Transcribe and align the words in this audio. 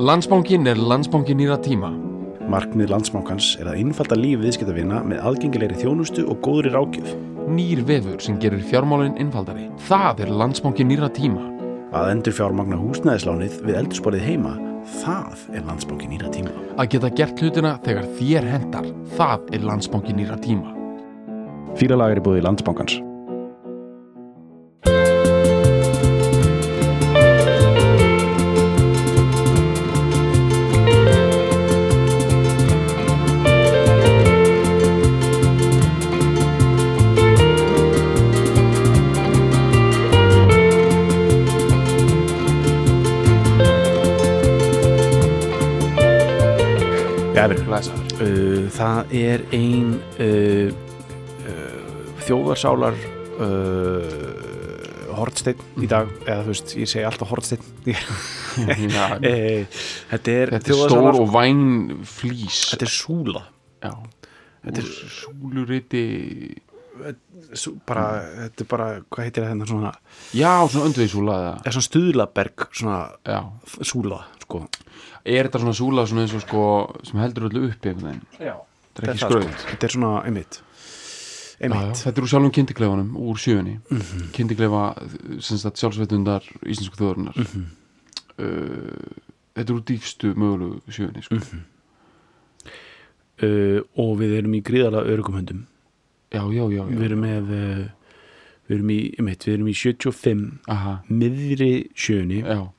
Landsbankin 0.00 0.64
er 0.64 0.78
landsbankin 0.80 1.36
nýra 1.36 1.58
tíma. 1.60 1.90
Markmið 2.48 2.88
landsmákans 2.88 3.50
er 3.60 3.68
að 3.68 3.82
innfalda 3.82 4.16
líf 4.16 4.38
viðskiptavina 4.40 5.02
með 5.04 5.20
aðgengilegri 5.28 5.76
þjónustu 5.76 6.24
og 6.24 6.38
góðri 6.40 6.72
rákjöf. 6.72 7.10
Nýr 7.52 7.82
vefur 7.84 8.16
sem 8.24 8.38
gerir 8.40 8.62
fjármálinn 8.64 9.18
innfaldari. 9.20 9.66
Það 9.90 10.22
er 10.24 10.32
landsbankin 10.40 10.88
nýra 10.88 11.10
tíma. 11.12 11.44
Að 11.92 12.14
endur 12.14 12.38
fjármagna 12.38 12.80
húsnæðislánið 12.80 13.60
við 13.66 13.78
eldursporið 13.82 14.24
heima, 14.24 14.54
það 15.02 15.44
er 15.52 15.68
landsbanki 15.68 16.08
nýra 16.14 16.32
tíma. 16.32 16.56
Að 16.80 16.90
geta 16.96 17.12
gert 17.20 17.44
hlutina 17.44 17.76
þegar 17.84 18.08
þér 18.16 18.50
hendar. 18.54 18.90
Það 19.20 19.52
er 19.52 19.68
landsbankin 19.68 20.20
nýra 20.22 20.40
tíma. 20.40 20.72
Fýralag 21.76 22.16
er 22.16 22.24
í 22.24 22.28
búið 22.30 22.46
landsbankans. 22.48 22.96
Gæfir, 22.96 23.09
það 48.80 49.14
er 49.20 49.44
ein 49.56 49.94
uh, 50.24 50.68
uh, 51.44 52.10
þjóðarsálar 52.26 52.96
uh, 53.44 54.48
hortsteinn 55.20 55.84
í 55.84 55.88
dag 55.90 56.08
eða 56.24 56.46
þú 56.46 56.54
veist, 56.54 56.74
ég 56.80 56.88
segi 56.88 57.04
alltaf 57.04 57.32
hortsteinn 57.34 57.64
uh, 57.92 58.04
þetta 59.20 59.28
er 59.28 59.66
þetta 60.10 60.34
er 60.34 60.66
þjóðarsálar 60.70 61.14
stór 61.14 61.22
og 61.22 61.32
væn 61.36 61.64
flýs. 62.08 62.66
þetta 62.72 62.88
er 62.88 62.94
súla 62.96 63.46
Já. 63.80 63.92
Þetta 64.60 64.82
er 64.82 64.88
súluriti... 65.16 66.02
Sú, 67.56 67.78
bara, 67.88 68.20
þetta 68.36 68.60
er 68.60 68.66
bara, 68.68 68.86
hvað 69.08 69.24
heitir 69.24 69.46
þetta 69.46 69.66
svona 69.70 69.92
Já, 70.36 70.50
svona 70.68 70.88
öndvegisúla 70.90 71.36
eða... 71.38 71.52
er 71.64 71.72
svona 71.72 71.86
stuðlaberg 71.86 72.66
svona 72.76 72.98
Já. 73.24 73.38
súla 73.88 74.18
sko. 74.42 74.60
Er 75.24 75.48
þetta 75.48 75.62
svona 75.62 75.78
súla 75.78 76.04
svona 76.10 76.26
eins 76.26 76.34
og 76.36 76.44
sko 76.44 76.64
sem 77.08 77.22
heldur 77.22 77.48
öllu 77.48 77.62
uppi 77.70 77.94
einhvern 77.94 78.10
veginn? 78.10 78.26
Já, 78.36 78.52
Þetta 78.94 79.06
er 79.06 79.14
ekki 79.14 79.24
skraut. 79.26 79.66
þetta 79.70 79.86
er 79.86 79.94
svona 79.94 80.12
einmitt 80.26 80.60
þetta 81.60 82.16
er 82.16 82.24
úr 82.24 82.30
sjálfum 82.32 82.52
kynntikleifunum 82.56 83.10
úr 83.20 83.36
sjöunni 83.38 83.74
mm. 83.78 83.98
-hmm. 84.00 84.30
kynntikleifa 84.32 84.84
sjálfsveitundar 85.44 86.42
íslensku 86.64 86.96
þjóðarinnar 86.96 87.36
Mhm. 87.36 87.64
uh, 88.38 89.20
þetta 89.54 89.68
er 89.68 89.76
úr 89.76 89.84
dýfstu 89.84 90.34
mögulegu 90.34 90.80
sjöunni 90.88 91.22
sko. 91.22 91.34
Mhm. 91.34 91.60
uh, 93.42 93.80
og 93.96 94.18
við 94.20 94.36
erum 94.38 94.54
í 94.54 94.62
gríðala 94.62 95.04
örugum 95.04 95.34
höndum 95.40 95.66
já, 96.32 96.42
já, 96.52 96.64
já, 96.70 96.82
já. 96.84 96.96
við 96.96 97.04
erum 97.10 97.20
með 97.20 97.50
uh, 97.50 97.86
við 98.68 98.76
erum 98.76 98.90
í, 98.90 99.00
einmitt, 99.18 99.44
við 99.46 99.54
erum 99.54 99.68
í 99.68 99.74
75 99.74 100.58
Aha, 100.68 101.02
miðri 101.10 101.90
sjöunni 101.94 102.42
já. 102.44 102.70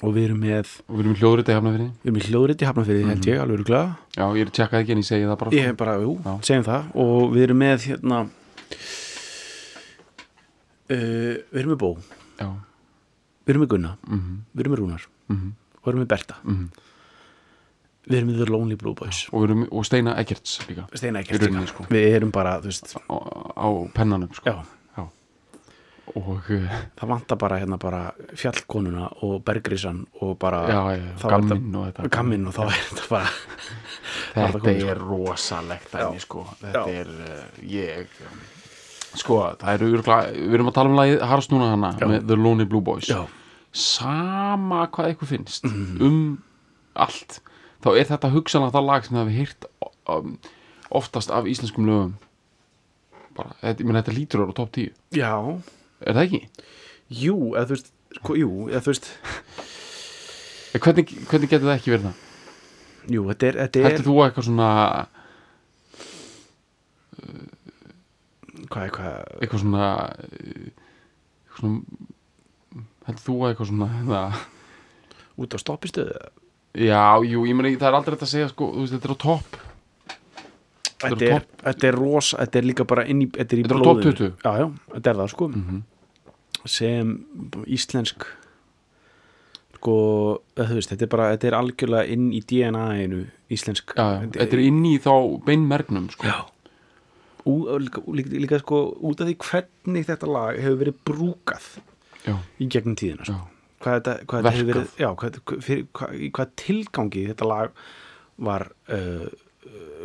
Og 0.00 0.14
við 0.16 0.24
erum 0.30 0.40
með 0.40 0.70
og 0.88 0.94
við 0.96 1.00
erum 1.04 1.14
í 1.14 1.20
hljóðriti 1.20 1.54
hefna 1.56 1.72
fyrir 1.74 1.88
við 1.90 2.08
erum 2.10 2.20
í 2.20 2.26
hljóðriti 2.26 2.68
hafnafyrir 2.70 3.08
held 3.10 3.26
ég 3.28 3.40
alveg 3.42 3.56
öruglega 3.58 3.86
já, 4.16 4.24
ég 4.36 4.42
er 4.46 4.52
tjekkað 4.56 4.80
ekki 4.84 4.94
en 4.94 5.02
ég 5.02 5.08
segi 5.10 5.26
það 5.28 5.38
bara 5.42 5.56
ég 5.58 5.66
hef 5.70 5.76
bara, 5.80 5.96
jú, 6.00 6.12
Já. 6.24 6.32
segjum 6.48 6.66
það. 6.70 6.82
Og 7.04 7.24
við 7.34 7.42
erum 7.48 7.60
með 7.60 7.86
hérna 7.90 8.20
uh, 10.90 11.34
við 11.50 11.60
erum 11.62 11.72
með 11.74 11.80
Bó. 11.82 11.90
Já, 12.40 12.48
við 13.44 13.54
erum 13.54 13.64
með 13.66 13.72
Gunna, 13.74 13.92
mhm, 14.08 14.38
við 14.54 14.64
erum 14.64 14.74
með 14.76 14.82
Rúnar. 14.84 15.04
Mhm, 15.30 15.50
og 15.76 15.84
við 15.84 15.92
erum 15.92 16.02
með 16.04 16.10
Berta. 16.14 16.38
Mhm. 16.44 16.66
Við 18.10 18.16
erum 18.18 18.30
með 18.32 18.38
The 18.40 18.48
Lonely 18.50 18.76
Blue 18.80 18.94
Boys. 18.96 19.18
Og, 19.30 19.44
erum, 19.44 19.66
og 19.70 19.84
Steina 19.86 20.16
Eggerts 20.18 20.56
líka. 20.66 20.86
Steina 20.96 21.20
rauninni, 21.22 21.60
líka. 21.60 21.68
sko. 21.74 21.84
við 21.92 22.06
erum 22.16 22.30
bara, 22.34 22.56
þú 22.64 22.70
veist 22.72 22.94
á, 22.96 23.16
á 23.54 23.68
pennanum 23.94 24.32
sko. 24.34 24.48
já, 24.50 24.56
og 26.16 26.48
uh, 26.50 26.76
það 26.98 27.08
vantar 27.12 27.38
bara 27.40 27.58
hérna 27.62 27.76
bara 27.80 28.00
fjallkonuna 28.38 29.08
og 29.26 29.42
bergrisan 29.46 30.02
og 30.20 30.36
bara 30.42 30.60
já, 30.68 30.80
já, 30.96 31.28
gamminn 31.30 31.74
og 31.76 31.86
þetta. 31.90 32.08
Gamminn 32.16 32.46
og 32.50 32.54
þá 32.56 32.62
er 32.66 32.78
þetta 32.88 33.08
bara 33.10 33.32
þetta 33.34 34.40
Var 34.40 34.54
það 34.54 34.62
komið, 34.64 34.86
er 34.94 35.02
rosalegt 35.10 35.92
dæmi 35.94 36.22
sko. 36.24 36.44
þetta 36.62 36.84
Já. 36.86 37.00
er 37.02 37.12
uh, 37.26 37.60
ég 37.62 38.16
sko 39.20 39.40
það 39.58 39.74
eru 39.74 39.88
við 39.98 40.54
erum 40.58 40.68
að 40.70 40.76
tala 40.78 40.90
um 40.92 40.98
lagið 41.00 41.22
Harst 41.30 41.50
núna 41.54 41.70
hana 41.72 41.92
með 41.98 42.26
The 42.30 42.36
Lonely 42.38 42.66
Blue 42.70 42.80
Boys. 42.86 43.08
Já, 43.10 43.24
sama 43.74 44.84
hvað 44.90 45.12
eitthvað 45.12 45.32
finnst 45.34 45.64
Mhm. 45.66 46.00
um 46.02 46.42
allt 46.94 47.40
þá 47.82 47.88
er 47.96 48.04
þetta 48.10 48.30
hugsanlega 48.34 48.74
það 48.76 48.86
lag 48.90 49.04
sem 49.06 49.16
það 49.16 49.28
við 49.30 49.38
hýrt 49.40 49.68
um, 50.10 50.34
oftast 50.90 51.30
af 51.30 51.46
íslenskum 51.46 51.86
lögum. 51.86 52.14
Bara, 53.36 53.54
þetta, 53.62 53.78
ég 53.80 53.86
meina 53.86 54.02
þetta 54.02 54.14
lítur 54.16 54.42
ára 54.42 54.50
á 54.52 54.58
top 54.58 54.72
10 54.74 54.90
já 55.14 55.32
er 56.00 56.16
það 56.16 56.24
ekki? 56.26 56.40
jú, 57.20 57.36
eða 57.54 57.66
þú 57.68 57.76
veist 57.76 57.92
sko, 58.20 58.36
jú, 58.40 58.50
eða 58.70 58.82
þú 58.86 58.92
veist 58.94 59.12
Hvernig, 60.70 61.08
hvernig 61.26 61.50
getur 61.50 61.66
það 61.66 61.78
ekki 61.80 61.90
verið 61.94 62.06
það? 62.10 62.26
jú, 63.10 63.24
þetta 63.30 63.48
er, 63.48 63.56
þetta 63.64 63.80
er 63.80 63.88
Heldur 63.88 64.06
þú 64.06 64.18
eitthvað 64.24 64.46
svona 64.46 64.68
hvað, 68.70 68.90
hvað, 68.94 69.16
eitthvað 69.40 69.62
svona 69.64 69.88
eitthvað 71.50 71.62
svona 71.62 72.08
heldur 73.08 73.24
þú 73.24 73.38
eitthvað 73.48 73.70
svona 73.72 73.88
það, 74.10 74.44
út 75.40 75.56
á 75.56 75.58
stoppistöðu 75.62 76.20
já, 76.86 77.02
jú, 77.26 77.42
ég 77.48 77.56
meina 77.58 77.72
það 77.80 77.88
er 77.90 77.98
aldrei 77.98 78.14
þetta 78.16 78.28
að 78.28 78.34
segja 78.34 78.52
sko, 78.52 78.70
þú 78.76 78.84
veist, 78.84 78.94
þetta 78.96 79.10
er 79.10 79.16
á 79.16 79.24
topp 79.26 79.58
þetta 81.00 81.30
er 81.36 81.46
þetta 81.64 81.88
er 81.90 81.98
rosa, 82.00 82.36
þetta 82.44 82.58
er 82.62 82.68
líka 82.70 82.84
bara 82.90 83.04
inn 83.06 83.22
í, 83.24 83.30
þetta 83.32 83.56
er 83.56 83.58
í 83.58 83.64
Þetta 83.64 83.74
er 83.74 83.80
á 83.80 83.84
blóðinu. 83.84 84.12
20. 84.18 84.32
já, 84.44 84.52
já, 84.60 84.66
þetta 84.96 85.10
er 85.14 85.20
það 85.22 85.30
sko 85.34 85.48
Mhm. 85.54 85.82
sem 86.66 87.12
íslensk 87.66 88.26
sko, 89.80 89.94
þú 90.58 90.74
veist, 90.76 90.90
þetta 90.92 91.06
er 91.06 91.10
bara 91.12 91.28
þetta 91.34 91.48
er 91.50 91.56
algjörlega 91.56 92.08
inn 92.12 92.26
í 92.36 92.40
DNA-inu 92.44 93.20
íslensk 93.54 93.94
já, 93.96 94.06
já, 94.20 94.26
þetta 94.34 94.56
er 94.58 94.64
inn 94.66 94.82
í 94.84 94.96
þá 95.00 95.12
beinmergnum 95.46 96.10
sko. 96.12 96.26
Já. 96.28 96.40
Ú, 97.48 97.54
líka, 97.80 98.02
líka, 98.12 98.34
líka 98.44 98.58
sko 98.60 98.82
út 99.08 99.22
af 99.24 99.30
því 99.30 99.36
hvernig 99.46 100.04
þetta 100.10 100.28
lag 100.28 100.58
hefur 100.60 100.76
verið 100.82 100.98
brúkað 101.08 101.70
já, 102.26 102.34
í 102.60 102.68
gegnum 102.68 102.98
tíðina 103.00 103.24
já, 103.24 103.32
sko. 103.32 103.48
hvað 103.80 103.96
þetta, 103.96 104.16
hvað 104.28 104.42
þetta 104.44 104.52
hefur 104.58 104.70
verið 104.74 105.00
já, 105.00 105.08
hvað, 105.22 105.40
fyrir, 105.64 105.86
hvað, 105.96 106.18
hvað 106.36 106.52
tilgangi 106.60 107.22
þetta 107.30 107.48
lag 107.48 107.72
var 108.40 108.66
uh, 108.92 109.24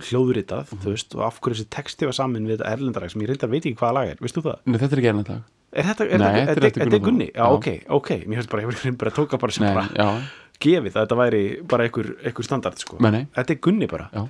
hljóðritað 0.05 0.71
Mhm. 0.71 0.79
þú 0.83 0.93
veist, 0.93 1.15
og 1.15 1.21
af 1.27 1.39
hverju 1.41 1.55
þessi 1.59 1.69
texti 1.71 2.05
var 2.05 2.13
saman 2.13 2.45
við 2.47 2.57
þetta 2.59 2.71
erlendaræk 2.75 3.11
sem 3.11 3.21
ég 3.21 3.29
reyndar 3.31 3.49
veit 3.49 3.63
ekki 3.65 3.77
hvaða 3.79 3.93
lag 3.93 4.09
er, 4.09 4.17
veist 4.21 4.35
þú 4.35 4.43
það? 4.47 4.57
Nei, 4.65 4.77
þetta 4.79 4.91
er 4.91 4.99
ekki 5.03 5.11
lag 5.13 5.43
Er 5.75 5.83
þetta, 5.83 6.03
er 6.07 6.19
Nei, 6.19 6.27
þetta, 6.45 6.53
þetta 6.55 6.65
er 6.65 6.71
er 6.95 6.99
Gunni? 7.03 7.31
Já, 7.35 7.45
ok, 7.51 7.67
ok, 7.89 8.09
mér 8.27 8.35
finnst 8.39 8.49
bara, 8.49 8.61
ég 8.63 8.69
verið 8.71 8.97
bara 8.97 9.11
tóka 9.11 9.37
bara 9.39 9.51
sem 9.51 9.65
Nei, 9.65 9.73
bara 9.73 9.87
já, 9.91 10.21
gefið 10.63 10.93
að 10.95 11.01
þetta 11.03 11.17
væri 11.19 11.41
bara 11.67 11.83
einhver, 11.83 12.07
standard 12.47 12.79
sko. 12.79 12.97
Nei. 13.11 13.27
Þetta 13.35 13.51
er 13.51 13.59
Gunni 13.59 13.87
bara 13.91 14.09
já 14.13 14.23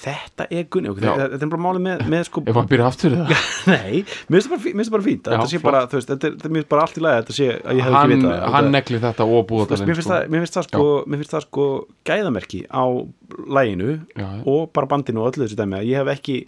Þetta 0.00 0.46
er 0.48 0.64
Gunni, 0.72 0.92
þetta, 0.96 1.26
þetta 1.34 1.44
er 1.44 1.50
bara 1.52 1.62
málið 1.66 1.82
með, 1.84 2.02
með 2.08 2.22
sko 2.30 2.42
Ef 2.48 2.56
að 2.56 2.68
byrja 2.70 2.86
aftur 2.88 3.16
það 3.18 3.32
Nei, 3.74 4.00
mér 4.00 4.40
finnst 4.40 4.48
það 4.48 4.94
bara, 4.94 5.04
fínt 5.04 5.28
þetta 5.28 5.48
sé 5.50 5.60
bara, 5.64 5.82
þú 5.90 5.98
veist, 5.98 6.12
þetta 6.12 6.28
er, 6.28 6.36
þetta 6.38 6.48
er 6.48 6.54
mér 6.56 6.66
bara 6.72 6.86
allt 6.86 6.96
í 6.96 7.04
lagi 7.04 7.18
að 7.18 7.22
þetta 7.22 7.36
sé, 7.36 7.48
að 7.60 7.80
ég 7.80 7.86
hef 7.86 7.98
ekki 7.98 8.12
vitað 8.14 8.34
hann 8.40 8.56
þetta, 8.56 8.74
negli 8.76 9.00
þetta 9.04 9.26
og 9.28 9.50
þú 9.50 9.60
veist, 9.74 9.84
mér, 9.90 10.00
finnst 10.00 10.12
það, 10.14 10.26
mér 10.32 10.44
finnst 10.44 10.58
það 10.58 10.66
sko. 10.70 10.88
mér 11.04 11.22
finnst 11.22 11.36
það 11.36 11.46
sko 11.46 11.68
gæðamerki 12.10 12.62
á 12.72 12.84
læginu 13.60 13.96
og 14.48 14.62
bara 14.76 14.90
bandinu 14.94 15.24
og 15.24 15.32
öllu 15.34 15.44
þessu 15.44 15.60
dæmi 15.60 15.80
að 15.82 15.90
ég 15.90 16.00
hef 16.00 16.12
ekki 16.16 16.38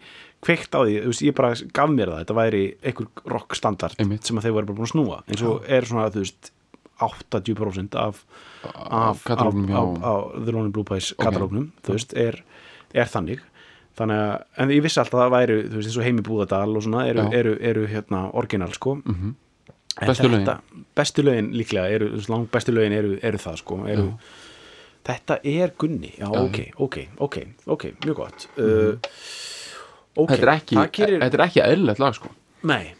kveikt 0.42 0.74
á 0.74 0.80
því, 0.82 0.96
þú 1.04 1.12
veist, 1.12 1.26
ég 1.28 1.36
bara 1.38 1.52
gaf 1.76 1.92
mér 1.92 2.14
það 2.14 2.24
þetta 2.24 2.38
væri 2.40 2.64
einhver 2.82 3.30
rock 3.36 3.58
standard 3.58 4.00
sem 4.00 4.40
að 4.40 4.48
þeir 4.48 4.56
voru 4.56 4.72
bara 4.72 4.80
búin 4.80 4.88
að 4.88 4.94
snúa 4.96 5.20
eins 5.28 5.44
og 5.46 5.68
er 5.68 5.86
svona, 5.86 6.08
þú 6.10 6.24
veist 6.24 6.52
80% 7.02 7.96
af, 7.98 8.24
af, 8.64 9.30
af, 9.30 9.54
af, 10.02 10.32
The 10.44 10.52
Lonely 10.52 10.70
Blue 10.70 10.84
Ok. 10.84 11.16
katalógnum, 11.18 11.70
þú 11.82 11.96
veist, 11.96 12.14
er, 12.14 12.42
er 12.94 13.06
þannig. 13.12 13.40
Þannig 13.98 14.16
að, 14.24 14.44
en 14.62 14.70
ég 14.72 14.82
vissi 14.82 15.00
alltaf 15.02 15.18
að 15.20 15.24
það 15.26 15.32
væri 15.36 15.56
þú 15.68 15.76
veist, 15.76 15.88
eins 15.90 15.96
og 16.00 16.04
heimi 16.06 16.22
Búðardal 16.24 16.76
og 16.76 16.82
svona 16.86 17.02
eru, 17.10 17.22
Já. 17.26 17.32
eru, 17.42 17.56
eru 17.60 17.86
hérna 17.86 18.22
orginal 18.34 18.72
sko. 18.72 18.94
Mhm. 19.04 19.34
En 20.00 20.08
Bestu 20.08 20.28
þetta- 20.32 20.60
bestu 20.96 21.22
lögin 21.22 21.50
líklega 21.52 21.90
eru, 21.92 22.06
þú 22.08 22.16
veist, 22.16 22.28
lang 22.30 22.46
bestu 22.50 22.72
lögin 22.72 22.92
eru, 22.96 23.18
eru 23.22 23.38
það 23.38 23.56
sko. 23.60 23.76
Eru, 23.86 24.06
þetta 25.04 25.36
er 25.44 25.72
Gunni. 25.78 26.14
Já, 26.16 26.24
Já. 26.24 26.28
Mhm. 26.28 26.44
ok, 26.46 26.58
ok, 26.78 26.96
ok, 27.18 27.36
ok, 27.66 27.84
mjög 28.00 28.16
gott. 28.16 28.48
Uh, 28.56 28.96
ok, 30.16 30.30
þetta 30.30 30.42
er 30.42 30.54
ekki, 30.56 30.76
gerir, 30.92 31.20
þetta 31.20 31.34
er 31.34 31.44
ekki 31.46 31.62
eðlilegt 31.66 31.98
lag 31.98 32.14
sko. 32.14 32.28
Nei. 32.64 32.94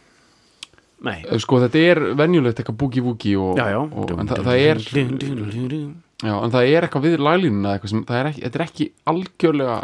Nei, 1.02 1.24
sko 1.42 1.58
þetta 1.58 1.80
er 1.82 1.98
venjulegt 2.14 2.60
eitthvað 2.60 2.76
boogie-woogie 2.78 3.36
og, 3.40 3.56
já, 3.58 3.64
já. 3.72 3.80
og, 3.80 4.10
en 4.20 4.28
það, 4.28 4.44
það 4.44 4.58
er 4.68 4.76
já, 6.22 6.32
en 6.32 6.52
það 6.54 6.68
er 6.70 6.86
eitthvað 6.86 7.06
við 7.08 7.16
laglínuna 7.26 7.76
eitthvað 7.76 7.94
sem, 7.94 8.02
það 8.08 8.20
er 8.20 8.30
ekki, 8.32 8.44
þetta 8.46 8.60
er 8.60 8.66
ekki 8.66 8.88
algjörlega 9.12 9.78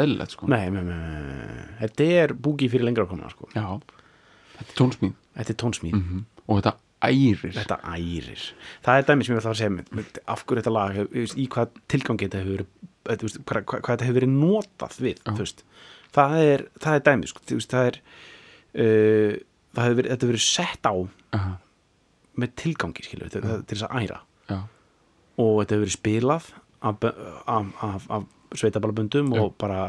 eðlilegt 0.00 0.36
sko. 0.36 0.50
Nei, 0.50 0.66
nei, 0.74 0.82
nei, 0.86 0.98
nei. 0.98 1.64
þetta 1.82 2.10
er 2.24 2.36
búgi 2.48 2.70
fyrir 2.72 2.88
lengra 2.88 3.08
komna 3.10 3.30
sko. 3.32 3.50
Já, 3.56 3.66
þetta 4.58 4.68
er 4.68 4.78
tónsmíð. 4.82 5.16
Þetta 5.40 5.54
er 5.54 5.58
tónsmíð. 5.64 5.96
Mm 5.98 6.28
og 6.50 6.60
þetta 6.60 6.74
ærir. 7.06 7.54
Þetta 7.54 7.78
ærir. 7.94 8.46
Það 8.84 9.00
er 9.00 9.06
dæmi 9.08 9.26
sem 9.26 9.34
ég 9.34 9.40
ætla 9.40 9.52
að 9.52 9.60
segja 9.60 10.22
af 10.34 10.44
hverju 10.44 10.62
þetta 10.62 10.74
lag, 10.74 10.98
í 11.14 11.46
hvað 11.54 11.78
tilgangi 11.92 12.26
þetta 12.26 12.40
hefur 12.42 12.56
verið, 12.56 12.72
eh, 13.06 13.20
þú 13.20 13.28
veist, 13.28 13.40
hvað, 13.44 13.62
hvað, 13.70 13.84
hvað 13.86 13.94
þetta 13.94 14.08
hefur 14.08 14.18
verið 14.18 14.34
notað 14.34 14.98
við, 15.04 15.22
það 16.10 16.36
er, 16.42 16.66
það 16.82 16.98
er 16.98 17.06
dæmi, 17.08 17.30
sko, 17.30 17.44
það 17.46 17.90
er 17.90 18.00
uh, 18.00 19.38
það 19.76 19.86
hefur 19.86 20.00
verið, 20.00 20.10
þetta 20.10 20.26
hefur 20.26 20.34
verið 20.34 20.46
sett 20.48 20.90
á 20.90 20.94
Aha, 21.38 21.52
með 22.42 22.54
tilgangi, 22.64 23.06
skilur, 23.06 23.30
þetta, 23.30 23.46
þetta, 23.46 23.68
til 23.70 23.78
þess 23.78 23.86
að 23.86 24.02
æra 24.02 24.20
og 25.40 25.60
þetta 25.62 25.76
hefur 25.76 25.84
verið 25.86 25.96
spilað 25.98 26.48
af, 26.80 27.04
af, 27.46 27.66
af, 27.90 28.06
af 28.18 28.24
sveitaballaböndum 28.60 29.32
Já. 29.34 29.40
og 29.44 29.54
bara 29.60 29.82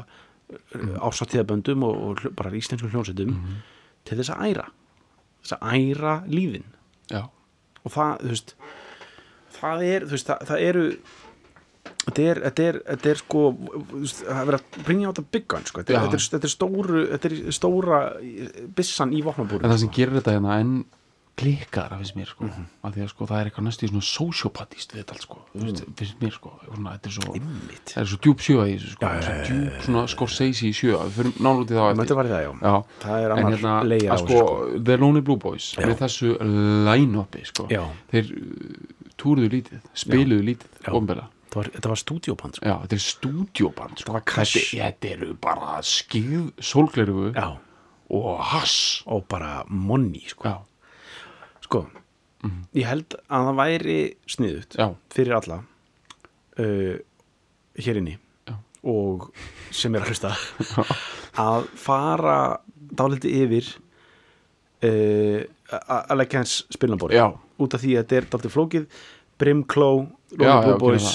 ásáttíðaböndum 1.00 1.84
og, 1.88 1.96
og 2.10 2.20
hljó- 2.22 2.34
bara 2.36 2.52
íslenskum 2.52 2.92
hljónsettum 2.92 3.32
Mhm. 3.32 3.56
til 4.06 4.18
þess 4.20 4.34
að 4.36 4.46
æra 4.52 4.66
þess 5.42 5.56
að 5.58 5.74
æra 5.80 6.14
lífin 6.28 6.64
já, 7.12 7.22
og 7.86 7.92
það, 7.92 8.18
þú 8.22 8.28
veist 8.34 8.56
það 9.62 9.84
er, 9.88 10.02
þú 10.06 10.12
veist, 10.18 10.28
það, 10.28 10.46
það 10.50 10.62
eru 10.68 10.84
þetta 12.02 12.22
er, 12.32 12.40
þetta 12.46 12.64
er, 12.68 12.80
þetta 12.92 13.10
er 13.14 13.16
sko 13.22 13.42
það 14.12 14.42
er 14.42 14.46
verið 14.50 14.60
að 14.60 14.84
bringja 14.86 15.08
á 15.08 15.12
þetta 15.14 15.26
byggan 15.32 15.66
sko. 15.66 15.82
þetta, 15.82 15.94
er- 15.94 16.18
þetta, 16.18 16.44
er, 16.44 16.54
stóru 16.56 17.04
þetta 17.12 17.32
er 17.32 17.52
stóra 17.58 18.00
bissan 18.76 19.14
í 19.14 19.22
vopnabúri 19.26 19.64
en 19.64 19.72
það 19.72 19.80
sem 19.86 19.90
gerir 19.96 20.20
þetta 20.20 20.36
hérna 20.38 20.60
enn 20.62 20.76
klikkara 21.38 21.98
finnst 21.98 22.16
mér 22.16 22.28
sko. 22.28 22.44
Mhm. 22.46 22.66
af 22.84 22.94
því 22.96 23.02
að 23.04 23.10
sko 23.10 23.26
það 23.26 23.40
er 23.42 23.50
eitthvað 23.50 23.66
næstu 23.68 23.86
í 23.86 23.90
svona 23.90 24.06
sociopatist 24.06 24.92
við 24.94 25.00
þetta 25.04 25.12
allt 25.16 25.22
sko, 25.22 25.38
Mhm. 25.56 25.94
finnst 25.98 26.20
mér 26.22 26.32
sko 26.36 26.52
svona, 26.66 26.92
þetta 26.98 27.08
er 27.08 27.12
svo, 27.12 27.34
það 27.86 28.02
er 28.02 28.06
svo 28.12 28.18
djúb 28.22 28.40
sjö 28.46 28.58
í 28.68 28.76
þessu 28.78 28.92
sko, 28.92 29.06
já, 29.06 29.22
svo 29.22 29.34
djúb 29.48 29.82
svona 29.86 30.08
Scorsese 30.08 30.64
í 30.68 30.74
sjö, 30.74 30.98
við 30.98 31.12
fyrir 31.18 31.32
nánlútið 31.40 31.76
þá 31.78 32.16
var 32.16 32.26
það, 32.26 32.44
já, 32.46 32.52
já, 32.62 32.84
það 33.02 33.26
er 33.26 33.32
annar 33.32 33.52
hérna, 33.58 33.84
leir 33.88 34.10
á 34.12 34.18
sko, 34.18 34.28
sko. 34.28 34.84
The 34.84 34.98
Lonely 34.98 35.22
Blue 35.22 35.38
Boys 35.38 35.76
Já. 35.76 35.86
með 35.88 35.98
þessu 36.04 36.38
line-upi 36.86 37.46
sko, 37.46 37.68
þeir 38.12 38.32
uh, 38.32 39.06
túruðu 39.18 39.50
lítið, 39.50 39.82
spiluðu 39.96 40.44
lítið 40.44 40.68
þetta 40.84 41.56
var, 41.56 41.68
þetta 41.76 41.90
var 41.92 42.00
stúdíóband 42.00 42.56
sko. 42.56 42.66
já, 42.66 42.76
þetta 42.86 42.94
er 42.96 43.04
stúdíóband 43.04 43.98
sko. 44.00 44.14
Þetta, 44.14 44.46
þetta 44.72 45.10
eru 45.12 45.34
bara 45.34 45.82
skið 45.82 46.52
sólglerugu 46.60 47.34
og 48.12 48.40
hass. 48.40 49.04
Og 49.08 49.26
bara 49.28 49.64
money 49.68 50.24
sko. 50.28 50.44
Sko, 51.72 51.86
ég 52.76 52.88
held 52.90 53.16
að 53.32 53.48
það 53.48 53.62
væri 53.62 54.00
sniðut 54.30 54.76
já, 54.76 54.88
fyrir 55.14 55.38
alla 55.38 55.62
uh, 56.60 56.98
hér 57.80 58.02
inni 58.02 58.18
Já. 58.50 58.58
og 58.92 59.30
sem 59.72 59.96
er 59.96 60.04
að 60.04 60.12
hlusta 60.12 60.34
að 61.46 61.70
fara 61.80 62.36
dálítið 62.92 63.38
yfir 63.46 63.72
uh, 64.84 65.40
að 65.80 66.18
leggja 66.20 66.44
hans 66.44 66.58
spilnabóri 66.76 67.24
út 67.62 67.78
af 67.78 67.84
því 67.86 67.96
að 67.96 68.04
þetta 68.04 68.20
er 68.20 68.32
dálítið 68.36 68.56
flókið 68.58 69.02
Brimkló, 69.42 70.06
já, 70.38 70.52
Rolling 70.52 70.78
Boys 70.78 71.08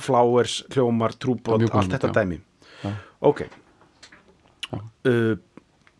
Flowers, 0.00 0.62
Hljómar, 0.72 1.12
Trúbot 1.20 1.60
allt 1.68 1.92
þetta 1.92 2.08
dæmi. 2.16 2.38
Já. 2.80 2.92
ok. 3.28 3.42
Uh, 5.04 5.34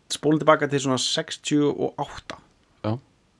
spólum 0.09 0.41
tilbaka 0.41 0.65
til 0.71 0.81
svona 0.81 0.97
68 0.97 2.40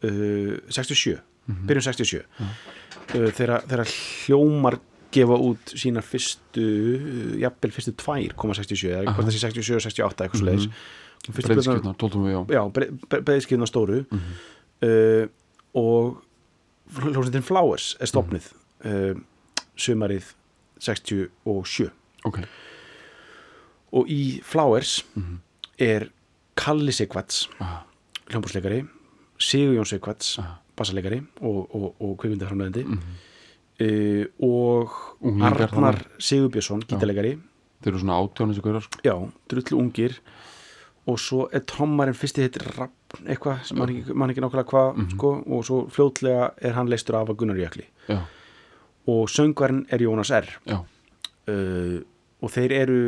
já, 0.01 0.07
uh, 0.09 0.57
67 0.69 1.19
Mhm. 1.47 1.65
byrjum 1.67 1.81
67 1.81 2.21
uh, 2.21 3.31
þegar, 3.33 3.63
þegar 3.67 3.87
hljómar 4.25 4.75
gefa 5.11 5.35
út 5.41 5.71
sína 5.75 6.01
fyrstu 6.05 6.61
uh, 6.63 7.39
jafnvel 7.41 7.71
fyrstu 7.75 7.93
tvær 7.97 8.35
koma 8.37 8.53
67 8.53 8.91
eða 8.93 9.13
hvort 9.15 9.25
það 9.27 9.33
sé 9.35 9.41
67 9.47 9.75
og 9.75 9.81
68 9.81 10.25
eitthvað 10.27 10.41
Mhm. 10.41 10.71
breyðskjöfnar, 11.31 11.95
tóltum 12.01 12.23
við, 12.25 12.33
já. 12.49 12.61
Beðskifna 13.21 13.67
stóru. 13.69 14.05
Uh, 14.81 15.27
og 15.77 16.21
hljómsveitin 16.97 17.43
Flowers 17.45 17.95
er 18.01 18.07
stopnið 18.09 18.47
uh, 18.85 19.13
sumarið 19.77 20.31
67 20.79 21.91
ok, 22.25 22.39
og 23.93 24.09
í 24.09 24.41
Flowers 24.45 25.03
er 25.79 26.09
Kalli 26.57 26.91
Sigvats 26.95 27.47
aha, 27.59 27.83
hljómbúrsleikari 28.31 28.81
Sigur 29.41 29.73
Jón 29.79 29.87
Sigvats 29.89 30.35
Aha. 30.41 30.57
bassaleikari 30.77 31.21
og, 31.41 31.59
og, 31.75 31.87
og 31.99 32.13
kvikmyndaframleðandi 32.21 32.83
uh, 32.87 34.25
og 34.45 34.95
Unglingar 35.21 35.65
Arnar 35.67 35.71
þarna. 35.97 36.21
Sigurbjörnsson 36.21 36.83
gítarleikari. 36.87 37.35
Þeir 37.81 37.91
eru 37.95 38.01
svona 38.03 38.17
átján 38.21 38.51
þessu 38.53 38.63
gaurar 38.65 38.83
sko. 38.85 38.99
já, 39.05 39.15
drullu 39.49 39.79
ungir. 39.81 40.19
Og 41.09 41.17
svo 41.17 41.47
er 41.49 41.63
trommarinn 41.65 42.13
fyrsti 42.13 42.43
heitir 42.45 42.67
Rappn 42.77 43.25
eitthvað 43.25 43.63
sem 43.65 43.79
man 43.81 43.89
ekki, 43.89 44.13
man 44.13 44.29
ekki 44.29 44.43
nákvæmlega 44.43 44.69
hvað 44.69 44.99
sko, 45.15 45.31
og 45.49 45.63
svo 45.65 45.79
fljótlega 45.91 46.51
er 46.61 46.75
hann 46.77 46.91
leistur 46.93 47.17
af 47.17 47.31
að 47.33 47.39
Gunnar 47.41 47.57
Jökli. 47.57 47.87
Já, 48.05 48.19
og 49.09 49.23
söngvarinn 49.33 49.87
er 49.89 50.03
Jónas 50.05 50.29
R. 50.37 50.45
Uh, 51.49 52.03
og 52.45 52.51
þeir 52.53 52.75
eru 52.83 52.99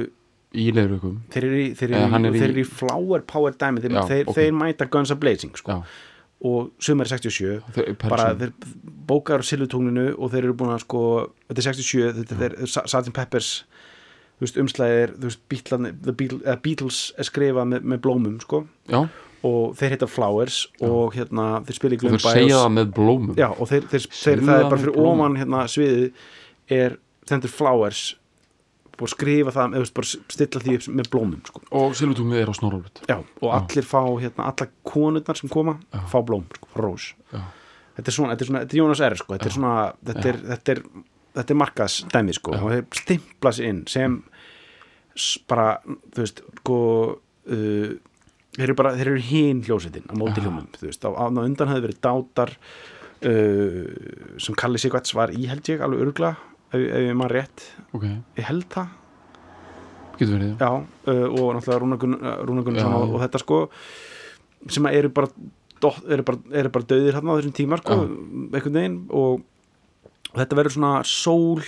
í 0.57 0.65
leiðurökum 0.73 1.19
þeir 1.33 1.45
eru, 1.47 1.59
í- 1.61 1.75
þeir 1.77 1.91
eru, 1.93 2.01
er 2.01 2.25
í, 2.33 2.33
þeir 2.33 2.41
í- 2.41 2.49
eru 2.49 2.63
í 2.63 2.65
flower 2.69 3.21
power 3.29 3.53
dæmi 3.61 3.81
þeir, 3.85 3.93
Já, 3.93 4.01
þeir, 4.09 4.25
ok. 4.29 4.35
þeir 4.39 4.57
mæta 4.57 4.87
Guns 4.89 5.13
a 5.13 5.17
Blazing 5.21 5.53
sko. 5.61 5.77
já, 5.77 5.83
og 6.43 6.71
sumar 6.83 7.07
67 7.07 7.61
þeir, 7.75 7.93
bara 8.03 8.31
þeir 8.35 8.51
bókar 9.07 9.43
á 9.43 9.47
silvutunglinu 9.47 10.09
og 10.17 10.31
þeir 10.33 10.47
eru 10.49 10.55
búin 10.59 10.73
að 10.73 10.83
sko 10.83 11.03
þetta 11.47 11.61
er 11.61 11.67
67, 11.69 12.15
þetta 12.19 12.47
er 12.49 12.57
Sgt. 12.67 13.13
Peppers 13.15 13.51
þú 14.37 14.45
veist, 14.45 14.57
umslæðir 14.63 15.13
þú 15.17 15.29
veist, 15.29 15.43
Beatles, 15.51 15.93
The 16.03 16.15
Beatles, 16.19 16.57
Beatles 16.65 17.03
er 17.17 17.29
skrifað 17.29 17.69
með, 17.71 17.85
með 17.93 18.01
blómum, 18.03 18.39
sko. 18.43 18.63
Já, 18.91 19.05
og 19.43 19.75
þeir 19.75 19.95
heita 19.95 20.07
Flowers 20.07 20.57
og 20.83 21.15
hérna, 21.17 21.47
þeir 21.67 21.77
spila 21.77 21.95
í 21.95 21.99
og 21.99 22.13
þeir 22.15 22.25
segja 22.25 22.59
það 22.61 22.73
með 22.77 22.91
blómum. 22.97 23.37
Já, 23.39 23.49
og 23.51 23.69
þeir, 23.69 23.87
þeir, 23.91 24.05
þeir, 24.09 24.43
það 24.47 24.59
er 24.59 24.67
bara 24.69 24.81
fyrir 24.83 24.97
blómum. 24.97 25.23
ofan 25.23 25.39
hérna 25.41 25.63
sviðið 25.73 26.27
er 26.79 26.97
stendur 27.27 27.51
Flowers 27.51 28.03
og 29.03 29.11
skrifa 29.11 29.53
það, 29.55 29.77
eða 29.79 29.89
bara 29.99 30.11
stilla 30.11 30.63
því 30.63 30.77
upp 30.79 30.87
með 30.99 31.09
blómum, 31.13 31.41
sko. 31.49 31.63
Og 31.79 31.97
silvutunglið 31.99 32.43
er 32.43 32.51
á 32.51 32.55
snorralvut 32.57 33.03
já, 33.09 33.17
og 33.19 33.49
allir 33.57 33.87
fá, 33.89 34.01
hérna, 34.23 34.49
alla 34.51 34.69
konurnar 34.87 35.39
sem 35.39 35.51
koma 35.51 35.77
fá 36.11 36.19
blóm, 36.25 36.45
sko, 36.57 36.71
rós 36.79 37.09
já, 37.33 37.41
þetta 37.97 38.13
er 38.13 38.17
svona, 38.17 38.35
þetta 38.35 38.45
er 38.45 38.51
svona, 38.51 38.63
þetta 38.63 38.77
er 38.77 38.83
Jónas 38.83 39.03
R 39.09 39.17
sko, 39.21 39.35
þetta 39.35 39.51
er 39.51 39.57
svona, 39.57 39.75
þetta 40.11 40.29
er, 40.31 40.39
þetta 40.53 40.77
er 40.77 40.85
þetta 41.33 41.53
er 41.53 41.59
markaðsdæmi 41.63 42.35
sko 42.37 42.55
og 42.59 42.71
þeir 42.73 42.87
stimpla 42.99 43.53
sig 43.55 43.69
inn 43.71 43.83
sem 43.89 44.17
bara, 45.49 45.67
þú 45.85 46.23
veist, 46.23 46.41
sko 46.61 46.79
uh, 47.13 47.93
þeir 48.53 48.65
eru 48.67 48.77
bara, 48.77 48.95
þeir 48.97 49.13
eru 49.13 49.23
hinn 49.27 49.61
hljósetin 49.65 50.09
á 50.09 50.13
móti 50.17 50.41
hljómum, 50.41 50.67
þú 50.77 50.89
veist, 50.89 51.05
á, 51.05 51.09
á 51.13 51.25
undan 51.29 51.71
hefði 51.71 51.85
verið 51.87 52.01
dátar 52.05 52.53
uh, 52.53 53.85
sem 54.41 54.57
Kalli 54.57 54.81
Sigvarts 54.81 55.13
var 55.17 55.33
í 55.33 55.47
held 55.49 55.69
ég 55.69 55.85
alveg 55.85 56.05
örgla, 56.07 56.33
ef, 56.71 56.79
ef 56.81 57.07
ég 57.07 57.17
maður 57.17 57.37
rétt. 57.39 57.65
Ok, 57.93 58.07
ég 58.39 58.49
held 58.49 58.67
það, 58.73 58.97
getur 60.19 60.35
verið 60.37 60.53
já. 60.61 60.69
Uh, 61.07 61.25
og 61.33 61.55
náttúrulega 61.57 61.81
Rúna 61.83 61.97
Gunn- 62.01 62.19
uh, 62.21 62.35
Rúna 62.47 62.63
Gunnarsson 62.65 62.91
Já, 62.93 62.99
og, 63.01 63.15
já. 63.17 63.23
þetta 63.27 63.41
sko 63.43 63.59
sem 64.69 64.85
eru 64.93 65.09
bara 65.09 65.27
eru 66.07 66.23
bara, 66.23 66.37
eru 66.55 66.69
bara 66.71 66.85
döðir 66.87 67.17
hérna 67.17 67.33
á 67.33 67.37
þessum 67.39 67.55
tíma 67.57 67.77
sko, 67.81 67.97
einhvern 68.53 68.77
veginn. 68.77 68.99
Og, 69.11 69.41
og 70.31 70.37
þetta 70.39 70.55
verður 70.61 70.75
svona 70.77 70.91
sól 71.03 71.59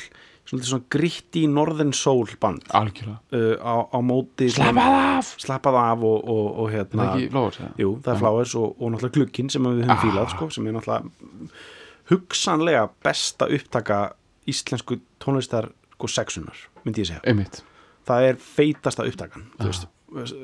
svona, 0.46 0.64
svona 0.64 0.86
gritti 0.94 1.42
norðin 1.52 1.92
sól 1.98 2.30
band 2.40 2.64
algjörlega, 2.70 3.18
uh, 3.36 3.56
á, 3.60 3.74
á 3.92 4.00
móti 4.06 4.48
slappað 4.54 4.96
af! 5.20 5.34
Slappað 5.42 5.80
af 5.82 6.06
og, 6.06 6.20
og, 6.32 6.46
og 6.64 6.70
er 6.70 6.78
hérna 6.78 7.02
það 7.10 7.16
ekki 7.18 7.32
flóður 7.34 7.58
segja? 7.60 7.72
jú, 7.82 7.90
það 8.06 8.14
er 8.14 8.22
flowers 8.24 8.56
og, 8.62 8.68
og 8.80 8.94
náttúrulega 8.94 9.18
glukkin 9.20 9.50
sem 9.52 9.68
við 9.68 9.82
höfum 9.84 9.96
Ah. 9.98 10.04
fílað 10.06 10.30
sko, 10.38 10.50
sem 10.54 10.68
er 10.70 10.78
náttúrulega 10.78 11.50
hugsanlega 12.12 12.84
besta 13.04 13.48
upptaka 13.50 14.00
íslensku 14.48 15.00
tónlistar 15.20 15.72
sko 15.96 16.08
sexunar, 16.12 16.58
myndi 16.86 17.02
ég 17.02 17.10
segja. 17.10 17.22
Einmitt, 17.26 17.64
það 18.08 18.28
er 18.30 18.40
feitasta 18.42 19.06
upptakan 19.10 19.48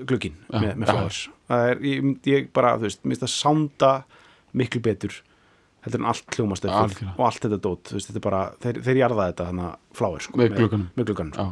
glukkin 0.09 0.33
með, 0.51 0.71
með 0.81 0.89
flowers. 0.89 1.19
Er, 1.51 1.77
ég, 1.85 2.07
ég 2.27 2.47
bara, 2.55 2.73
þú 2.79 2.87
veist, 2.89 3.03
minnst 3.07 3.23
að 3.27 3.31
sánda 3.33 3.91
miklu 4.57 4.81
betur 4.83 5.13
heldur 5.85 6.01
en 6.03 6.09
allt 6.11 6.35
Algjörlega. 6.37 7.13
og 7.17 7.21
allt 7.25 7.41
þetta 7.45 7.57
dót, 7.63 7.91
veist, 7.95 8.09
þetta 8.11 8.19
er 8.19 8.25
bara 8.25 8.41
þeir, 8.61 8.81
þeir 8.85 8.99
jarða 8.99 9.29
þetta 9.31 9.45
þannig 9.49 9.67
að 9.69 9.77
flowers 9.97 10.27
sko, 10.27 10.37
Með 10.41 10.57
glugganum. 10.57 11.31
sko. 11.33 11.45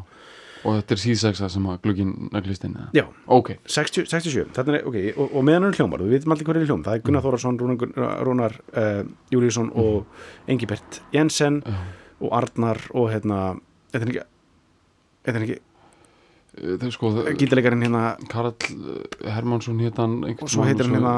og 0.60 0.76
þetta 0.76 0.94
er 0.98 1.00
síðsegsa 1.02 1.48
sem 1.50 1.66
að 1.72 1.78
glugginn 1.86 2.12
neglist 2.36 2.66
inn 2.68 2.76
já, 2.94 3.06
ok, 3.32 3.54
60, 3.66 4.06
67 4.12 4.52
þetta 4.58 4.76
er, 4.76 4.84
ok, 4.90 4.98
og, 5.16 5.32
og 5.40 5.46
meðan 5.48 5.64
hann 5.66 5.72
er 5.74 5.80
hljómar 5.80 6.04
við 6.04 6.14
veitum 6.18 6.36
allir 6.36 6.50
hver 6.50 6.60
er 6.60 6.68
hljóm, 6.68 6.84
það 6.86 6.94
er 6.94 7.00
Mm. 7.00 7.06
Gunnar 7.08 7.24
Þórðarsson 7.26 7.60
Rúnar, 7.64 7.78
Gunnar- 7.86 8.20
Rúnar 8.28 8.58
uh, 8.76 9.02
Júlíusson 9.34 9.72
og 9.80 10.06
Engibert 10.52 11.00
Jensen 11.16 11.62
já. 11.64 11.80
og 12.20 12.36
Arnar 12.42 12.82
og 12.94 13.10
hérna 13.14 13.40
þetta 13.94 14.04
er 14.04 14.12
ekki 14.14 14.26
þetta 15.26 15.38
er 15.40 15.48
ekki, 15.48 15.60
þeir 16.60 16.92
sko, 16.96 17.10
gítarleikarinn 17.40 17.86
hérna 17.88 18.04
Karl 18.32 18.52
eh, 18.52 19.32
Hermansson 19.36 19.80
hétt 19.84 20.00
hann 20.02 20.20
einhvern 20.28 20.48
og 20.48 20.54
svo 20.54 20.66
heitir 20.68 20.88
hann 20.90 20.98
hérna 21.00 21.16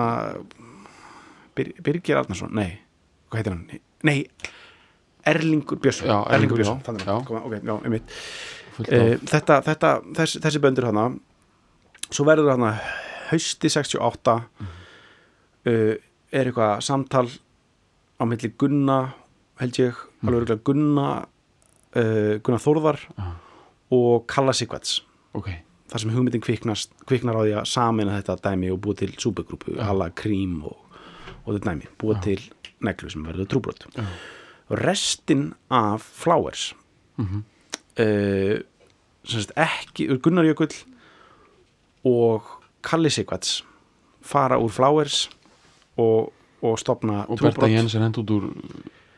Bir, 1.58 1.74
Birgir 1.84 2.16
Arnarsson, 2.22 2.52
nei 2.56 2.80
hvað 3.32 3.42
heitir 3.42 3.56
hann, 3.56 3.82
nei 4.08 4.18
Erlingur 5.28 5.78
Björnsson, 5.84 6.10
Erlingur, 6.34 6.58
Björnsson 6.62 6.80
þannig, 6.86 7.04
já. 7.06 7.16
Koma, 7.28 7.42
ok, 7.46 7.58
já, 7.68 7.74
einmitt 7.86 8.14
fullt 8.78 8.90
e, 8.96 9.02
þetta, 9.30 9.58
þetta, 9.68 9.92
þess, 10.18 10.40
þessi 10.46 10.62
böndur 10.64 10.88
hana 10.90 11.04
svo 12.12 12.26
verður 12.28 12.54
hana 12.56 12.72
hausti 13.32 13.70
68 13.72 14.38
Mhm. 14.62 14.72
uh, 15.68 15.94
er 16.32 16.48
eitthvað 16.50 16.82
samtal 16.84 17.28
á 18.18 18.24
milli 18.26 18.50
Gunna 18.58 18.98
held 19.62 19.78
ég, 19.82 20.00
alveg 20.24 20.40
örgulega 20.42 20.64
Gunna 20.66 21.08
uh, 21.22 22.34
Gunna 22.42 22.60
Þórðar 22.64 23.00
Já. 23.12 23.28
og 23.92 24.26
Kalla 24.32 24.56
Sigvats 24.58 25.02
ok, 25.38 25.50
þar 25.92 26.04
sem 26.04 26.14
hugmyndin 26.16 26.44
kviknast, 26.44 26.94
kviknar 27.10 27.40
á 27.40 27.42
því 27.44 27.56
að 27.62 27.70
samina 27.72 28.18
þetta 28.20 28.38
dæmi 28.50 28.72
og 28.74 28.82
búa 28.84 28.98
til 29.00 29.12
súpegrúpu 29.16 29.78
alla 29.82 30.10
krím 30.10 30.62
og, 30.70 30.78
og 31.46 31.56
þetta 31.56 31.72
dæmi. 31.72 31.90
Búa 32.02 32.20
til 32.24 32.40
neglu 32.82 33.10
sem 33.14 33.26
verður 33.26 33.50
trúbrot. 33.52 33.88
Já. 33.96 34.06
og 34.72 34.78
restin 34.88 35.54
af 35.70 36.02
Flowers. 36.02 36.76
Mhm. 37.18 37.44
uh, 38.00 38.60
sem 39.24 39.42
sagt 39.42 39.52
ekki 39.58 40.08
Gunnar 40.18 40.44
Jökull 40.44 40.74
og 42.04 42.42
Kalli 42.84 43.10
Sigvats 43.10 43.64
fara 44.22 44.58
úr 44.58 44.70
Flowers 44.70 45.30
og, 45.98 46.34
og 46.62 46.80
stopna 46.80 47.26
og 47.30 47.40
Berta 47.40 47.70
Jens 47.70 47.96
er 47.96 48.02
hend 48.02 48.18
út 48.18 48.32
úr 48.32 48.48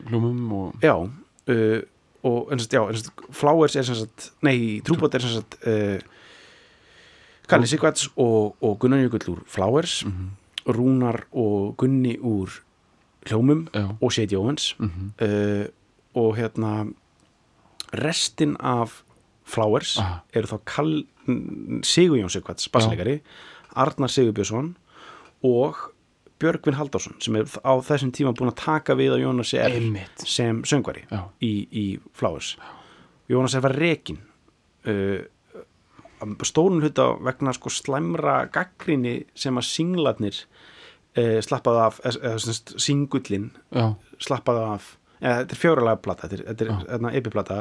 hljómum 0.08 0.52
og 0.52 0.74
já 0.82 0.94
uh, 0.94 1.82
og 2.24 2.52
en 2.52 2.58
sagt, 2.58 2.72
já, 2.74 2.80
en 2.88 2.96
sagt, 2.96 3.24
Flowers 3.30 3.76
er 3.76 3.82
sem 3.86 3.94
sagt 3.98 4.30
nei, 4.42 4.80
Trúbot 4.86 5.14
er 5.14 5.20
sem 5.20 5.34
sagt 5.36 5.58
uh, 5.68 5.98
Kalli 7.48 7.68
Sigvats 7.68 8.08
og, 8.16 8.56
og 8.64 8.78
Gunnar 8.80 9.02
Jökull 9.04 9.28
úr 9.34 9.42
Flowers 9.46 10.04
Mhm. 10.06 10.30
Rúnar 10.64 11.26
og 11.36 11.74
Gunni 11.76 12.16
úr 12.24 12.48
hljómum 13.28 13.66
já, 13.74 13.84
og 14.00 14.12
Shady 14.12 14.34
Owens 14.36 14.74
mhm, 14.78 15.10
uh, 15.20 15.66
og 16.14 16.36
hérna 16.38 16.86
restin 17.92 18.56
af 18.60 19.02
Flowers 19.44 19.98
Aha. 19.98 20.22
eru 20.32 20.46
þá 20.46 20.58
Kall, 20.64 21.04
Sigurjón 21.84 22.30
Sigvats 22.32 22.68
bassleikari, 22.68 23.20
Arnar 23.76 24.08
Sigurbjörnsson 24.08 24.74
og 25.42 25.76
Björgvin 26.42 26.76
Halldórsson 26.78 27.16
sem 27.22 27.36
er 27.38 27.46
á 27.62 27.72
þessum 27.84 28.12
tíma 28.14 28.34
búin 28.36 28.50
að 28.50 28.60
taka 28.64 28.96
við 28.98 29.16
að 29.16 29.24
Jónas 29.24 29.52
er 29.56 29.76
einmitt. 29.78 30.24
sem 30.26 30.62
söngvari 30.66 31.04
já, 31.10 31.20
í, 31.44 31.52
í 31.70 31.84
Flowers 32.16 32.54
Jónas 33.30 33.54
er 33.56 33.64
var 33.64 33.76
rekin 33.78 34.18
uh, 34.90 35.22
stórun 36.44 36.82
hluta 36.82 37.12
vegna 37.24 37.54
sko 37.56 37.72
slæmra 37.72 38.44
gaggrinni 38.52 39.20
sem 39.38 39.56
að 39.60 39.68
singlarnir 39.70 40.40
uh, 41.18 41.40
slappaði 41.44 41.82
af 41.86 42.00
eða, 42.10 42.36
singullin 42.82 43.50
já, 43.70 43.92
slappaði 44.22 44.64
af. 44.74 44.94
Eða, 45.20 45.36
þetta 45.42 45.56
er 45.56 45.60
fjóralega 45.60 46.02
plata, 46.04 46.30
þetta 46.32 46.66
er, 46.66 46.72
er 46.98 47.20
epiplata 47.20 47.60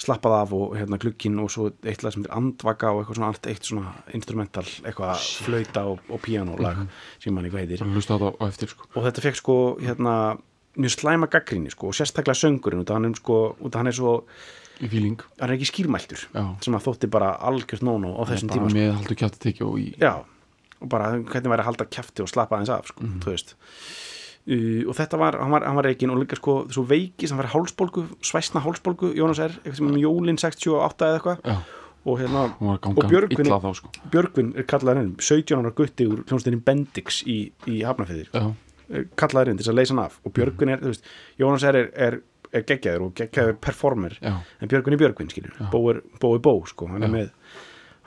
slappaði 0.00 0.38
af 0.42 0.52
og 0.56 0.76
hérna 0.78 0.96
glukkin 1.02 1.38
og 1.42 1.50
svo 1.52 1.66
eitt 1.84 2.02
lag 2.02 2.12
sem 2.14 2.24
er 2.24 2.32
andvaka 2.32 2.90
og 2.94 3.02
eitthvað 3.02 3.18
svona 3.18 3.28
allt 3.34 3.46
eitt 3.52 3.66
svona 3.68 3.90
instrumental, 4.16 4.64
eitthvað 4.84 5.24
flauta 5.44 5.82
og, 5.90 5.98
og 6.08 6.22
píanólag 6.24 6.76
Mhm. 6.80 6.88
sem 7.20 7.34
mann 7.34 7.44
eitthvað 7.44 7.60
heitir 7.66 7.82
bara 7.84 8.50
sko 8.70 8.86
og 8.96 9.04
þetta 9.04 9.20
fekk 9.26 9.36
sko 9.36 9.56
hérna 9.80 10.14
mjög 10.78 10.94
slæma 10.96 11.26
gaggrinni 11.28 11.70
sko 11.70 11.88
og 11.88 11.94
sérstaklega 11.94 12.38
söngurinn 12.38 12.80
út 12.80 12.90
af 12.90 12.96
hann 12.96 13.04
er 13.10 13.14
sko, 13.18 13.56
út 13.60 13.74
af 13.74 13.78
hann 13.80 13.86
er 13.88 13.92
svo 13.92 14.24
í 14.80 14.88
fíling, 14.88 15.20
hann 15.40 15.50
er 15.50 15.56
ekki 15.58 15.68
skýrmæltur 15.68 16.26
já 16.32 16.44
sem 16.64 16.74
að 16.74 16.84
þótti 16.86 17.10
bara 17.10 17.36
algjört 17.36 17.82
nóno 17.82 18.16
á 18.16 18.24
þessum 18.24 18.48
bara 18.48 18.58
tíma 18.60 18.70
sko. 18.70 18.78
með 18.78 18.92
haldur 18.96 19.16
kjátt 19.20 19.38
tekja 19.38 19.66
og 19.66 19.76
í 19.78 19.94
já, 20.00 20.14
og 20.80 20.88
bara 20.88 21.10
hvernig 21.20 21.50
væri 21.52 21.60
að 21.60 21.68
halda 21.68 21.84
kjafti 21.84 22.22
og 22.22 22.28
slappa 22.32 22.56
aðeins 22.56 22.70
af 22.72 22.86
sko, 22.88 23.02
Mhm. 23.04 23.20
þú 23.20 23.26
veist 23.34 23.54
uh, 24.48 24.88
og 24.88 24.94
þetta 24.96 25.18
var, 25.20 25.36
hann 25.42 25.52
var, 25.52 25.66
var 25.76 25.84
reikin 25.90 26.10
og 26.14 26.22
líka 26.22 26.38
sko 26.38 26.54
svo 26.72 26.86
veikist, 26.88 27.32
hann 27.34 27.42
var 27.42 27.50
hálsbólgu, 27.52 28.06
svæsna 28.24 28.62
hálsbólgu 28.64 29.12
Jónas 29.18 29.42
er, 29.42 29.54
eitthvað 29.60 29.76
sem 29.82 29.90
um 29.92 30.00
jólin 30.00 30.38
68 30.40 31.06
eða 31.10 31.20
eitthvað. 31.20 31.60
Og 32.08 32.16
hérna 32.16 32.46
Og 32.64 33.04
Björgvin- 33.10 33.50
þá 33.60 33.74
sko. 33.76 33.90
Björgvin 34.10 34.54
er 34.56 34.64
kallaður 34.64 35.02
inn 35.02 35.10
17 35.20 35.58
ára 35.60 35.70
gutti 35.76 36.06
úr 36.08 36.22
hljónstinni 36.24 36.62
Bendix 36.64 37.18
í, 37.28 37.52
í 37.68 37.82
Hafnafjörðir 37.84 38.30
já, 38.32 39.04
kallaður 39.20 39.50
inn 39.52 39.58
til 39.60 39.66
þess 39.66 39.72
að 39.74 39.76
leysa 39.82 39.92
hann 39.94 40.04
af. 40.06 40.16
Og 40.24 40.32
Björgvin 40.32 40.72
er, 40.72 40.80
þú 40.80 40.94
veist, 40.94 41.10
Jónas 41.38 41.66
er, 41.68 41.76
er, 41.92 42.16
er 42.56 42.64
geggjaður 42.70 43.04
og 43.10 43.12
geggjaður 43.20 43.58
performer 43.60 44.16
já, 44.16 44.32
en 44.32 44.72
Björgvin 44.72 44.96
er 44.96 45.02
Björgvin, 45.04 45.28
skilur 45.28 45.52
Já. 45.60 45.68
Bó 45.74 45.82
er 45.92 46.00
Bó, 46.22 46.32
er 46.38 46.72
sko, 46.72 46.88
hann 46.88 47.04
er 47.04 47.12
Já. 47.12 47.12
með 47.18 47.30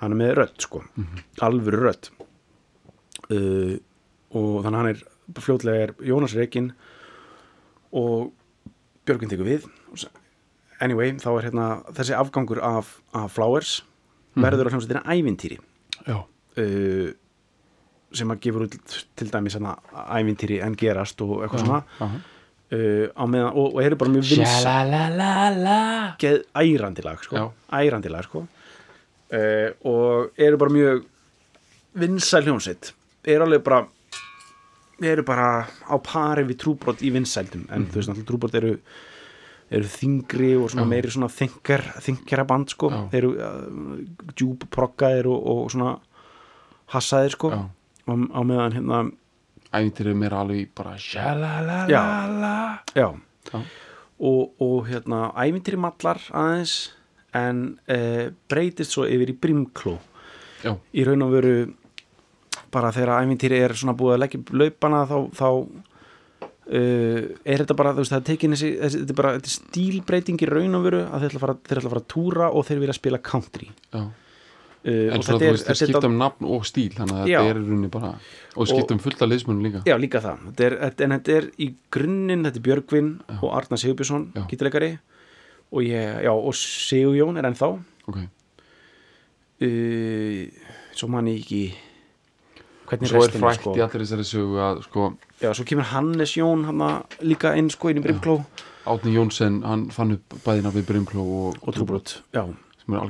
hann 0.01 0.11
er 0.17 0.19
með 0.19 0.33
rödd, 0.41 0.57
sko. 0.65 0.81
Alvöru 1.45 1.83
rödd. 1.85 2.09
Uh, 3.31 3.77
og 4.33 4.63
þannig 4.65 4.79
hann 4.81 4.89
er 4.89 5.03
fljótlega 5.39 5.87
er 5.87 5.93
Jónas 6.03 6.35
Rekin 6.37 6.71
og 7.93 8.31
Björgvin 9.07 9.31
tekur 9.31 9.47
við. 9.47 9.65
Anyway, 10.83 11.13
þá 11.21 11.29
er 11.37 11.45
hérna 11.47 11.65
þessi 11.95 12.15
afgangur 12.17 12.59
af, 12.63 12.97
af 13.15 13.31
Flowers 13.35 13.83
verður 14.35 14.67
á 14.67 14.71
hljómsveitina 14.73 15.03
ævintýri. 15.13 15.59
Uh, 16.57 17.13
sem 18.13 18.29
að 18.29 18.41
gefur 18.43 18.65
út 18.67 18.75
til 19.17 19.29
dæmis 19.31 19.55
hérna 19.57 19.75
ævintýri 20.17 20.59
en 20.65 20.75
gerast 20.77 21.21
og 21.25 21.43
eitthvað 21.45 21.63
svona. 21.63 21.79
uh, 22.73 23.07
á 23.13 23.23
meðan, 23.29 23.53
og, 23.53 23.75
og 23.77 23.79
eru 23.85 23.97
bara 24.01 24.13
mjög 24.13 24.27
vins 24.33 24.57
geð 26.21 26.43
ærandi 26.57 27.05
lag 27.05 27.23
sko, 27.25 27.37
Já. 27.37 27.45
ærandi 27.79 28.11
lag 28.13 28.27
sko. 28.27 28.43
Uh, 29.33 29.69
og 29.89 30.37
eru 30.37 30.59
bara 30.61 30.75
mjög 30.75 31.05
vinsæl 31.97 32.45
hljómsveit. 32.47 32.91
Eru 33.25 33.45
alveg 33.47 33.63
bara 33.65 33.83
eru 35.11 35.25
bara 35.27 35.47
á 35.67 35.95
pari 36.03 36.45
við 36.47 36.61
trúbrot 36.63 37.03
í 37.03 37.11
vinsældum 37.13 37.67
en 37.73 37.87
þú 37.89 37.99
veist 37.99 38.09
náttúrulega 38.11 38.29
trúbrot 38.29 38.55
eru 38.59 38.77
eru 39.73 39.89
þingri 39.89 40.51
og 40.59 40.69
svona 40.69 40.85
meiri 40.89 41.09
svona 41.09 41.29
þingar, 41.33 41.83
þingera 42.03 42.45
band 42.45 42.73
sko. 42.75 42.89
Já. 42.91 42.99
þeir 43.13 43.23
eru 43.23 43.31
uh, 43.33 44.33
djúbproggaðir 44.37 45.29
og, 45.31 45.47
og 45.53 45.71
svona 45.73 45.93
hassaðir 46.93 47.37
sko. 47.37 47.51
Á, 47.53 48.13
á 48.13 48.39
meðan 48.45 48.75
hérna 48.77 48.99
ævintir 49.73 50.11
er 50.11 50.17
mér 50.19 50.35
alveg 50.37 50.73
bara 50.77 50.97
sha-la-la-la-la 51.01 52.55
já, 52.93 53.07
Já. 53.49 53.61
og, 54.19 54.51
og 54.61 54.89
hérna 54.91 55.31
ævintýri 55.33 55.79
mallar 55.81 56.21
aðeins 56.29 56.75
en 57.33 57.63
uh, 57.89 58.27
breytist 58.51 58.93
svo 58.93 59.07
yfir 59.09 59.33
í 59.33 59.37
brimkló. 59.41 59.97
Já, 60.63 60.75
í 60.93 61.07
raun 61.07 61.25
og 61.25 61.33
veru 61.33 61.55
bara 62.73 62.93
þegar 62.95 63.23
ævintýri 63.23 63.59
er 63.63 63.75
svona 63.77 63.97
búið 63.97 64.15
að 64.17 64.23
leggja 64.23 64.41
upp 64.41 64.53
laupana 64.61 65.03
þá, 65.09 65.17
þá 65.37 65.47
uh, 66.71 67.21
er 67.43 67.63
þetta 67.63 67.77
bara, 67.77 67.93
þú 67.93 68.03
veist, 68.03 68.13
það 68.13 68.19
er 68.19 68.27
tekin 68.31 68.55
þessi, 68.55 68.73
þessi 68.81 69.03
þetta 69.03 69.15
er 69.15 69.19
bara 69.21 69.31
þetta 69.37 69.49
er 69.49 69.55
stílbreyting 69.57 70.43
í 70.43 70.49
raun 70.49 70.79
og 70.79 70.85
veru 70.87 71.05
að 71.05 71.23
þeir 71.23 71.31
ætla 71.31 71.39
að 71.39 71.45
fara, 71.45 71.55
ætla 71.63 71.83
að 71.83 71.93
fara 71.93 72.03
að 72.03 72.11
túra 72.13 72.51
og 72.51 72.67
þeir 72.67 72.83
vilja 72.83 72.97
spila 72.99 73.21
country. 73.31 73.69
Já. 73.93 74.03
Uh, 74.83 75.13
en 75.15 75.21
svo 75.23 75.37
þetta 75.37 75.45
þú 75.45 75.53
veist, 75.55 75.69
þeir 75.69 75.79
skipta 75.79 76.09
um 76.09 76.17
nafn 76.19 76.47
og 76.51 76.65
stíl 76.67 76.89
þannig 76.91 77.19
að 77.21 77.29
Já. 77.31 77.37
þetta 77.39 77.51
er 77.53 77.59
í 77.61 77.63
rauninni 77.63 77.89
bara 77.93 78.09
og 78.59 78.67
skipta 78.67 78.95
um 78.97 78.99
fullta 78.99 79.29
liðsmunum 79.29 79.63
líka. 79.63 79.83
Já, 79.87 79.95
líka 79.95 80.19
það, 80.25 80.41
þetta 80.49 80.65
er, 80.65 80.75
þetta, 80.81 81.05
en 81.05 81.15
þetta 81.15 81.37
er 81.37 81.47
í 81.55 81.67
grunninn, 81.95 82.43
þetta 82.49 82.59
er 82.59 82.65
Björgvin 82.67 83.11
og 83.37 83.45
Arnar 83.55 83.79
Sigurbjörnsson, 83.79 84.25
Já. 84.35 84.43
gítarleikari. 84.51 84.91
Og 85.73 85.87
ég, 85.87 86.19
já, 86.21 86.29
og 86.35 86.53
Siguljón 86.59 87.39
er 87.39 87.47
ennþá. 87.47 87.69
Ok, 88.11 88.19
uh, 89.63 90.67
svo 90.93 91.09
man 91.15 91.31
ég 91.31 91.39
ekki 91.41 91.63
hvernig 92.93 93.11
svo 93.11 93.21
er 93.21 93.27
restin 93.27 93.43
frækt 93.43 93.61
sko. 93.61 93.73
í 93.75 93.83
allir 93.85 94.05
þessari 94.05 94.27
sögu 94.29 94.61
að 94.67 94.83
sko 94.87 95.09
já, 95.41 95.49
svo 95.51 95.67
kemur 95.69 95.89
Hannes 95.91 96.35
Jón 96.37 96.63
hann 96.69 96.85
líka 97.21 97.53
inn 97.59 97.69
sko 97.73 97.91
inn 97.91 98.01
í 98.01 98.05
Brimkló. 98.05 98.39
Átni 98.83 99.13
Jónsson, 99.15 99.61
hann 99.63 99.85
fann 99.95 100.17
upp 100.17 100.39
bæðina 100.43 100.73
við 100.75 100.87
Brimkló 100.89 101.23
og, 101.23 101.61
og 101.63 101.75
Trúbrot 101.75 102.17
sem 102.83 102.95
er 102.95 102.99
bara 102.99 103.05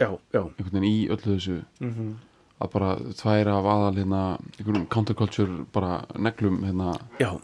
já 0.00 0.12
einhvern 0.40 0.70
veginn 0.72 0.86
í 0.88 1.08
öllu 1.12 1.34
þessu. 1.34 1.58
Mm 1.80 2.14
að 2.62 2.70
bara 2.74 2.90
tvær 3.18 3.50
af 3.52 3.68
aðal 3.68 3.98
hérna 3.98 4.22
einhverjum 4.58 4.86
counterculture 4.92 5.64
bara 5.74 6.04
neglum 6.18 6.62
hérna. 6.64 6.94
Já, 7.20 7.34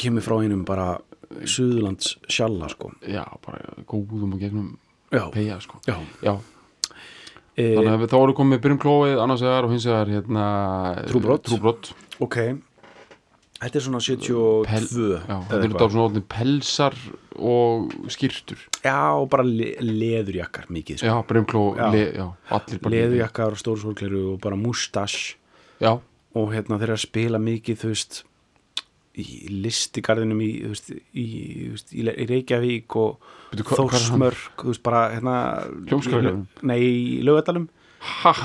kemur 0.00 0.24
frá 0.24 0.38
einum 0.40 0.64
bara 0.68 0.98
Suðurlands 1.46 2.16
sjalla 2.30 2.68
sko. 2.72 2.92
Já, 3.06 3.24
bara 3.44 3.60
góðum 3.86 4.34
og 4.34 4.40
gegnum 4.42 4.72
já, 5.12 5.28
peja 5.34 5.60
sko. 5.62 5.80
Já. 5.86 5.98
Já, 6.24 6.34
þannig 7.56 7.92
að 7.92 8.00
við- 8.04 8.10
þá 8.12 8.18
við 8.26 8.34
komið 8.40 8.60
Brimklóið 8.64 9.20
annars 9.22 9.40
vegar 9.44 9.64
og 9.64 9.70
hins 9.74 9.86
vegar 9.86 10.06
hérna 10.14 10.44
Trúbrot. 11.10 11.42
Trúbrot. 11.44 11.92
Ok. 12.20 12.36
Þetta 13.60 13.76
er 13.76 13.82
svona 13.84 14.00
72 14.00 14.64
Pel- 14.64 14.86
já, 15.28 15.36
þetta 15.50 15.64
eru 15.66 15.74
þá 15.76 15.90
svona 15.92 16.22
pelsar 16.32 16.94
og 17.36 17.90
skýrtur 18.08 18.56
já, 18.84 19.12
og 19.20 19.28
bara 19.28 19.44
le 19.44 19.74
leðurjakkar 19.84 20.70
mikið 20.72 20.96
sko. 21.02 21.06
já, 21.06 21.26
Brimkló, 21.28 21.64
le, 21.92 22.12
já, 22.16 22.26
allir 22.50 22.80
bara 22.80 22.94
leðurjakkar. 22.94 23.52
Og 23.52 23.60
stóru 23.60 23.82
sólkleru 23.84 24.32
og 24.32 24.40
bara 24.40 24.56
mustache. 24.56 25.34
Já, 25.80 25.92
og 26.34 26.48
hérna 26.54 26.78
þeir 26.80 26.88
eru 26.88 26.96
að 26.96 27.04
spila 27.04 27.38
mikið 27.38 27.76
þú 27.84 27.88
veist 27.92 28.22
í 29.18 29.50
listigarðinum 29.64 30.40
í, 30.44 30.50
veist, 30.70 30.92
í, 30.94 31.26
veist, 31.72 31.92
í, 31.96 32.04
Reykjavík 32.06 32.96
og 33.00 33.26
er? 33.50 33.64
Þórsmörk 33.66 34.64
bara 34.84 35.08
hérna 35.16 35.34
nei, 36.62 36.78
í 36.78 37.20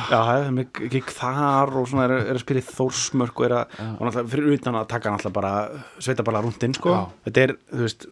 það 0.09 0.31
er 0.33 0.51
með 0.51 0.81
gikk 0.91 1.13
þar 1.15 1.71
og 1.79 1.87
svona 1.87 2.07
er, 2.09 2.15
er 2.25 2.35
að 2.35 2.43
spila 2.43 2.63
í 2.63 2.67
Þórsmörk 2.67 3.39
og 3.39 3.47
er 3.47 3.57
að, 3.61 3.77
og 3.85 4.01
náttúrulega 4.01 4.33
fyrir 4.33 4.57
utan 4.57 4.79
að 4.81 4.89
taka 4.91 5.13
náttúrulega 5.13 5.37
bara 5.37 5.53
sveita 6.01 6.27
bara 6.27 6.43
rúndinn 6.43 6.75
sko. 6.75 6.91
Já. 6.91 7.01
þetta 7.29 7.45
er, 7.45 7.55
þú 7.71 7.85
veist 7.85 8.07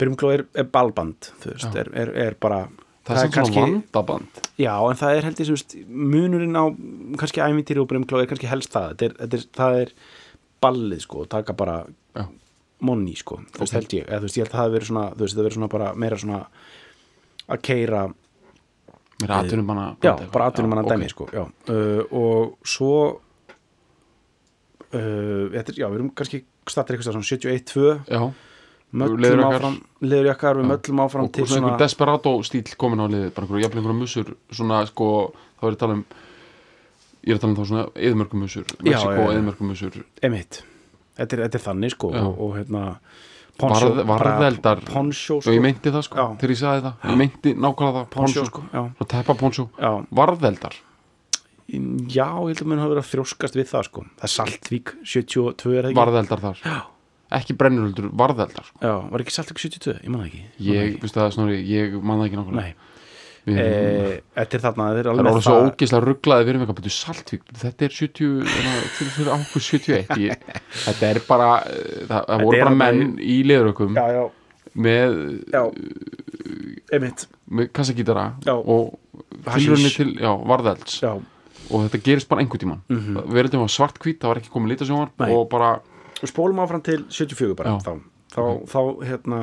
Byrjumkló 0.00 0.30
er, 0.34 0.46
er 0.58 0.70
balband 0.72 1.32
þú 1.42 1.52
veist, 1.54 1.76
er, 1.78 1.90
er, 2.04 2.14
er 2.28 2.38
bara 2.40 2.64
það 3.06 3.16
er 3.16 3.22
samt 3.22 3.50
svona 3.50 3.66
vandaband. 3.66 4.42
Já, 4.60 4.74
en 4.78 4.98
það 5.00 5.16
er 5.16 5.26
held 5.28 5.40
ég, 5.42 5.48
þú 5.48 5.56
veist, 5.56 5.76
munurinn 6.12 6.58
á 6.58 6.64
kannski 7.20 7.42
æmintýri 7.42 7.82
og 7.82 7.88
bremkló 7.90 8.20
er 8.22 8.28
kannski 8.30 8.50
helst 8.50 8.74
það. 8.74 8.92
Þetta 8.92 9.08
er, 9.08 9.16
þetta 9.18 9.38
er, 9.38 9.46
það 9.58 9.78
er 9.80 9.94
ballið 10.62 11.00
sko 11.04 11.24
og 11.24 11.28
taka 11.32 11.52
bara 11.58 11.80
Já. 12.16 12.26
monni 12.86 13.14
sko, 13.18 13.40
þú 13.52 13.64
veist 13.64 13.74
Ok. 13.74 13.78
held 13.80 13.94
ég. 13.98 14.06
Eða 14.08 14.18
þú 14.22 14.28
veist 14.28 14.38
ég 14.38 14.46
held 14.46 14.54
að 14.54 14.60
það 14.62 14.74
verið 14.76 14.90
svona, 14.90 15.06
þú 15.12 15.26
veist 15.26 15.36
það 15.36 15.46
verið 15.46 15.58
svona 15.58 15.72
bara 15.74 15.94
meira 15.94 16.18
svona 16.22 16.40
að 17.48 17.62
keira 17.62 18.02
Mér 19.22 19.28
er 19.30 19.34
aðtunum 19.36 19.66
bara 19.68 19.84
já, 20.02 20.12
bara 20.32 20.46
aðtunum 20.50 20.72
manna 20.72 20.82
ok. 20.82 20.88
dæmi 20.90 21.08
sko, 21.12 21.26
uh, 21.30 22.00
og 22.10 22.56
svo 22.66 22.94
uh, 24.92 25.44
þetta 25.52 25.70
er, 25.70 25.76
já, 25.78 25.86
við 25.86 25.98
erum 26.00 26.08
kannski 26.16 26.40
startir 26.68 26.96
eitthvað 26.96 27.18
svona 27.18 27.28
71-2 27.28 27.84
Já, 28.10 28.22
möllum 29.02 29.44
áfram, 29.46 29.78
leðurjakkar 30.04 30.58
við 30.58 30.68
möllum 30.72 31.04
áfram 31.04 31.28
og 31.28 31.38
svona 31.38 31.70
einhver 31.70 31.84
desperado 31.84 32.34
stíl 32.46 32.64
komin 32.80 33.04
á 33.04 33.06
liðið, 33.06 33.30
bara 33.36 33.46
einhver 33.46 33.62
jafnvel 33.62 33.82
einhverja 33.82 34.00
musur 34.00 34.34
svona 34.50 34.82
sko, 34.90 35.08
þá 35.60 35.64
er 35.64 35.70
ég 35.70 35.78
að 35.78 35.82
tala 35.84 35.98
um 36.00 36.04
ég 37.22 37.32
er 37.34 37.38
að 37.38 37.42
tala 37.44 37.52
um 37.52 37.58
þá 37.58 37.66
svona 37.70 37.84
eðmörgum 38.08 38.42
musur 38.46 38.64
Mexiko 38.82 39.12
já, 39.12 39.20
já. 39.22 39.32
eðmörgum 39.38 39.68
musur 39.72 39.98
emitt, 40.22 40.62
þetta 41.18 41.36
er, 41.38 41.44
þetta 41.46 41.58
er 41.60 41.64
þannig 41.68 41.94
sko 41.96 42.12
Já. 42.14 42.22
og, 42.28 42.56
hérna 42.58 42.84
Varð- 43.62 44.00
varðeldar. 44.08 44.80
poncho 44.88 45.36
og 45.36 45.42
sko, 45.44 45.52
ég 45.52 45.60
meinti 45.62 45.90
það 45.92 46.02
sko, 46.06 46.16
Já. 46.16 46.26
þegar 46.40 46.50
ég 46.54 46.58
sagði 46.62 46.82
það 46.86 47.10
ég 47.12 47.18
meinti 47.20 47.50
nákvæmlega 47.54 47.98
það, 47.98 48.06
poncho 48.14 48.40
poncho, 48.40 48.44
sko, 48.48 48.62
já, 48.72 48.82
svona 48.96 49.10
teppa 49.12 49.34
poncho 49.38 49.68
varðeldar, 50.10 50.74
Já, 51.72 52.26
ég 52.42 52.52
held 52.52 52.60
að 52.64 52.68
mér 52.68 52.80
hafa 52.82 52.90
verið 52.92 53.02
að 53.02 53.10
þrjóskast 53.12 53.54
við 53.56 53.68
það 53.70 53.84
sko. 53.86 54.02
Það 54.18 54.26
er 54.26 54.32
Saltvík 54.32 54.90
72 55.08 55.70
er 55.78 55.86
það 55.86 55.90
ekki? 55.92 55.96
varðeldar 56.00 56.42
þar 56.42 56.58
Já. 56.66 56.74
ekki 57.38 57.54
brennuröldur, 57.56 58.08
varðeldar 58.12 58.66
sko. 58.66 58.76
Já, 58.82 58.92
var 59.12 59.24
ekki 59.24 59.32
Saltvík 59.36 59.62
72? 59.62 59.94
Ég 60.02 60.10
man 60.12 60.20
það 60.20 60.26
ekki. 60.32 60.42
Ég, 60.66 60.82
ekki. 60.90 61.00
veistu 61.06 61.20
það 61.22 61.30
snori, 61.38 61.60
ég 61.70 61.94
man 62.02 62.18
það 62.20 62.26
ekki 62.28 62.40
nákvæmlega 62.42 62.60
Nei, 62.60 62.74
þetta 63.42 64.56
er 64.56 64.62
þarna, 64.62 64.84
þetta 64.92 65.00
er 65.00 65.06
Það 65.06 65.12
alveg 65.12 65.24
er 65.24 65.30
orðið 65.32 65.46
svo 65.46 65.54
ógeðslega 65.66 66.06
rugglaði 66.06 66.44
við 66.44 66.52
erum 66.52 66.62
eitthvað 66.62 66.78
betur 66.78 66.94
Saltvík, 66.94 67.48
þetta 67.62 67.86
er 67.86 67.96
70 67.96 68.52
til 68.98 69.08
fyrir 69.16 69.30
ákveð 69.32 69.64
71 69.66 70.20
ég, 70.22 70.44
þetta 70.84 71.08
er 71.08 71.20
bara, 71.26 71.48
eh, 71.66 72.04
það, 72.06 72.28
það 72.28 72.44
voru 72.46 72.60
bara 72.62 72.76
menn 72.76 73.16
í 73.18 73.38
leðurökum 73.48 73.98
með, 74.72 75.18
emitt, 76.94 77.26
með 77.50 77.72
kassagítara 77.76 78.28
og 78.54 78.94
tilrunni 79.50 79.90
til 79.92 80.12
já, 80.14 80.30
varðelds. 80.48 81.00
Já, 81.02 81.16
og 81.72 81.86
þetta 81.86 82.00
gerist 82.06 82.30
bara 82.30 82.44
einhvern 82.44 82.62
tíman 82.62 82.84
mm. 82.86 83.00
-hmm. 83.00 83.32
verðum 83.34 83.64
var 83.64 83.72
svartkvít, 83.74 84.20
það 84.22 84.32
var 84.32 84.40
ekki 84.40 84.52
komið 84.54 84.74
litasjónvar 84.74 85.10
Nei. 85.18 85.32
og 85.34 85.48
bara, 85.50 85.72
og 86.22 86.28
spólum 86.30 86.62
áfram 86.62 86.82
til 86.84 87.04
74 87.08 87.56
bara, 87.58 87.74
þá, 87.82 87.98
þá, 88.30 88.42
þá, 88.70 88.80
hérna, 89.08 89.40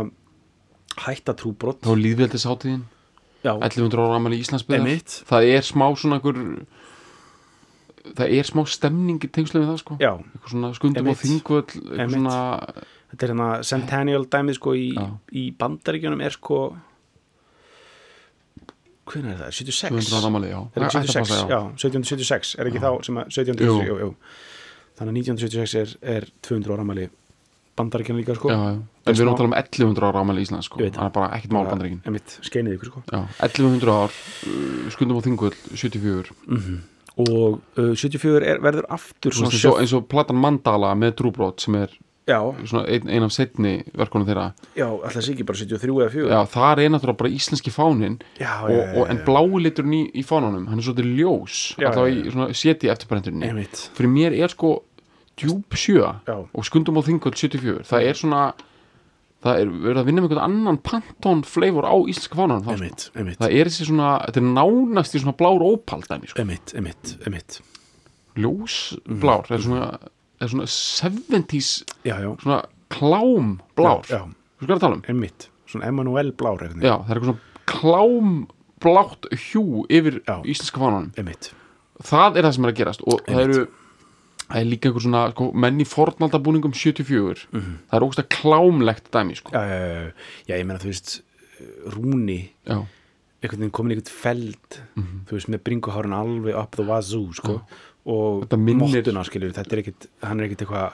hætta 1.03 1.35
trúbrott, 1.35 1.83
þá 1.83 1.91
var 1.91 2.01
líðveldisháttíðin 2.05 2.83
já, 2.83 2.98
1100 3.43 4.03
ára 4.03 4.19
amal 4.19 4.33
í 4.35 4.41
Íslandsbyðar 4.43 4.87
það 5.29 5.49
er 5.55 5.65
smá 5.67 5.85
svona 5.95 6.19
einhver 6.19 6.39
það 8.15 8.33
er 8.39 8.47
smá 8.47 8.63
stemning 8.69 9.23
í 9.23 9.29
tengslu 9.31 9.61
við 9.61 9.69
það 9.71 9.79
sko. 9.83 9.97
Já, 10.01 10.11
eitthvað 10.17 10.53
svona 10.53 10.71
skundum 10.77 11.09
á 11.09 11.13
þingvöll 11.19 11.63
eitthvað 11.63 12.13
svona 12.15 12.37
þetta 13.09 13.25
er 13.25 13.33
hérna 13.33 13.49
Centennial 13.69 14.25
dæmið 14.29 14.59
sko 14.59 14.75
í, 14.77 14.85
Já. 14.95 15.05
í 15.33 15.43
bandaríkjunum 15.59 16.23
er 16.25 16.35
sko, 16.35 16.59
hvernig 19.09 19.33
er 19.33 19.39
það, 19.43 19.55
76? 19.59 19.93
200 19.95 20.19
ára 20.19 20.29
amali, 20.29 20.51
já. 20.51 20.59
Er 20.59 20.85
ekki 20.85 20.99
Það 20.99 20.99
ætti 20.99 20.99
að 20.99 21.15
76, 21.15 21.31
passa, 21.33 21.47
já, 21.49 21.59
1776 21.73 22.55
er 22.59 22.69
ekki 22.69 22.83
þá 22.83 22.91
sem 23.07 23.19
að 23.21 23.31
1776, 23.33 23.89
jú, 23.89 23.97
jú. 24.03 24.11
þannig 24.99 25.13
að 25.13 25.21
1976 25.23 25.79
er, 25.81 25.95
er 26.17 26.29
200 26.49 26.75
ára 26.75 26.85
amali 26.85 27.07
bandaríkjana 27.79 28.21
líka 28.21 28.35
sko. 28.37 28.51
Já, 28.53 28.59
já. 28.59 28.77
En 29.09 29.15
við 29.15 29.23
erum 29.23 29.33
að 29.33 29.39
tala 29.41 29.49
um 29.49 29.57
1100 29.57 30.07
ára 30.09 30.23
ámæli 30.23 30.43
í 30.43 30.47
Íslands 30.47 30.69
sko. 30.69 30.83
Það 30.83 31.01
er 31.07 31.15
bara 31.15 31.31
ekkert 31.37 31.55
mál 31.55 31.65
bandaríkin. 31.71 32.01
emitt, 32.11 32.35
skeinið 32.45 32.77
ykkur 32.77 32.91
sko. 32.91 33.03
Já, 33.09 33.21
1100 33.47 33.95
ár, 33.95 34.19
uh, 34.51 34.91
skundum 34.93 35.19
á 35.19 35.25
þingvöll 35.25 35.55
74 35.73 36.35
og 37.19 37.59
uh, 37.79 37.95
74 37.95 38.45
er, 38.47 38.61
verður 38.63 38.85
aftur 38.95 39.35
svona 39.35 39.51
eins, 39.51 39.65
og, 39.67 39.79
eins 39.81 39.95
og 39.97 40.05
platan 40.11 40.39
Mandala 40.39 40.93
með 40.95 41.17
Trúbrot 41.19 41.65
sem 41.65 41.75
er 41.81 41.97
ein, 42.29 43.09
ein 43.09 43.25
af 43.25 43.33
setni 43.33 43.79
verkunum 43.97 44.27
þeirra. 44.27 44.49
Já, 44.77 44.87
alltaf 44.87 45.23
sé 45.25 45.33
ekki 45.33 45.45
bara 45.47 45.59
73 45.59 45.95
eða 45.95 46.09
4 46.13 46.29
Já, 46.29 46.39
þar 46.53 46.81
er 46.83 46.91
náttúrulega 46.93 47.21
bara 47.23 47.31
íslenski 47.33 47.73
fánin 47.73 48.19
og, 48.19 48.75
og, 48.77 49.03
en 49.09 49.21
blái 49.25 49.63
liturinn 49.65 49.95
í, 49.97 50.03
í 50.13 50.25
fánunum 50.27 50.67
hann 50.69 50.81
er 50.81 50.85
svolítið 50.85 51.09
ljós. 51.17 51.61
Alltaf 51.79 52.09
í 52.53 52.59
seti 52.59 52.91
eftirbrendurinn 52.93 53.47
emitt 53.49 53.87
fyrir 53.97 54.13
mér 54.13 54.37
er 54.37 54.53
sko 54.53 54.75
djúb 55.43 55.77
sjö 55.79 56.01
Já. 56.27 56.35
og 56.37 56.67
skundum 56.67 56.99
á 56.99 57.01
þingvöll 57.07 57.35
74 57.35 57.87
það 57.89 58.09
er 58.09 58.19
svona 58.19 58.41
það 59.43 59.61
er 59.61 59.71
verið 59.71 60.01
að 60.01 60.07
vinna 60.09 60.21
með 60.21 60.27
einhvern 60.27 60.45
annan 60.45 60.79
pantón 60.83 61.43
flavor 61.47 61.87
á 61.87 61.95
íslenska 62.11 62.35
fánunum 62.39 62.65
þá, 62.65 62.71
sko. 62.73 62.83
emitt, 62.83 63.05
emitt, 63.15 63.39
það 63.39 63.55
er 63.55 63.69
þessi 63.69 63.87
svona, 63.87 64.09
þetta 64.25 64.41
er 64.41 64.47
nánast 64.57 65.15
í 65.15 65.21
svona 65.23 65.35
blár 65.39 65.63
ópal 65.63 66.01
dæmi, 66.07 66.31
sko. 66.31 66.43
emitt, 66.43 66.73
emitt, 66.79 67.13
emitt 67.29 67.59
ljós 68.39 68.79
blár 69.07 69.47
það 69.47 69.55
er 69.57 69.65
svona, 69.67 69.87
það 70.39 70.45
er 70.47 70.53
svona 70.55 70.67
70s 70.73 71.71
já, 72.03 72.15
já, 72.25 72.29
svona 72.43 72.59
klám 72.91 73.55
blár 73.79 74.03
já, 74.11 74.21
þú 74.59 74.67
skal 74.67 74.75
að 74.75 74.85
tala 74.85 74.99
um? 74.99 75.05
Emitt 75.15 75.49
svona 75.69 75.91
Emanuel 75.91 76.33
blár 76.35 76.65
já, 76.65 76.71
það 76.75 77.13
er 77.15 77.21
eitthvað 77.21 77.31
svona 77.31 77.69
klám 77.69 78.35
blátt 78.83 79.27
hjú 79.49 79.85
yfir 79.91 80.21
íslenska 80.43 80.83
fánunum 80.83 81.11
emitt, 81.19 81.53
það 82.03 82.39
er 82.39 82.47
það 82.47 82.57
sem 82.57 82.67
er 82.67 82.73
að 82.73 82.81
gerast 82.83 83.07
og 83.07 83.23
það 83.23 83.45
eru 83.47 83.67
það 84.49 84.59
er 84.63 84.69
líka 84.69 84.89
einhver 84.89 85.03
svona 85.05 85.23
sko, 85.33 85.49
menn 85.53 85.81
í 85.81 85.85
fornaldabúningum 85.87 86.73
74 86.73 87.47
það 87.53 87.97
er 87.99 88.05
ógst 88.07 88.21
að 88.23 88.29
klámlegt 88.33 89.11
dæmi 89.13 89.35
sko. 89.37 89.53
já, 89.53 89.61
já, 89.69 89.77
já, 89.79 90.13
já, 90.49 90.55
ég 90.57 90.65
meina 90.69 90.79
þú 90.81 90.89
veist 90.93 91.19
Rúni, 91.91 92.39
já, 92.65 92.77
einhvern 93.43 93.59
veginn 93.65 93.73
komin 93.75 93.91
í 93.93 93.97
einhvern 93.99 94.15
feld 94.15 94.79
þú 95.27 95.35
veist, 95.37 95.49
með 95.51 95.63
bringuhárin 95.67 96.15
alveg 96.15 96.55
up 96.55 96.75
the 96.79 96.85
wazoo, 96.87 97.29
sko 97.35 97.59
og 98.09 98.47
minnir- 98.57 98.95
mottuna, 99.03 99.21
skilur, 99.27 99.51
þetta 99.53 99.75
er 99.75 99.81
ekkit 99.83 100.07
hann 100.23 100.39
er 100.39 100.47
ekkit 100.47 100.63
eitthvað 100.65 100.93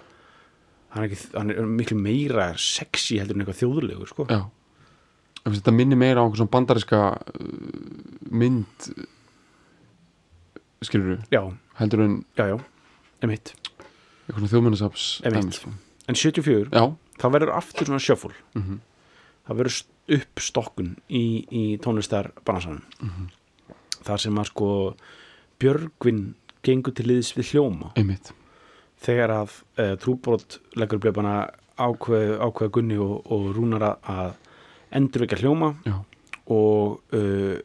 hann 0.96 1.04
er, 1.04 1.10
ekkit, 1.12 1.26
hann 1.38 1.52
er 1.54 1.68
miklu 1.70 1.98
meira 2.02 2.48
sexy 2.58 3.20
heldur 3.22 3.36
en 3.38 3.44
eitthvað 3.46 3.60
þjóðlegur, 3.62 4.10
sko. 4.10 4.26
Já. 4.32 4.42
Þetta 5.46 5.74
minni 5.76 5.96
meira 6.00 6.20
á 6.20 6.26
einhver 6.26 6.40
svona 6.42 6.54
bandariska 6.56 7.00
uh, 7.14 8.30
mynd 8.34 8.88
skilur 10.86 11.20
já, 11.34 11.42
heldur 11.80 12.04
en 12.06 12.16
já, 12.38 12.48
já, 12.52 12.58
eitthvað 13.30 14.50
þjóðmennasaps 14.52 15.22
sko. 15.54 15.70
en 16.08 16.16
74, 16.16 16.70
já, 16.72 16.96
þá 17.20 17.26
verður 17.32 17.54
aftur 17.58 17.86
svona 17.88 18.00
shuffle. 18.00 18.34
Mhm. 18.56 18.80
það 19.48 19.58
verður 19.58 19.72
st- 19.72 19.92
uppstokkun 20.08 20.96
í, 21.10 21.46
í 21.52 21.78
tónlistar 21.80 22.32
bransanum 22.46 22.82
Mhm. 23.02 23.30
þar 24.04 24.18
sem 24.20 24.36
að 24.36 24.46
sko 24.46 24.96
Björgvin 25.60 26.36
gengur 26.64 26.94
til 26.96 27.06
liðs 27.08 27.34
við 27.38 27.54
hljóma. 27.54 27.92
Einmitt. 27.96 28.32
Þegar 29.02 29.30
að 29.30 29.52
uh, 29.80 29.96
trúbrot 30.02 30.60
leggur 30.76 31.00
blöfana 31.00 31.50
ákveð, 31.78 32.40
ákveða 32.40 32.72
Gunni 32.72 32.98
og, 32.98 33.22
og 33.32 33.56
Rúnar 33.56 33.98
að- 34.02 34.36
endurvekja 34.92 35.38
hljóma 35.42 35.76
já, 35.86 35.96
og 36.48 37.02
uh, 37.14 37.58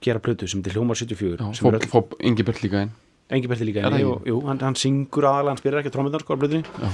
gera 0.00 0.18
plötu 0.20 0.48
sem 0.48 0.62
til 0.62 0.72
hljómar 0.72 0.96
74 0.96 1.36
já 1.38 1.54
sem 1.54 1.64
fó, 1.64 1.72
er 1.74 1.78
öll, 1.80 1.88
fó 1.88 2.02
Ingi 2.20 2.42
Bert 2.44 2.62
líka 2.62 2.80
einn 2.84 2.90
engi 3.30 3.50
berti 3.50 3.68
líka 3.68 3.84
Er 3.84 3.96
og, 4.08 4.26
jú, 4.28 4.40
hann, 4.46 4.60
hann 4.64 4.76
syngur 4.78 5.26
aðalega, 5.28 5.54
hann 5.54 5.60
spyrir 5.60 5.80
ekki 5.82 5.92
trómyndar 5.94 6.24
sko 6.24 6.36
á 6.36 6.40
plötunni 6.40 6.64
já, 6.64 6.92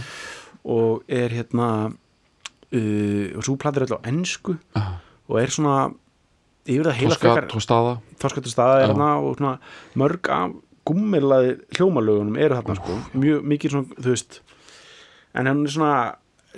og 0.64 1.04
er 1.08 1.34
hérna 1.34 1.68
uh, 1.90 3.26
og 3.36 3.44
svo 3.46 3.56
platir 3.60 3.86
öll 3.86 3.96
á 3.96 4.06
ensku 4.10 4.56
ah, 4.74 4.96
og 5.28 5.40
er 5.42 5.52
svona 5.54 5.76
yfir 6.64 6.88
það 6.88 7.00
heila 7.00 7.18
frekar 7.20 7.48
þorskættu 7.52 8.52
staða 8.52 8.80
er 8.80 8.88
hérna 8.88 9.10
og 9.20 9.36
svona 9.38 9.58
mörg 10.00 10.30
af 10.32 10.54
gummilaði 10.84 11.54
hljómalögunum 11.78 12.36
eru 12.40 12.58
þarna 12.58 12.76
sko. 12.76 12.98
Mjög 13.16 13.46
mikið 13.48 13.72
svona, 13.72 14.02
þú 14.04 14.12
veist 14.12 14.40
en 15.34 15.48
hann 15.48 15.64
er 15.64 15.72
svona 15.72 15.94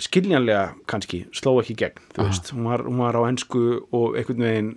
skiljanlega 0.03 0.65
kannski, 0.89 1.23
sló 1.33 1.55
ekki 1.61 1.77
gegn 1.79 2.01
þú 2.13 2.21
Aha. 2.21 2.27
veist, 2.27 2.51
hún 2.53 2.67
var, 2.69 2.83
hún 2.85 2.99
var 3.01 3.17
á 3.17 3.21
ensku 3.27 3.63
og 3.95 4.17
einhvern 4.19 4.45
veginn 4.45 4.73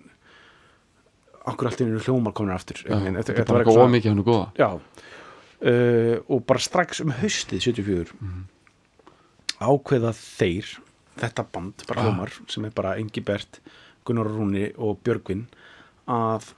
okkur 1.52 1.68
allt 1.70 1.80
inn 1.84 1.96
hljómar 1.98 2.34
komin 2.36 2.54
aftur. 2.54 2.80
Já, 2.84 2.94
veginn. 2.96 3.18
þetta 3.20 3.34
þetta 3.36 3.52
var 3.52 3.64
eitthvað 3.64 3.74
eitthvað 3.74 3.88
ómikið 3.90 4.10
hennu 4.12 4.24
góða. 4.26 4.46
Já. 4.58 4.70
Uh, 5.60 6.16
og 6.32 6.44
bara 6.48 6.62
strax 6.64 7.02
um 7.04 7.10
haustið 7.12 7.60
74 7.66 8.14
ákveða 9.60 10.14
þeir 10.16 10.70
þetta 11.20 11.44
band, 11.52 11.84
bara 11.88 12.00
Ah. 12.00 12.04
hljómar 12.08 12.30
sem 12.48 12.64
er 12.64 12.70
bara 12.70 12.94
Ingi 12.96 13.20
Bert, 13.20 13.60
Gunnar 14.04 14.24
Rúni 14.30 14.70
og 14.78 15.02
Björgvin 15.04 15.44
að 16.08 16.54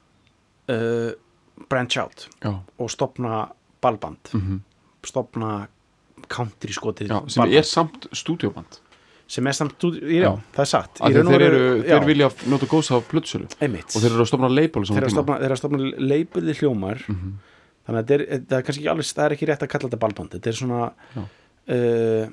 uh, 0.70 1.11
branch 1.68 1.98
out 1.98 2.28
já, 2.40 2.52
og 2.78 2.90
stopna 2.90 3.48
ballband. 3.83 4.31
Mm 4.35 4.61
stopna 5.02 5.66
country 6.31 6.70
skotið 6.72 7.09
sem 7.11 7.42
ballband. 7.42 7.57
er 7.59 7.66
samt 7.66 8.07
stúdíoband 8.14 8.78
sem 9.33 9.49
er 9.49 9.57
samt, 9.57 9.79
já, 9.81 10.03
já, 10.12 10.25
Já. 10.27 10.31
það 10.53 10.64
er 10.64 10.68
satt. 10.68 11.01
Í 11.01 11.12
þeir, 11.14 11.45
eru, 11.47 11.62
þeir 11.87 12.05
vilja 12.09 12.29
nota 12.53 12.68
góðs 12.68 12.90
plötsölu 13.09 13.49
einmitt. 13.64 13.88
og 13.88 14.03
þeir 14.03 14.11
eru 14.11 14.27
að 14.27 14.29
stofna 14.29 14.51
label 14.53 14.85
þeir 14.85 15.01
eru 15.01 15.09
að 15.09 15.14
stopna, 15.16 15.38
þeir 15.40 15.49
eru 15.49 15.57
að 15.57 15.62
stopna 15.62 15.90
leipurði 16.12 16.57
hljómar. 16.61 17.03
Mhm. 17.09 17.33
þannig 17.83 18.03
að 18.03 18.12
er, 18.14 18.23
þetta 18.29 18.59
er 18.59 18.66
kannski 18.66 18.83
ekki 18.83 18.90
alveg 18.92 19.09
það 19.09 19.25
er 19.25 19.35
ekki 19.37 19.47
rétt 19.49 19.62
að 19.64 19.71
kalla 19.73 19.88
þetta 19.88 20.03
ballband. 20.05 20.35
Þetta 20.37 20.51
er 20.53 20.59
svona 20.59 20.83
uh, 21.73 22.27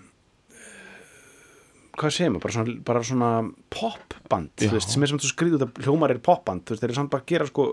hvað 1.99 2.15
segir 2.15 2.33
maður? 2.33 2.43
Bara 2.43 2.55
svona, 2.55 2.75
bara 2.89 3.03
svona 3.07 3.29
popband 3.73 4.51
þú 4.59 4.73
veist, 4.75 4.93
sem 4.93 5.05
er 5.05 5.13
þú 5.15 5.31
skrýður 5.31 5.63
þetta 5.63 5.85
hljómar 5.87 6.13
er 6.13 6.21
popband 6.23 6.65
þú 6.65 6.75
veist, 6.75 6.83
þeir 6.83 6.91
eru 6.91 6.99
samt 6.99 7.13
bara 7.15 7.25
að 7.25 7.31
gera 7.33 7.47
sko 7.49 7.65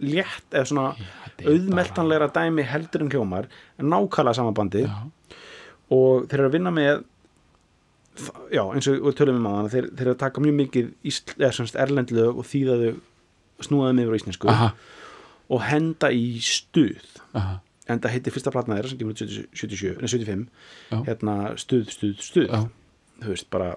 létt 0.00 0.56
eða 0.56 0.68
svona 0.70 0.84
þetta 0.98 1.54
auðmeltanlegra 1.54 2.30
dæmi 2.36 2.66
heldur 2.68 3.04
en 3.04 3.12
hljómar 3.12 3.48
en 3.78 3.90
nákvæmlega 3.92 4.36
sama 4.38 4.54
bandi. 4.56 4.84
Já, 4.86 5.38
og 5.90 6.28
þeir 6.30 6.42
eru 6.42 6.50
að 6.50 6.56
vinna 6.58 6.74
með 6.74 7.02
já, 8.52 8.62
eins 8.64 8.88
og 8.90 9.00
við 9.06 9.16
tölum 9.20 9.40
um 9.40 9.48
á 9.48 9.70
þeir, 9.72 9.90
þeir 9.96 10.12
taka 10.20 10.42
mjög 10.44 10.56
mikið 10.58 10.92
ísl, 11.06 11.34
eða 11.38 11.66
erlendlög 11.84 12.40
og 12.40 12.48
þýða 12.48 12.78
þau 12.80 12.92
snúaði 13.66 13.96
með 13.96 14.06
yfir 14.06 14.20
íslensku 14.20 14.50
aha, 14.50 14.70
og 15.50 15.64
henda 15.66 16.10
í 16.14 16.24
stuð. 16.44 17.04
Aha, 17.36 17.58
en 17.90 18.02
það 18.02 18.14
heitir 18.16 18.34
fyrsta 18.34 18.52
platna 18.54 18.78
þeirra 18.78 18.92
sem 18.92 19.00
kemur 19.00 19.16
út 19.16 19.22
70 19.22 19.48
77, 19.56 20.00
nei 20.00 20.10
75 20.10 20.44
Já. 20.90 21.00
hérna 21.08 21.36
stuð, 21.60 21.90
stuð, 21.94 22.14
stuð. 22.24 22.48
Já, 22.48 22.60
þú 23.24 23.34
veist, 23.34 23.50
bara 23.52 23.70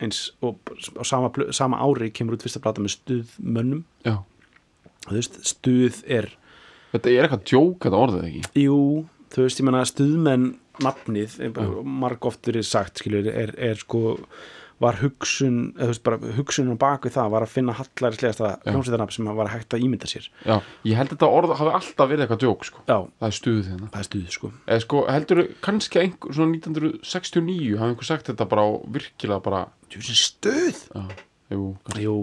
eins 0.00 0.20
og 0.44 0.58
á 0.96 1.04
sama, 1.04 1.30
sama 1.56 1.80
ári 1.84 2.10
kemur 2.14 2.38
út 2.38 2.44
fyrsta 2.44 2.62
plata 2.62 2.82
með 2.82 2.96
stuðmönnum. 2.98 3.84
Þú 5.06 5.16
veist, 5.16 5.40
stuð 5.48 6.02
er 6.08 6.34
Þetta 6.90 7.10
er 7.12 7.24
eitthvað 7.24 7.44
djók 7.46 7.84
þetta 7.86 7.98
orðið 8.02 8.24
ekki? 8.26 8.64
Jú, 8.64 8.78
þú 9.30 9.44
veist, 9.44 9.60
ég 9.60 9.66
menna 9.68 9.84
stuðmenn 9.86 10.46
nafnið, 10.84 11.36
marg 11.84 12.24
oft 12.30 12.46
verið 12.48 12.66
sagt 12.68 13.02
skilur, 13.02 13.28
er, 13.30 13.52
er 13.58 13.78
sko 13.80 14.16
var 14.80 14.96
hugsun, 14.96 15.74
eða 15.76 15.90
þú 15.90 15.92
veist, 15.92 16.02
bara 16.06 16.28
hugsunin 16.38 16.72
á 16.72 16.80
baku 16.80 17.10
það 17.12 17.26
var 17.34 17.44
að 17.44 17.50
finna 17.52 17.74
hallarislegasta 17.76 18.52
hljómsveitarnafn 18.64 19.12
sem 19.12 19.26
var 19.36 19.50
hægt 19.52 19.74
að 19.76 19.82
ímynda 19.84 20.08
sér. 20.08 20.30
Já, 20.48 20.54
ég 20.88 20.96
held 20.96 21.12
þetta 21.12 21.28
orð 21.36 21.52
hafi 21.58 21.74
alltaf 21.76 22.08
verið 22.08 22.24
eitthvað 22.24 22.40
djók 22.46 22.64
sko. 22.64 22.84
já, 22.88 22.96
Það 23.20 23.26
er 23.28 23.36
stuð 23.36 23.58
hérna. 23.68 23.90
Það 23.92 24.00
er 24.00 24.08
stuð 24.08 24.30
sko. 24.38 24.50
Eða 24.64 24.84
sko, 24.86 25.02
heldur 25.12 25.42
kannski 25.66 26.00
einhver, 26.00 26.32
svona 26.38 26.56
1969 26.56 27.76
hafi 27.76 27.92
einhver 27.92 28.08
sagt 28.08 28.30
þetta 28.32 28.48
bara 28.48 28.64
á 28.64 28.68
virkilega 28.96 29.44
bara 29.44 29.60
Djú, 29.92 30.00
stuð! 30.16 30.80
Já, 30.96 31.04
jú, 31.52 31.68
Jú. 32.00 32.16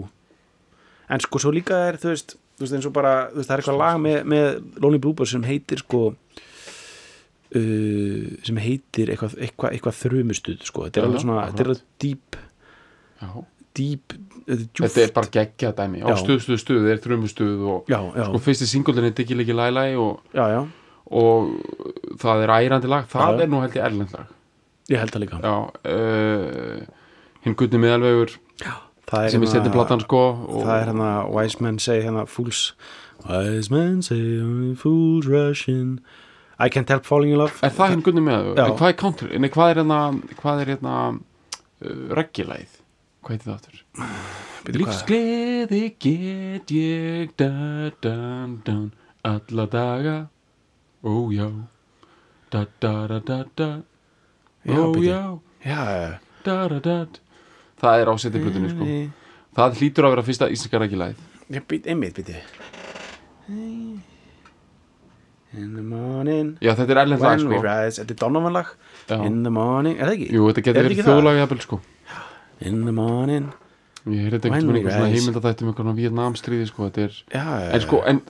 En 1.14 1.22
sko 1.24 1.40
svo 1.40 1.54
líka 1.54 1.78
er 1.92 2.02
þú 2.02 2.10
veist, 2.16 2.36
þú 2.58 2.66
veist 2.66 2.74
eins 2.80 2.90
og 2.90 2.94
bara 2.98 3.14
þú 3.30 3.38
veist, 3.44 3.52
það 3.52 3.56
er 3.60 3.62
eitthvað 3.64 3.82
lag 3.84 4.02
með, 4.02 4.18
með 4.34 4.82
Lonely 4.82 5.04
Bluebird 5.06 5.30
sem 5.30 5.46
heitir 5.46 5.86
sko 5.86 6.02
uh, 7.56 8.24
sem 8.48 8.58
heitir 8.64 9.14
eitthvað, 9.14 9.38
eitthvað, 9.40 9.76
eitthvað 9.78 10.00
þrumustuð 10.02 10.66
sko, 10.68 10.88
þetta 10.88 11.02
er 11.02 11.08
alveg 11.10 11.24
svona 11.26 11.46
þetta 11.52 11.64
er 11.66 11.72
alveg 11.74 12.42
Já, 13.18 13.30
deep 13.78 14.18
þetta 14.48 15.02
er 15.04 15.14
bara 15.16 15.32
geggjað 15.34 15.74
dæmi. 15.78 16.02
Já. 16.02 16.16
stuð, 16.22 16.42
stuð, 16.46 16.60
stuð, 16.62 16.90
er 16.92 17.02
þrumustuð 17.04 17.64
og 17.68 17.90
já, 17.92 17.98
já, 18.16 18.26
sko 18.30 18.42
fyrsti 18.46 18.68
singullin 18.70 19.10
er 19.10 19.16
Diggi 19.18 19.38
Liki 19.38 19.56
Lælæ 19.58 19.86
og, 20.00 20.22
já, 20.36 20.46
já, 20.54 20.62
og 21.18 22.18
það 22.22 22.44
er 22.46 22.54
ærandi 22.58 22.92
lag, 22.92 23.08
það 23.12 23.26
Já, 23.26 23.44
er 23.44 23.52
nú 23.52 23.62
held 23.64 23.76
ég 23.78 23.88
erlend 23.90 24.14
lag. 24.16 24.36
Ég 24.88 25.02
held 25.02 25.12
það 25.12 25.24
líka. 25.26 25.40
Já, 25.44 25.56
uh, 25.92 27.10
hinn 27.44 27.58
gutni 27.60 27.82
miðalvegur 27.84 28.38
það 29.08 29.26
er 29.26 29.34
sem 29.34 29.44
er 29.44 29.52
setið 29.52 29.76
platan 29.76 30.04
sko 30.04 30.22
og, 30.36 30.62
það 30.62 30.78
er 30.78 30.88
hérna 30.92 31.12
Wise 31.32 31.64
Men 31.64 31.82
say 31.84 32.02
hérna 32.04 32.24
Fools. 32.30 32.70
Wise 33.28 33.74
Men 33.74 34.02
say 34.06 34.20
only 34.44 34.76
fools 34.80 35.28
rush 35.28 35.68
in 35.72 36.00
I 36.60 36.70
can't 36.74 36.90
help 36.90 37.06
falling 37.06 37.32
in 37.36 37.38
love 37.38 37.54
Er 37.62 37.74
það 37.74 37.92
hinn 37.94 38.04
gutni 38.06 38.24
miðalvegur? 38.26 38.58
Já. 38.58 38.66
En 38.72 38.78
hvað 38.80 38.90
er 38.94 38.98
country? 39.02 39.40
Nei, 39.44 39.50
hvað 39.54 39.72
er 39.74 39.82
hérna 39.84 40.00
hvað 40.42 40.62
er 40.64 40.72
hérna 40.74 40.94
uh, 41.14 42.16
reggilæð? 42.18 42.80
Hvað 43.22 43.36
heitir 43.36 43.52
það 43.52 43.60
hvað? 43.68 43.84
Lífsgleði 44.78 45.82
get 46.02 46.72
ég 46.76 47.36
da, 47.40 47.50
da, 48.04 48.16
da, 48.68 48.76
alla 49.28 49.66
daga 49.72 50.18
ó 51.08 51.14
já 51.32 51.48
da, 52.52 52.66
da, 52.82 52.94
da, 53.08 53.20
da, 53.20 53.38
da 53.56 53.70
Já, 54.68 54.80
ó 54.82 54.92
bíddu. 54.92 55.06
já 55.08 55.40
já, 55.64 55.84
já, 56.02 56.20
da, 56.44 56.58
da, 56.68 56.80
da 56.80 57.06
það 57.80 58.02
er 58.02 58.12
á 58.12 58.14
setið 58.18 58.46
plötunni 58.48 58.74
sko 58.74 58.90
það 59.58 59.80
hlýtur 59.82 60.08
að 60.08 60.16
vera 60.16 60.28
fyrsta 60.28 60.50
íslenska 60.52 60.82
reggilæð 60.84 61.24
einmitt 61.88 62.18
býti 62.20 62.42
In 65.58 65.74
the 65.74 65.84
morning. 65.84 66.50
Já 66.62 66.74
þetta 66.78 66.94
er 66.96 67.00
erlend 67.04 67.24
lag 67.24 67.38
When 67.40 67.48
we 67.50 67.58
sko. 67.58 68.02
Þetta 68.04 68.14
er 68.16 68.20
Donovan 68.22 68.54
lag 68.58 68.68
Já. 69.10 69.18
In 69.26 69.40
the 69.44 69.52
morning, 69.54 69.96
er 69.98 70.10
það 70.12 70.18
ekki? 70.18 70.28
jú 70.36 70.48
þetta 70.52 70.62
Er 70.62 70.66
getur 70.68 70.88
verið 70.90 71.08
þjóðlag 71.08 71.40
jafnvel 71.42 71.64
sko. 71.66 71.80
In 72.68 72.82
the 72.86 72.94
morning. 72.96 73.48
Ég 74.08 74.22
heyrði 74.28 74.38
þetta 74.38 74.52
When 74.52 74.60
einhvern 74.62 74.74
we 74.74 74.82
veginn 74.82 74.94
svona 74.98 75.08
rise. 75.08 75.18
heimildadætti 75.18 75.66
um 75.66 75.72
einhvern 75.74 75.98
Vietnamstríði 75.98 76.68
sko 76.70 76.88
þetta 76.90 77.08
er 77.08 77.18
Já, 77.34 77.46
en 77.74 77.82
sko 77.88 78.02
en 78.12 78.22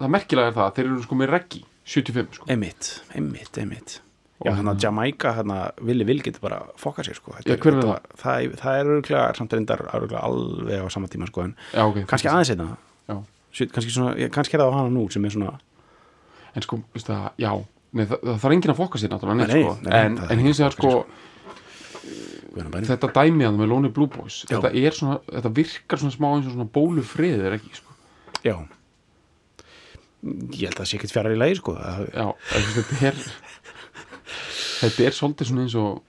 það 0.00 0.10
merkilega 0.16 0.50
er 0.50 0.56
það 0.56 0.64
að 0.68 0.74
þeir 0.78 0.88
eru 0.90 1.02
sko 1.04 1.18
með 1.20 1.30
reggi 1.34 1.60
75 1.84 2.38
sko. 2.38 2.48
Einmitt, 2.54 2.88
einmitt, 3.14 3.58
einmitt. 3.60 3.98
Já, 4.44 4.50
hann 4.58 4.68
að 4.72 4.80
Jamaica, 4.82 5.30
hann 5.36 5.52
að 5.54 5.84
Willi 5.86 6.04
Will 6.08 6.22
getur 6.24 6.42
bara 6.42 6.58
fokkað 6.80 7.06
sér, 7.10 7.16
sko. 7.20 7.32
Þetta 7.36 7.54
Já, 7.54 7.58
hver 7.60 7.70
er 7.70 7.78
þetta 7.78 7.98
það? 8.24 8.56
Það, 8.60 8.78
er 8.80 8.90
örgulega, 8.96 9.26
samt 9.38 9.52
reyndar 9.56 9.82
örgulega 9.94 10.22
alveg 10.26 10.82
á 10.84 10.88
sama 10.92 11.08
tíma, 11.12 11.28
sko 11.30 11.44
En 11.46 11.54
já 11.72 11.84
ok 11.86 12.00
kannski 12.10 12.28
aðeins 12.32 12.50
einna 12.54 12.66
já. 13.08 13.16
Kannski, 13.70 13.92
svona, 13.94 14.16
ég- 14.18 14.32
kannski 14.34 14.56
er 14.58 14.64
það 14.64 14.72
á 14.72 14.76
hana 14.80 14.90
nú 14.90 15.04
sem 15.12 15.24
er 15.24 15.30
svona 15.36 15.52
en 16.54 16.64
sko, 16.66 16.80
veist 16.94 17.10
það, 17.10 17.28
já 17.42 17.50
nei, 17.94 18.04
það, 18.06 18.18
það 18.24 18.40
þarf 18.44 18.56
enginn 18.56 18.74
að 18.74 18.80
fokka 18.80 19.00
sér 19.00 19.12
náttúrulega 19.14 19.48
Nei, 19.48 19.62
sko. 19.64 19.76
nei, 19.86 19.98
en, 20.00 20.18
en 20.30 20.44
hins 20.44 20.62
vegar 20.62 20.76
sko 20.78 20.94
þetta 22.54 23.10
dæmið 23.16 23.58
með 23.58 23.70
Lonely 23.70 23.90
Blue 23.94 24.10
Boys 24.10 24.42
þetta 24.48 24.70
svona, 24.94 25.18
þetta 25.32 25.52
virkar 25.56 26.00
svona 26.02 26.14
smá 26.14 26.28
eins 26.30 26.48
og 26.48 26.54
svona 26.54 26.70
bólufriðir 26.74 27.56
ekki, 27.58 27.72
sko? 27.80 27.94
Já. 28.44 28.56
Ég 30.24 30.68
held 30.68 30.76
að 30.76 30.80
það 30.82 30.88
sé 30.90 30.98
ekkert 30.98 31.14
fjarar 31.14 31.34
í 31.34 31.38
lagi, 31.40 31.58
sko. 31.60 31.74
Já, 32.14 32.26
þetta 32.52 32.98
er 33.10 33.22
þetta 34.84 35.06
er 35.06 35.16
svolítið 35.18 35.50
svona 35.50 35.64
eins 35.64 35.76
og 35.80 36.02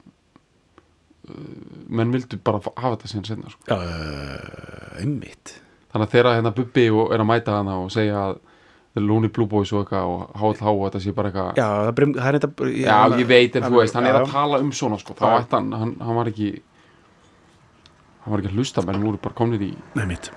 uh, 1.29 1.45
menn 1.89 2.13
vildu 2.15 2.39
bara 2.45 2.61
hafa 2.63 2.95
þetta 2.95 3.11
síðan 3.11 3.29
senna, 3.31 3.53
sko. 3.55 3.75
Uh, 3.75 4.99
einmitt. 5.01 5.55
Þannig 5.91 6.09
að 6.09 6.15
þeirra 6.17 6.35
hérna 6.37 6.53
Bubbi 6.55 6.85
og 6.93 7.15
er 7.15 7.23
að 7.23 7.29
mæta 7.31 7.57
hana 7.59 7.79
og 7.81 7.91
segja 7.93 8.21
að 8.29 8.39
The 8.95 9.01
Lonely 9.03 9.27
Blue 9.35 9.45
Boys 9.51 9.73
og 9.75 9.81
eitthvað 9.83 10.05
og 10.07 10.35
HLH 10.39 10.67
og 10.71 10.83
þetta 10.85 11.01
sé 11.03 11.11
bara 11.15 11.29
eitthvað 11.31 11.57
Já, 11.59 11.91
brim, 11.97 12.13
það 12.15 12.27
er 12.29 12.37
þetta 12.39 12.69
Já, 12.79 12.99
ég 13.19 13.27
veit, 13.27 13.55
en 13.59 13.63
þú 13.67 13.79
veist, 13.81 13.93
hann 13.97 14.05
er 14.07 14.19
að 14.21 14.29
tala 14.31 14.59
um 14.63 14.71
svona 14.71 14.99
sko, 15.01 15.13
þá 15.19 15.25
ætti 15.41 15.57
hann, 15.57 15.71
hann, 15.75 15.95
hann 15.99 16.15
var 16.15 16.29
ekki 16.31 16.49
hann 18.23 18.31
var 18.33 18.39
ekki 18.43 18.51
að 18.53 18.55
hlusta 18.61 18.85
menn 18.87 19.03
voru 19.03 19.19
bara 19.21 19.35
komnir 19.37 19.61
í 19.67 19.73
Einmitt, 19.99 20.31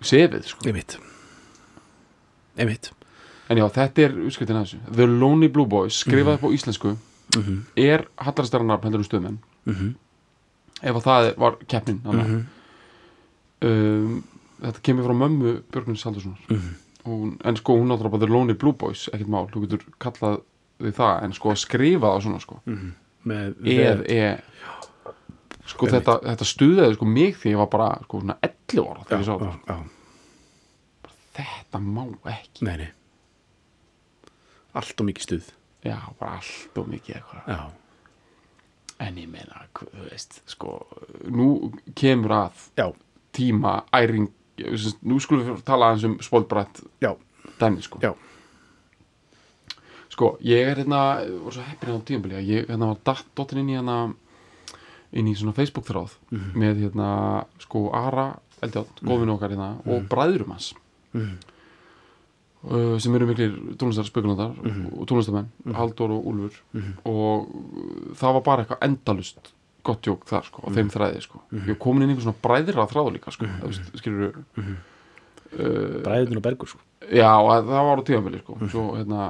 sefið 0.00 0.44
sko. 0.46 0.64
einmitt. 0.68 0.96
Einmitt. 2.58 2.90
En 3.48 3.56
já, 3.60 3.64
þetta 3.72 4.02
er 4.04 4.16
útskiptin 4.28 4.58
að 4.58 4.66
þessu. 4.66 4.80
The 4.96 5.06
Lonely 5.08 5.48
Blue 5.52 5.66
Boys, 5.66 5.96
skrifað 6.04 6.38
upp 6.38 6.48
á 6.48 6.50
íslensku 6.54 6.96
Mhm. 7.36 7.58
er 7.76 8.06
hallarastara 8.16 8.64
nafn 8.64 8.84
heldur 8.88 9.00
um 9.00 9.04
stöðmenn 9.04 9.38
Mhm. 9.66 9.94
ef 10.82 10.94
að 10.96 11.02
það 11.02 11.36
var 11.36 11.56
keppnin 11.68 12.00
mm 12.02 12.46
um, 13.60 14.24
þetta 14.62 14.82
kemur 14.82 15.04
frá 15.08 15.14
mömmu 15.22 15.52
Björgvins 15.72 16.02
Saldurssonar 16.04 16.38
Mhm. 16.50 16.74
hún, 17.08 17.36
en 17.44 17.56
sko 17.56 17.76
hún 17.78 17.88
náttúrulega 17.88 18.10
bara 18.10 18.26
The 18.26 18.32
Lonely 18.32 18.54
Blue 18.54 18.72
Boys 18.72 19.08
ekkert 19.12 19.28
mál, 19.32 19.46
þú 19.48 19.62
getur 19.66 19.84
kallað 20.00 20.40
því 20.80 20.92
það 20.98 21.22
en 21.24 21.32
sko 21.32 21.50
að 21.50 21.58
skrifa 21.62 22.06
það 22.12 22.22
svona 22.22 22.40
sko. 22.40 22.60
Með 23.24 23.54
eð, 23.64 24.02
e 24.10 24.42
sko 25.66 25.86
þetta, 25.86 26.18
þetta 26.22 26.44
stuðaði 26.48 26.94
sko 26.98 27.04
mig 27.06 27.36
því 27.36 27.50
ég 27.54 27.56
var 27.58 27.66
bara 27.72 27.88
sko 28.04 28.20
svona 28.20 28.36
11 28.42 28.84
ára 28.88 29.04
þegar 29.04 29.18
ég 29.18 29.26
sá 29.26 29.32
já, 29.32 29.38
þetta 29.38 29.66
já, 29.68 29.78
þetta 31.38 31.80
má 31.82 32.04
ekki. 32.32 32.64
Nei, 32.64 32.76
nei. 32.76 32.90
Allt 34.78 35.00
og 35.00 35.06
mikið 35.08 35.24
stuð. 35.26 35.50
Já, 35.86 35.96
bara 36.20 36.38
allt 36.38 36.78
og 36.78 36.88
mikið 36.92 37.16
eitthvað. 37.18 37.42
Já, 37.48 37.60
en 39.06 39.16
ég 39.22 39.28
meina, 39.30 39.62
þú 39.78 40.08
veist 40.10 40.40
sko, 40.50 40.72
nú 41.30 41.72
kemur 41.98 42.34
að 42.38 42.64
já, 42.78 42.88
tíma 43.32 43.84
æring 43.94 44.28
sagt, 44.84 45.02
nú 45.06 45.18
skulum 45.22 45.46
við 45.46 45.60
tala 45.66 45.90
aðeins 45.90 46.06
um 46.08 46.16
spólbrætt 46.24 46.82
já, 47.02 47.12
dæmi 47.60 47.84
sko. 47.84 48.00
Já. 48.02 48.14
Sko, 50.12 50.32
ég 50.42 50.66
er 50.66 50.80
hérna, 50.80 51.02
var 51.44 51.54
svo 51.54 51.66
heppin 51.66 51.94
á 51.94 52.06
tímabili 52.06 52.38
að 52.40 52.50
ég 52.50 52.70
hérna 52.70 52.90
var 52.90 53.04
datt 53.06 53.28
dottin 53.38 53.62
inn 53.62 53.70
í 53.70 53.76
hérna 53.78 53.98
inn 55.16 55.28
í 55.30 55.36
svona 55.38 55.54
Facebook 55.56 55.86
þráð 55.88 56.16
með 56.58 56.82
hérna, 56.84 57.10
sko, 57.62 57.88
Ara 57.96 58.32
Eldjátt, 58.58 58.98
mm 59.00 59.06
góðvinn 59.06 59.30
okkar 59.36 59.54
hérna 59.54 59.68
og 59.86 60.08
bræðurum 60.10 60.56
hans. 60.56 60.72
Uh, 62.58 62.96
sem 62.98 63.14
eru 63.14 63.28
miklir 63.28 63.52
tónlistar 63.78 64.08
spekulandar 64.08 64.56
og 64.58 65.04
tónlistamenn, 65.06 65.46
Halldór 65.76 66.16
og 66.16 66.26
Úlfur. 66.26 66.56
Og 67.06 67.46
uh, 67.46 68.16
það 68.18 68.34
var 68.34 68.44
bara 68.48 68.64
eitthvað 68.64 68.82
endalust 68.88 69.52
gott 69.88 70.08
jók 70.08 70.24
þar 70.28 70.46
sko, 70.48 70.64
á 70.64 70.68
þeim 70.76 70.92
þræði 70.92 71.24
sko. 71.24 71.42
Ég 71.56 71.74
er 71.74 71.80
komin 71.82 72.04
inn 72.04 72.12
í 72.12 72.14
einhver 72.14 72.28
svona 72.28 72.42
bræðira 72.44 72.88
þráðu 72.90 73.14
líka 73.16 73.34
sko, 73.34 73.48
skilur 73.98 74.40
Bræðunir 75.48 76.40
og 76.40 76.44
bergur 76.44 76.68
sko. 76.68 76.82
Já, 77.08 77.30
að 77.32 77.70
það 77.70 77.86
var 77.88 78.02
á 78.02 78.06
tíðanbili 78.08 78.42
sko. 78.42 78.58
svo 78.68 78.84
hérna 78.98 79.28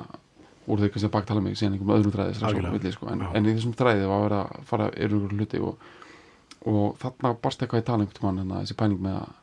voru 0.68 0.82
þeir 0.82 0.92
kannski 0.94 1.08
að 1.08 1.14
baktala 1.14 1.42
mig 1.44 1.56
síðan 1.56 1.76
einhverjum 1.76 1.94
öðrum 1.96 2.14
þræði 2.14 2.64
milli, 2.72 2.92
sko. 2.92 3.10
en, 3.12 3.22
en 3.32 3.46
í 3.46 3.54
þessum 3.54 3.76
þræði 3.78 4.08
var 4.10 4.24
verið 4.26 4.40
að 4.40 4.64
fara 4.68 4.88
ykkur 5.06 5.36
hluti 5.36 5.60
og, 5.64 5.86
og 6.68 6.98
þarna 7.00 7.32
barst 7.44 7.62
eitthvað 7.62 7.84
í 7.84 7.86
tala 7.86 8.04
einhvern 8.04 8.26
mann 8.26 8.42
hérna, 8.42 8.64
þessi 8.64 8.76
pæning 8.82 9.04
með 9.06 9.20
að 9.22 9.36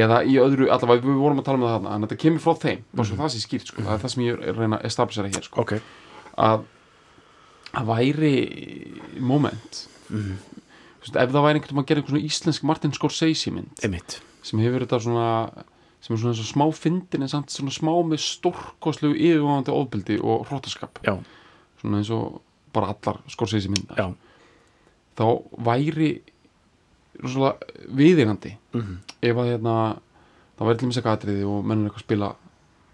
eða 0.00 0.18
í 0.22 0.36
öðru, 0.38 0.68
allavega 0.70 1.06
við 1.06 1.22
vorum 1.22 1.40
að 1.40 1.46
tala 1.48 1.60
með 1.62 1.70
það 1.70 1.78
þarna 1.78 1.94
en 1.94 2.04
þetta 2.04 2.18
kemur 2.24 2.44
frá 2.44 2.58
þeim, 2.66 2.82
bara 2.92 3.08
svo 3.08 3.16
það 3.18 3.32
sé 3.32 3.40
skýrt 3.42 3.72
sko. 3.72 3.86
það 3.86 3.94
er 3.94 4.02
það 4.04 4.12
sem 4.12 4.26
ég 4.26 4.36
að 4.36 4.60
reyna 4.60 4.76
að 4.76 4.90
establishera 4.90 5.32
hér 5.32 5.48
sko. 5.48 5.64
Að 6.40 6.68
að 7.80 7.90
væri 7.90 8.34
moment 9.22 9.80
Mhm. 10.10 10.38
Þú 11.00 11.06
veist, 11.06 11.16
ef 11.16 11.30
það 11.32 11.44
væri 11.46 11.58
einhvern 11.60 11.76
veginn 11.76 11.82
að 11.84 11.88
gera 11.88 12.00
einhvern 12.02 12.14
svona 12.16 12.28
íslensk 12.28 12.62
Martin 12.68 12.92
Scorsese 12.92 13.50
mynd 13.54 13.84
Einmitt. 13.84 14.20
sem 14.42 14.58
hefur 14.60 14.84
þetta 14.84 14.98
svona 15.00 15.28
sem 16.00 16.14
er 16.16 16.20
svona 16.20 16.34
og 16.34 16.48
smá 16.48 16.66
fyndin 16.76 17.22
en 17.22 17.28
samt 17.28 17.50
svona 17.52 17.72
smá 17.72 17.92
með 18.04 18.20
stórkostlegu 18.24 19.14
yfirvofandi 19.16 19.72
ofbeldi 19.72 20.18
og 20.20 20.46
hróttaskap 20.48 21.00
Já, 21.04 21.14
svona 21.80 22.00
eins 22.00 22.10
og 22.10 22.40
bara 22.72 22.92
allar 22.94 23.20
Scorsese 23.28 23.68
myndar. 23.72 23.96
Já, 23.96 24.14
þá 25.16 25.24
væri 25.58 26.20
rosalega 27.20 27.58
viðingandi 27.96 28.54
mhm, 28.72 28.98
ef 29.22 29.36
að 29.36 29.50
hérna 29.54 29.74
það 30.58 30.66
væri 30.68 30.78
til 30.78 30.88
mér 30.88 30.96
sekka 31.00 31.12
atriði 31.16 31.44
og 31.48 31.64
mennur 31.64 31.90
eitthvað 31.90 32.00
að 32.00 32.06
spila 32.06 32.30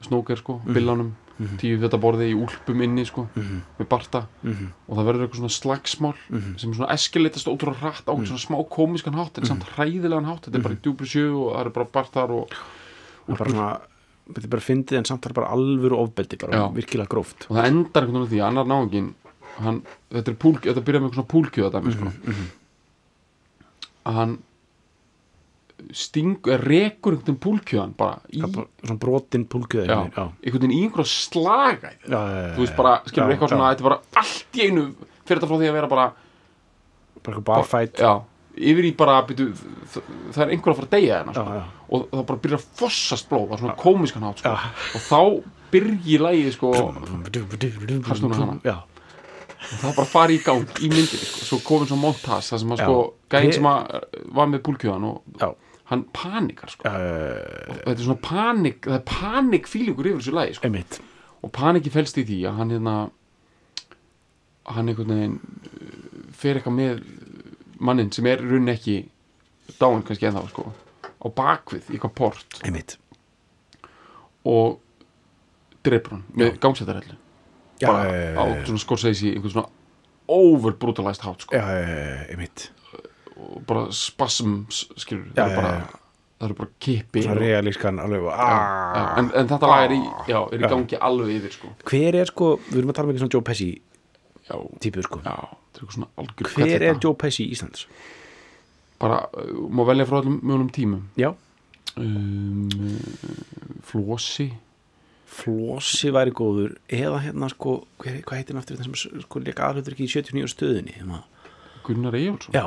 snóker 0.07 0.39
sko, 0.41 0.61
billanum 0.67 1.15
mhm, 1.39 1.59
tíu 1.61 1.81
fjöta 1.81 2.01
borði 2.01 2.31
í 2.33 2.37
úlpum 2.37 2.85
inni 2.85 3.05
sko 3.09 3.27
mhm, 3.29 3.59
með 3.81 3.91
barta. 3.91 4.23
Mhm, 4.43 4.71
og 4.87 4.99
það 4.99 5.11
verður 5.11 5.27
eitthvað 5.27 5.43
svona 5.43 5.57
slagsmál 5.57 6.15
mhm. 6.29 6.55
sem 6.63 6.77
svona 6.77 6.93
eskileitast 6.95 7.51
ótrúlega 7.51 7.83
hratt 7.83 8.09
á 8.09 8.15
mm. 8.15 8.25
svona 8.31 8.45
smá 8.45 8.57
komiskan 8.73 9.19
hátt 9.19 9.41
en 9.41 9.51
samt 9.51 9.69
hræðilegan 9.75 10.29
hátt. 10.31 10.49
Þetta 10.49 10.61
er 10.61 10.67
bara 10.69 10.79
í 10.79 10.81
djúpri 10.85 11.11
sjö 11.11 11.29
og 11.33 11.53
það 11.53 11.61
eru 11.65 11.77
bara 11.77 11.93
bartar 11.99 12.35
og, 12.35 12.57
það 13.27 13.37
er 13.37 13.43
bara 13.43 13.55
svona 13.55 13.71
þetta 14.27 14.43
er 14.43 14.53
bara 14.57 14.67
fyndið 14.67 15.01
en 15.01 15.09
samt 15.13 15.29
er 15.29 15.37
bara 15.37 15.53
alvöru 15.55 16.01
ofbeldi 16.03 16.41
bara 16.43 16.67
virkilega 16.75 17.11
gróft. 17.11 17.47
Og 17.49 17.59
það 17.59 17.71
endar 17.71 18.07
einhvern 18.07 18.25
veginn 18.25 18.33
því 18.33 18.43
að 18.43 18.49
annar 18.51 18.71
náungin 18.73 19.13
hann, 19.63 19.83
þetta 20.13 20.33
er 20.33 20.57
þetta 20.67 20.85
byrjar 20.89 21.05
með 21.05 21.15
svona 21.15 21.31
púlkjöða 21.33 21.73
dæmi 21.77 21.95
sko. 21.95 22.13
Mhm, 22.13 22.49
hann 24.17 24.39
rekur 26.63 27.17
einhvern 27.17 27.39
púlkjöðan 27.43 27.97
bara 27.99 28.21
í, 28.33 28.43
svona 28.43 28.99
brotin 29.03 29.47
púlkjöð 29.51 29.91
já, 29.91 29.99
já, 30.11 30.25
einhvern 30.25 30.63
veginn 30.63 30.77
í 30.77 30.85
einhverja 30.87 31.11
slaga 31.13 31.93
þú 32.07 32.63
veist 32.63 32.79
bara, 32.79 32.95
skilur 33.07 33.35
eitthvað 33.35 33.53
svona 33.55 33.73
þetta 33.73 33.85
er 33.85 33.89
bara 33.91 34.01
allt 34.23 34.59
í 34.59 34.67
einu 34.67 34.87
fyrir 35.27 35.41
þetta 35.41 35.51
frá 35.51 35.61
því 35.61 35.69
að 35.71 35.79
vera 35.81 35.93
bara 35.93 36.07
bara 37.27 37.37
eitthvað 37.37 37.47
barfætt 37.53 38.03
yfir 38.57 38.89
í 38.89 38.93
bara 38.97 39.21
byrju, 39.29 39.51
það, 39.93 40.41
er 40.43 40.53
einhver 40.55 40.73
að 40.73 40.79
fara 40.81 40.89
að 40.89 40.95
deyja 40.97 41.21
já, 41.21 41.33
sko. 41.37 41.63
og 41.87 42.05
það 42.13 42.27
bara 42.31 42.43
byrjar 42.47 42.63
að 42.63 42.69
fossast 42.81 43.29
blóð 43.31 43.53
er 43.53 43.63
svona 43.63 43.77
komiskan 43.81 44.27
hátt 44.27 44.43
sko. 44.43 44.53
Og 44.97 45.05
þá 45.07 45.21
byrji 45.75 46.19
lægið 46.23 46.53
sko, 46.57 46.71
og 46.73 47.01
Harst 48.07 48.25
hún 48.25 48.37
hana? 48.37 48.57
já, 48.65 48.77
það 49.67 49.99
bara 49.99 50.09
fari 50.09 50.39
í 50.39 50.43
gang 50.47 50.81
í 50.81 50.89
myndinni 50.89 51.29
sko. 51.29 51.45
svo 51.51 51.61
komin 51.67 51.91
svo 51.91 52.01
montas 52.01 52.51
það 52.53 52.63
sem 52.65 52.75
að 52.77 52.83
sko, 52.85 52.99
gæðin 53.35 53.57
sem 53.59 53.71
að 53.73 54.09
var 54.41 54.51
með 54.53 54.65
púlkjöðan 54.71 55.09
og 55.11 55.41
já, 55.43 55.49
hann 55.91 56.07
panikar 56.15 56.73
sko. 56.73 56.89
og 56.91 57.83
þetta 57.85 57.95
er 57.95 58.07
svona 58.07 58.23
panik 58.25 58.87
það 58.89 58.97
er 58.99 59.05
panik 59.07 59.69
fílingur 59.71 60.09
yfir 60.11 60.23
þessu 60.23 60.35
lægi 60.35 60.59
sko. 60.59 61.03
og 61.43 61.53
paniki 61.55 61.93
felst 61.95 62.19
í 62.19 62.27
því 62.27 62.41
að 62.49 62.59
hann 62.61 62.75
hérna 62.75 62.97
hann 64.67 64.91
einhvern 64.91 65.15
veginn 65.15 65.37
uh, 65.39 66.33
fer 66.35 66.59
eitthvað 66.59 66.79
með 66.81 67.05
mannin 67.79 68.11
sem 68.15 68.27
er 68.27 68.43
í 68.43 68.49
rauninni 68.49 68.75
ekki 68.75 68.97
dáin 69.79 70.03
kannski 70.07 70.27
ennþá 70.27 70.49
sko 70.51 70.67
á 71.23 71.27
bakvið 71.33 71.91
í 71.91 71.97
eitthvað 71.97 72.15
port. 72.19 72.59
Einmitt. 72.67 72.97
Og 74.47 74.79
dreipur 75.87 76.17
hann 76.17 76.27
með 76.35 76.59
gangsættarellu 76.63 77.17
já, 77.81 77.89
bara 77.89 78.11
já, 78.11 78.39
á 78.39 78.45
svona 78.67 78.83
skorseysi 78.83 79.33
einhvern 79.35 79.55
svona 79.55 79.69
overbrutalized 80.27 81.27
hátt 81.27 81.47
sko. 81.47 81.55
Einmitt 81.55 82.71
og 83.47 83.63
bara 83.69 83.87
spasm 83.95 84.59
skilur 84.73 85.31
það 85.37 85.47
eru 85.47 85.61
bara 85.61 85.73
það 86.37 86.49
eru 86.49 86.59
bara 86.59 86.73
kipi 86.87 87.25
realískan 87.39 88.03
alveg 88.03 88.29
ah. 88.35 89.17
en, 89.21 89.31
en 89.33 89.49
þetta 89.53 89.71
lag 89.71 89.87
er 89.87 89.97
í, 89.97 90.03
já, 90.29 90.41
er 90.53 90.61
í 90.61 90.71
gangi 90.75 91.01
alveg 91.09 91.39
yfir 91.39 91.57
sko. 91.57 91.73
Hver 91.89 92.21
er 92.21 92.33
sko, 92.33 92.51
við 92.69 92.83
erum 92.83 92.93
að 92.93 92.99
tala 93.01 93.15
ekki 93.15 93.25
svona 93.25 93.37
Joe 93.37 93.47
Pesci 93.47 93.71
típu 94.85 95.07
sko. 95.07 95.23
Já, 95.25 95.35
er 95.81 95.89
algjör 96.23 96.53
hver 96.53 96.67
er 96.67 96.77
hvelleta. 96.77 97.01
Joe 97.03 97.19
Pesci 97.19 97.47
í 97.47 97.57
Íslands? 97.57 97.89
bara, 99.01 99.27
uh, 99.37 99.67
má 99.69 99.85
velja 99.85 100.07
frá 100.09 100.21
öllum 100.23 100.41
mjögum 100.43 100.71
tímum. 100.73 101.03
Já, 101.17 101.35
um, 101.97 102.69
Flossi 103.85 104.53
Flossi 105.27 106.09
væri 106.15 106.33
góður 106.33 106.77
eða 106.89 107.21
hérna 107.27 107.49
sko, 107.53 107.81
hver, 108.01 108.21
hvað 108.25 108.39
heitir 108.41 108.55
hann 108.55 108.63
aftur 108.63 108.79
þetta 108.79 108.87
sem 108.87 109.25
sko 109.25 109.43
leika 109.43 109.67
aðhlutur 109.67 109.97
ekki 109.97 110.07
í 110.07 110.13
79 110.15 110.53
stöðinni 110.53 110.95
hérna. 110.97 111.25
Gunnar 111.85 112.17
Eyjálsson 112.17 112.57
já, 112.57 112.65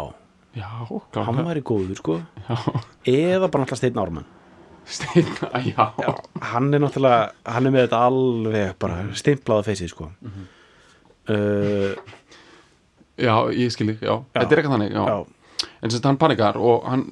já, 0.59 1.23
hann 1.25 1.41
væri 1.47 1.63
góður 1.65 1.99
sko. 1.99 2.19
Já, 2.49 2.57
eða 3.07 3.47
bara 3.47 3.63
náttúrulega 3.63 3.79
Steinn 3.79 4.03
Ármann. 4.03 4.27
Steina, 4.89 5.49
já, 5.69 5.83
já, 6.01 6.13
hann 6.51 6.69
er 6.73 6.81
náttúrulega 6.81 7.31
hann 7.45 7.69
er 7.69 7.75
með 7.75 7.85
þetta 7.87 8.03
alveg 8.09 8.71
bara 8.81 9.01
stimplað 9.17 9.61
á 9.61 9.67
feysið 9.69 9.91
sko. 9.93 10.09
Mhm. 10.25 10.47
uh, 11.29 12.15
já, 13.19 13.35
ég 13.53 13.75
skilji, 13.75 13.99
já. 14.01 14.15
Þetta 14.33 14.49
er 14.49 14.61
eitthvað 14.63 14.77
þannig, 14.77 14.97
en 15.59 15.91
sem 15.91 15.97
sagt 15.97 16.07
hann 16.07 16.19
panikar 16.19 16.57
og 16.59 16.85
hann, 16.87 17.05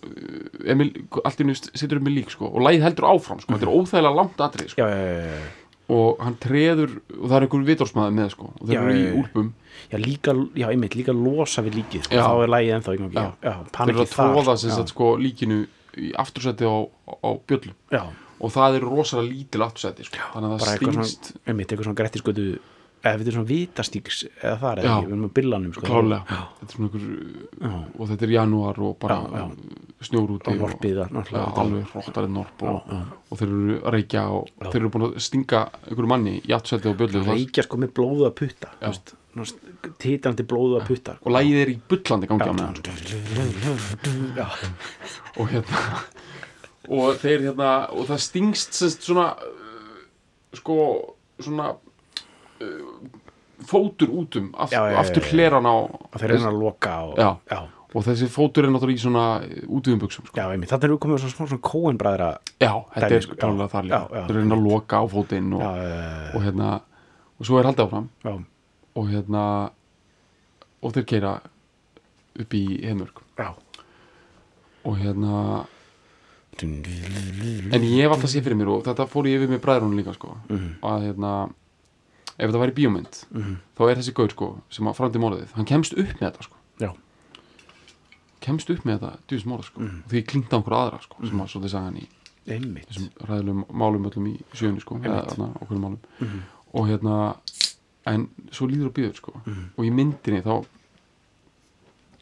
Emil, 0.68 0.92
allt 1.24 1.42
í 1.44 1.48
nú 1.48 1.56
situr 1.58 2.00
um 2.00 2.06
með 2.08 2.20
lík, 2.22 2.34
sko, 2.34 2.50
og 2.50 2.64
lægið 2.64 2.86
heldur 2.88 3.10
áfram, 3.12 3.42
sko, 3.44 3.54
þetta 3.54 3.68
er 3.68 3.74
óþægilega 3.76 4.20
langt 4.22 4.44
atrið, 4.44 4.72
sko, 4.74 4.88
já, 4.88 4.96
já, 4.96 5.16
já, 5.22 5.40
já. 5.42 5.67
Og 5.88 6.20
hann 6.20 6.36
treður, 6.44 6.98
og 7.16 7.24
það 7.30 7.36
er 7.38 7.46
einhver 7.46 7.66
vitorsmaður 7.70 8.16
með, 8.18 8.30
sko, 8.36 8.50
og 8.60 8.68
þeir 8.68 8.76
Já, 8.76 8.82
eru 8.84 8.96
í 9.00 9.08
úlpum, 9.22 9.50
já, 9.88 9.98
líka, 10.04 10.36
já, 10.60 10.68
einmitt, 10.68 10.98
líka 11.00 11.16
losa 11.16 11.64
við 11.64 11.78
líkið 11.80 12.08
sko, 12.08 12.22
þá 12.28 12.44
er 12.44 12.52
lægið 12.54 12.76
ennþá 12.78 12.96
Já. 12.98 13.26
já, 13.48 13.54
þeir 13.78 13.94
eru 13.94 14.04
að 14.04 14.14
tróða, 14.16 14.56
sagt, 14.64 14.94
sko, 14.94 15.12
líkinu 15.22 15.60
í 15.98 16.12
aftursæti 16.24 16.68
á, 16.68 16.76
á 16.84 17.30
bjöllu, 17.48 17.76
já, 17.96 18.04
og 18.38 18.54
það 18.54 18.80
eru 18.82 18.92
rosalega 18.92 19.32
lítil 19.32 19.64
aftursæti, 19.66 20.10
sko, 20.10 20.28
þannig 20.36 20.58
að 20.58 20.66
það 20.66 20.84
svona, 20.84 21.08
einmitt, 21.48 21.72
eitthvað 21.72 21.88
svona 21.88 22.02
grettisgötu 22.02 22.50
eða 23.04 23.20
þetta 23.20 23.30
er 23.30 23.36
svona 23.36 23.50
vitastíks 23.52 24.18
eða 24.28 24.56
það 24.62 24.72
er 24.72 24.80
ekki, 24.82 25.06
við 25.06 25.12
erum 25.14 25.28
að 25.28 25.34
billanum 25.38 25.74
sko, 25.76 25.84
klárlega, 25.86 26.40
þetta 26.62 26.68
er 26.68 26.74
svona 26.78 26.90
já, 26.98 27.76
og 27.78 28.04
þetta 28.12 28.28
er 28.28 28.34
janúar 28.34 28.82
og 28.88 28.96
bara 29.02 29.18
Já, 29.18 29.22
já. 29.38 29.46
snjór 30.08 30.34
úti 30.36 30.52
og 30.52 30.58
norpið 30.64 30.98
Já, 30.98 31.06
náttúrulega 31.14 31.62
alveg 31.64 31.94
hróttarinn 31.94 32.36
norp 32.38 32.66
og, 32.72 32.92
og 33.30 33.42
þeir 33.42 33.54
eru 33.54 33.78
að 33.78 33.96
reykja 33.98 34.24
og 34.34 34.44
Já. 34.50 34.68
þeir 34.68 34.82
eru 34.82 34.92
búin 34.96 35.08
að 35.08 35.16
stinga 35.28 35.64
einhverju 35.84 36.12
manni 36.14 36.36
í 36.42 36.58
aftsæti 36.58 36.92
og 36.92 37.00
bjöllu 37.00 37.22
og, 37.22 37.32
reykja 37.34 37.66
sko 37.68 37.82
með 37.82 37.94
blóðu 37.98 38.24
að 38.28 38.36
putta 38.42 38.68
blóðu 40.50 40.80
að 40.82 40.88
putta 40.90 41.18
og 41.22 41.30
lægið 41.38 41.62
er 41.62 41.74
í 41.74 41.78
bullandi 41.90 42.30
gangi 42.32 42.50
á 42.50 42.54
meðan. 42.58 42.76
Og 45.38 45.46
hérna 45.54 45.82
og 46.88 47.20
þeir 47.22 47.50
hérna 47.50 47.72
og 47.94 48.08
það 48.08 48.22
stingst 48.24 48.80
svona 48.80 49.28
uh, 49.36 50.00
sko 50.56 50.78
svona 51.44 51.74
fótur 53.68 54.10
út 54.14 54.36
um 54.38 54.52
aft, 54.54 54.74
Já, 54.74 54.84
já, 54.86 54.92
já, 54.94 55.00
aftur 55.02 55.24
hleran 55.32 55.66
á 55.66 55.76
og 55.90 56.14
þeir 56.22 56.36
eru 56.36 56.50
að 56.52 56.60
loka 56.62 56.96
og, 57.10 57.22
og 57.96 58.04
þessi 58.06 58.28
fótur 58.30 58.68
er 58.68 58.74
náttúrulega 58.74 59.00
í 59.00 59.02
svona 59.02 59.24
útíðum 59.66 60.02
buksum 60.04 60.28
sko. 60.28 60.36
já, 60.38 60.46
einmitt, 60.52 60.70
þannig 60.70 60.90
erum 60.90 60.98
við 60.98 61.04
komið 61.06 61.24
svona 61.24 61.50
svona 61.50 61.64
kóenbræðra 61.66 62.30
já, 62.62 62.72
þetta 62.94 63.08
Dæmi, 63.08 63.18
er 63.18 63.26
sko. 63.26 63.38
klálega 63.42 63.70
þar 63.74 63.88
líka. 63.88 64.26
Þeir 64.28 64.38
eru 64.42 64.58
að 64.58 64.68
loka 64.68 65.02
á 65.02 65.06
fótinn 65.10 65.54
og, 65.58 65.64
og 66.38 66.46
hérna 66.46 66.70
og 67.38 67.50
svo 67.50 67.60
er 67.60 67.70
haldið 67.70 67.88
áfram. 67.88 68.10
Og 68.98 69.10
hérna 69.14 69.44
og 70.82 70.94
þeir 70.94 71.08
keira 71.10 71.34
upp 72.38 72.54
í 72.54 72.64
heimörk 72.86 73.24
já. 73.38 73.50
og 74.86 74.98
hérna 75.02 75.66
en 76.62 77.84
ég 77.86 78.04
hef 78.04 78.14
alltaf 78.14 78.30
séð 78.32 78.46
fyrir 78.48 78.58
mér 78.58 78.72
og 78.74 78.84
þetta 78.86 79.06
fór 79.10 79.28
ég 79.30 79.38
yfir 79.42 79.52
með 79.52 79.64
bræðrunum 79.66 79.98
líka 79.98 80.14
sko. 80.14 80.38
Mhm. 80.50 80.70
að 80.82 81.08
hérna 81.08 81.34
ef 82.38 82.50
þetta 82.52 82.62
væri 82.64 82.76
bíómynd 82.78 83.24
Mhm. 83.32 83.56
þá 83.78 83.82
er 83.92 83.96
þessi 84.02 84.14
gaur 84.14 84.30
sko 84.30 84.62
sem 84.70 84.86
að 84.86 84.96
framdi 85.00 85.20
mórðið 85.20 85.52
hann 85.56 85.66
kemst 85.66 85.94
upp 85.98 86.14
með 86.20 86.32
þetta 86.32 86.44
sko. 86.44 86.56
Já, 86.80 86.92
kemst 88.42 88.70
upp 88.70 88.84
með 88.86 89.00
þetta 89.00 89.18
djús 89.28 89.46
mórðið 89.50 89.64
sko. 89.72 89.80
Mhm. 89.82 90.02
og 90.06 90.12
því 90.12 90.22
klingt 90.28 90.54
á 90.54 90.56
einhverja 90.58 90.84
aðra 90.88 91.02
sko 91.02 91.26
sem 91.28 91.40
að 91.42 91.52
svolítið 91.54 91.74
sagði 91.74 91.84
hann 91.84 91.98
í 91.98 92.08
einmitt. 92.48 92.88
þessum 92.88 93.10
ræðilegum 93.28 93.66
málum 93.74 94.06
öllum 94.10 94.28
í 94.32 94.36
sjöunni 94.54 94.82
sko 94.82 94.96
eða 95.00 95.52
okkur 95.62 95.78
málum. 95.82 96.00
Mhm. 96.22 96.40
og 96.74 96.88
hérna 96.88 97.38
en 98.06 98.30
svo 98.52 98.68
líður 98.68 98.86
og 98.88 98.94
býður 98.94 99.16
sko. 99.16 99.32
Mhm. 99.46 99.64
og 99.78 99.86
í 99.86 99.92
myndinni 99.92 100.42
þá 100.44 100.66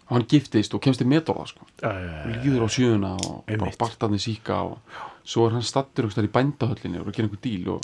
hann 0.10 0.24
giftist 0.30 0.74
og 0.74 0.82
kemst 0.82 1.02
í 1.02 1.06
metorða 1.10 1.48
sko. 1.50 1.66
Og 1.84 2.46
líður 2.46 2.66
á 2.66 2.70
sjöuna 2.70 3.12
og 3.26 3.46
bara 3.48 3.72
bartaðni 3.80 4.20
síka 4.22 4.62
og 4.64 4.80
svo 5.26 5.48
er 5.48 5.52
hann 5.58 5.62
stattur 5.66 6.06
í 6.06 6.28
bændahöllinni 6.30 7.00
og 7.02 7.08
er 7.08 7.12
að 7.12 7.16
gera 7.16 7.28
einhver 7.28 7.42
díl 7.42 7.68
og, 7.74 7.82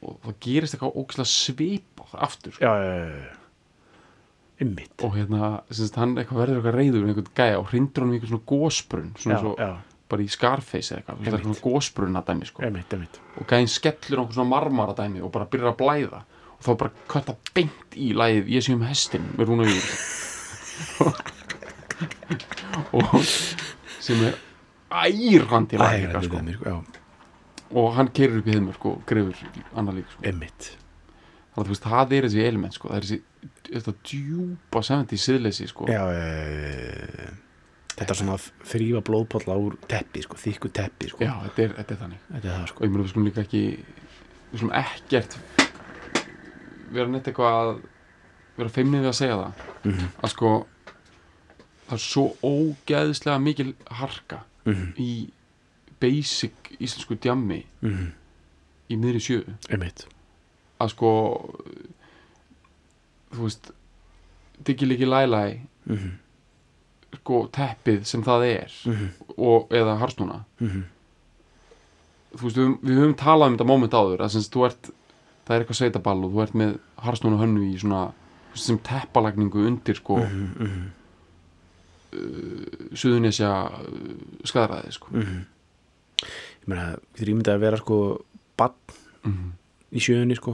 og 0.00 0.16
það 0.24 0.38
gerist 0.46 0.76
eitthvað 0.76 0.96
ógislega 1.00 1.30
svipað 1.34 2.16
aftur. 2.26 2.56
Sko. 2.56 2.72
einmitt. 4.60 4.96
Og 5.04 5.14
hérna, 5.16 5.50
semst, 5.72 5.96
hann 6.00 6.16
eitthvað 6.20 6.42
verður 6.42 6.58
eitthvað 6.60 6.76
reyður 6.76 7.04
með 7.04 7.12
einhvern 7.14 7.36
gæja 7.40 7.60
og 7.60 7.70
hrindur 7.70 8.04
hann 8.04 8.12
í 8.12 8.18
einhvern 8.18 8.32
svona 8.34 8.48
gósbrunn 8.50 9.12
svona 9.16 9.36
já, 9.36 9.40
svo, 9.44 9.52
já, 9.60 9.70
bara 10.10 10.24
í 10.24 10.28
Scarface 10.34 10.96
eða 10.96 11.14
eitthvað, 11.14 11.40
svona 11.46 11.62
gósbrunna 11.64 12.24
dæmi 12.28 12.48
sko. 12.50 12.64
einmitt, 12.66 12.92
einmitt. 12.96 13.20
Og 13.40 13.48
gæðin 13.48 13.72
skellur 13.72 14.22
einhvern 14.22 14.36
svona 14.36 14.52
marmara 14.52 14.96
dæmi 14.98 15.24
og 15.24 15.32
bara 15.36 15.48
byrjar 15.50 15.72
að 15.72 15.80
blæða. 15.80 16.22
Og 16.58 16.66
þá 16.66 16.70
bara 16.82 17.06
kötta 17.08 17.36
beint 17.56 17.96
í 17.96 18.10
lægið 18.12 18.52
ég 18.52 18.66
sé 18.66 18.76
um 18.76 18.84
hestin 18.84 19.30
með 19.38 19.48
rúna 19.48 19.68
við 19.68 19.80
og 22.96 23.16
sem 24.00 24.20
er 24.28 24.36
ærandi 24.90 25.78
líka, 25.80 26.20
Æ, 26.20 26.24
sko. 26.26 26.99
Og 27.70 27.92
hann 27.94 28.08
keirir 28.14 28.38
upp 28.40 28.46
í 28.50 28.54
heimur 28.56 28.78
og 28.90 29.02
grefur 29.06 29.36
annar 29.78 29.94
lík 29.94 30.08
sko. 30.10 30.22
einmitt 30.26 30.70
þannig 31.50 31.60
að 31.60 31.66
þú 31.66 31.74
veist, 31.74 31.84
það 31.90 32.12
er 32.16 32.26
þessi 32.28 32.46
element 32.46 32.74
sko. 32.74 32.88
það 32.88 32.96
er 32.96 33.06
þessi 33.06 33.20
þetta 33.70 33.94
djúpa 34.10 34.82
70 34.82 35.22
siðleysi 35.26 35.68
sko. 35.70 35.86
já, 35.90 36.02
e... 36.10 37.30
þetta 37.96 38.10
er 38.14 38.18
svona 38.20 38.36
að 38.38 38.48
þrýfa 38.72 39.02
blóðpalla 39.06 39.56
úr 39.60 39.76
teppi, 39.90 40.22
sko, 40.24 40.36
þykku 40.40 40.70
teppi 40.72 41.10
sko. 41.12 41.22
Já, 41.24 41.32
þetta 41.46 41.62
er, 41.66 41.74
þetta 41.78 41.94
er 41.94 42.00
þannig 42.04 42.20
þetta 42.30 42.48
er 42.48 42.52
það, 42.54 42.62
og 42.62 42.68
sko 42.72 42.84
ég 42.84 42.90
meina 42.94 43.04
við 43.04 43.10
skulum 43.14 43.28
líka 43.30 43.44
ekki 43.46 43.62
við 44.50 44.60
skulum 44.62 44.76
ekkert 44.80 45.38
vera 46.90 47.06
neitt 47.12 47.28
eitthvað 47.30 47.58
að 47.60 47.72
vera 48.60 48.72
feimnið 48.74 49.04
við 49.04 49.10
að 49.12 49.18
segja 49.20 49.36
það 49.40 49.66
Mhm. 49.80 50.08
að 50.20 50.30
sko 50.34 50.48
það 51.90 51.94
er 51.96 52.02
svo 52.04 52.24
ógeðslega 52.44 53.38
mikil 53.42 53.74
harka 54.00 54.40
Mhm. 54.66 54.88
í 54.98 55.30
basic 56.00 56.52
íslensku 56.80 57.16
djammi 57.20 57.64
Mhm. 57.82 58.06
í 58.90 58.96
miðri 58.96 59.20
sjö 59.20 59.42
einmitt 59.70 60.06
að 60.80 60.88
sko 60.94 61.10
þú 63.32 63.42
veist 63.46 63.70
Diggi 64.64 64.86
Lælæ 65.06 65.60
Mhm. 65.86 66.10
sko 67.20 67.48
teppið 67.52 68.04
sem 68.04 68.22
það 68.22 68.44
er 68.46 68.70
Mhm. 68.86 69.08
og, 69.38 69.68
eða 69.70 69.98
harsnúna 69.98 70.44
Mhm. 70.60 70.82
þú 72.36 72.42
veist, 72.42 72.56
við, 72.56 72.78
við 72.82 72.98
höfum 72.98 73.14
talað 73.16 73.46
um 73.46 73.56
þetta 73.58 73.66
moment 73.66 73.92
áður 73.92 74.18
að 74.20 74.30
sem 74.30 74.40
sagt, 74.42 74.54
þú 74.54 74.66
ert, 74.66 74.90
það 75.46 75.56
er 75.56 75.64
eitthvað 75.64 75.76
sveitaball 75.80 76.24
og 76.24 76.32
þú 76.32 76.42
ert 76.42 76.52
með 76.54 76.78
harsnúna 76.98 77.38
hönnu 77.40 77.74
í 77.74 77.78
svona 77.80 78.12
sem 78.54 78.78
teppalagningu 78.78 79.66
undir 79.66 79.94
sko 79.96 80.16
Mhm. 80.16 80.54
Mhm. 80.58 80.90
suðunisja 82.94 83.50
skæðraði 84.44 84.92
sko 84.92 85.08
Mhm. 85.12 85.44
Ég 86.20 86.66
meina, 86.70 86.86
getur 87.14 87.32
ímyndað 87.34 87.56
að 87.56 87.64
vera 87.66 87.80
sko 87.82 87.96
bann 88.60 88.76
mm 89.24 89.48
í 89.90 89.98
sjöunni 89.98 90.36
sko. 90.38 90.52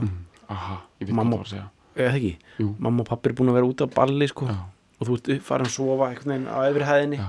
Aha, 0.49 0.79
ég 0.97 1.05
veit 1.07 1.13
hvað 1.13 1.35
það 1.35 1.37
var 1.37 1.45
að 1.45 1.49
segja. 1.51 1.65
Eða 1.97 2.07
það 2.09 2.15
ekki, 2.17 2.31
Jú. 2.57 2.69
mamma 2.81 3.03
og 3.03 3.07
pappi 3.11 3.29
er 3.29 3.33
búin 3.37 3.49
að 3.51 3.57
vera 3.59 3.67
út 3.69 3.81
á 3.85 3.87
balli 3.93 4.27
sko 4.31 4.47
já, 4.49 4.55
og 4.97 5.07
þú 5.07 5.17
ert 5.19 5.27
upp- 5.35 5.43
farin 5.45 5.67
að 5.67 5.75
sofa 5.75 6.07
einhvern 6.09 6.31
veginn 6.33 6.47
á 6.49 6.57
efri 6.65 6.87
hæðinni. 6.89 7.19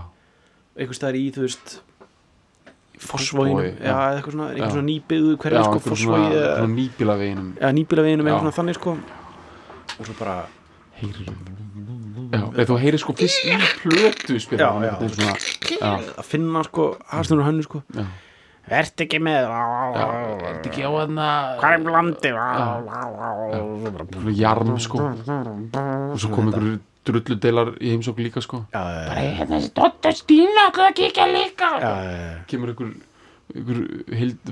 Einhvers 0.78 0.96
staðar 1.02 1.18
í, 1.20 1.24
þú 1.36 1.44
veist 1.44 1.74
já. 3.76 3.92
eða 3.92 4.06
eitthvað 4.18 4.32
svona, 4.34 4.46
eitthvað 4.54 4.72
svona 4.74 4.88
nýbyggðu 4.88 5.34
já 5.34 5.40
hverju 5.42 5.64
sko, 5.68 5.96
svona, 6.00 6.30
eða, 6.32 6.54
svona 6.58 6.74
nýbílaveginum 6.78 7.50
eða 7.60 7.72
nýbílaveginum 7.78 8.24
Já. 8.24 8.30
eitthvað 8.32 8.40
svona 8.48 8.56
þannig 8.58 8.78
sko. 8.80 8.94
Og 9.98 10.06
svo 10.08 10.14
bara, 10.18 10.36
heyrir 10.98 11.28
já, 11.28 12.42
eða 12.56 12.66
þú 12.72 12.78
heyrir 12.82 13.02
sko 13.02 13.14
fyrst 13.20 13.44
í 13.44 13.58
plötu 13.84 14.40
spila 14.42 14.58
Já, 14.64 14.70
já. 14.88 14.94
svona, 15.14 15.36
já, 15.76 15.92
að 16.18 16.24
finna 16.26 16.64
sko 16.66 16.88
harsnur 17.12 17.44
og 17.44 17.46
hönnu 17.52 17.62
sko. 17.68 17.82
Já, 17.94 18.06
Vert 18.68 19.02
ekki 19.04 19.18
með? 19.22 19.46
Já 19.48 20.04
ertu 20.50 20.70
ekki 20.70 20.84
á 20.84 20.90
þarna 20.92 21.26
Hvað 21.60 21.74
er 21.74 21.82
blandi 21.86 22.32
svona 24.12 24.34
jarm 24.36 24.74
sko. 24.82 25.02
Og 26.12 26.20
svo 26.20 26.30
kom 26.34 26.50
einhverju 26.50 26.78
drulludeilar 27.08 27.72
í 27.80 27.92
heimsók 27.94 28.18
líka 28.20 28.42
sko. 28.44 28.62
Já, 28.74 28.82
hérna 29.16 29.46
þessi 29.54 29.70
Dóttar 29.76 30.16
Stína 30.16 30.66
hvað 30.76 30.90
að 30.90 30.96
kíkja 30.98 31.28
líka 31.30 31.70
já, 31.80 31.92
kemur 32.50 32.74
einhver, 32.74 32.90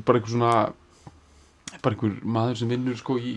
bara 0.00 0.20
einhver 0.20 0.30
svona 0.32 0.52
bara 1.82 1.92
einhver 1.92 2.14
maður 2.24 2.62
sem 2.62 2.72
vinnur 2.72 2.96
sko 2.96 3.18
í 3.20 3.34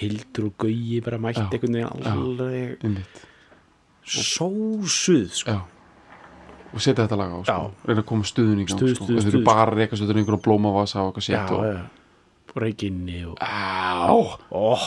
Hildur 0.00 0.48
og 0.48 0.56
Gauji 0.64 0.98
bara 1.04 1.20
mætti 1.22 1.44
Já. 1.44 1.46
einhvern 1.52 2.42
veginn 2.42 2.98
sósuð 4.04 5.30
sko. 5.38 5.54
Já 5.54 5.73
og 6.74 6.82
setja 6.82 7.04
þetta 7.04 7.18
lag 7.20 7.34
á 7.34 7.38
sko, 7.46 7.54
Já. 7.54 7.88
reyna 7.88 8.02
að 8.02 8.08
koma 8.10 8.28
stuðun 8.28 8.62
í 8.62 8.66
gang 8.68 8.78
Stuð, 8.78 8.94
sko. 8.94 9.04
stuð, 9.06 9.18
þeir 9.18 9.28
eru 9.30 9.34
stuð, 9.38 9.46
bara 9.48 9.66
að 9.66 9.78
reyka 9.78 9.98
svo 9.98 10.04
þetta 10.04 10.14
er 10.14 10.20
einhver 10.22 10.36
að 10.38 10.44
blómavasa 10.46 11.02
og 11.02 11.10
eitthvað 11.10 11.24
Já, 11.24 11.28
sett 11.30 11.54
og, 11.54 11.66
já. 11.68 11.82
Og 12.54 12.60
reikinni 12.62 13.20
og 13.26 13.40
á, 13.42 14.14
oh, 14.54 14.84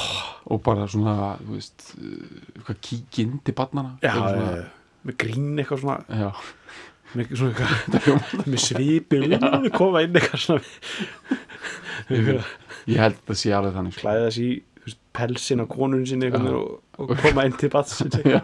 og 0.48 0.62
bara 0.64 0.86
svona 0.88 1.16
veist, 1.50 1.90
uh, 1.98 2.06
eitthvað 2.56 2.80
kíkja 2.88 3.26
inn 3.26 3.42
til 3.44 3.58
barnana 3.58 3.98
Já, 4.04 4.14
já, 4.14 4.20
svona, 4.22 4.48
já 4.54 4.66
Með 5.08 5.20
grín 5.24 5.52
eitthvað 5.62 5.84
svona 5.84 6.00
já, 6.08 6.30
Með 7.16 7.26
Með 8.52 8.62
svipi 8.64 9.22
Koma 9.80 10.06
inn 10.06 10.16
eitthvað 10.16 10.46
svona 10.46 10.64
ég 12.88 13.02
held 13.02 13.18
að 13.18 13.24
það 13.28 13.40
sé 13.42 13.54
alveg 13.56 13.74
þannig 13.76 13.96
sko. 13.96 14.04
Klæða 14.06 14.28
veist, 14.88 15.00
pelsin 15.16 15.64
á 15.64 15.66
konun 15.68 16.06
sinni 16.08 16.30
og, 16.32 16.80
og 16.98 17.14
koma 17.22 17.46
inn 17.48 17.58
til 17.60 17.72
batsins 17.74 18.18
já, 18.38 18.42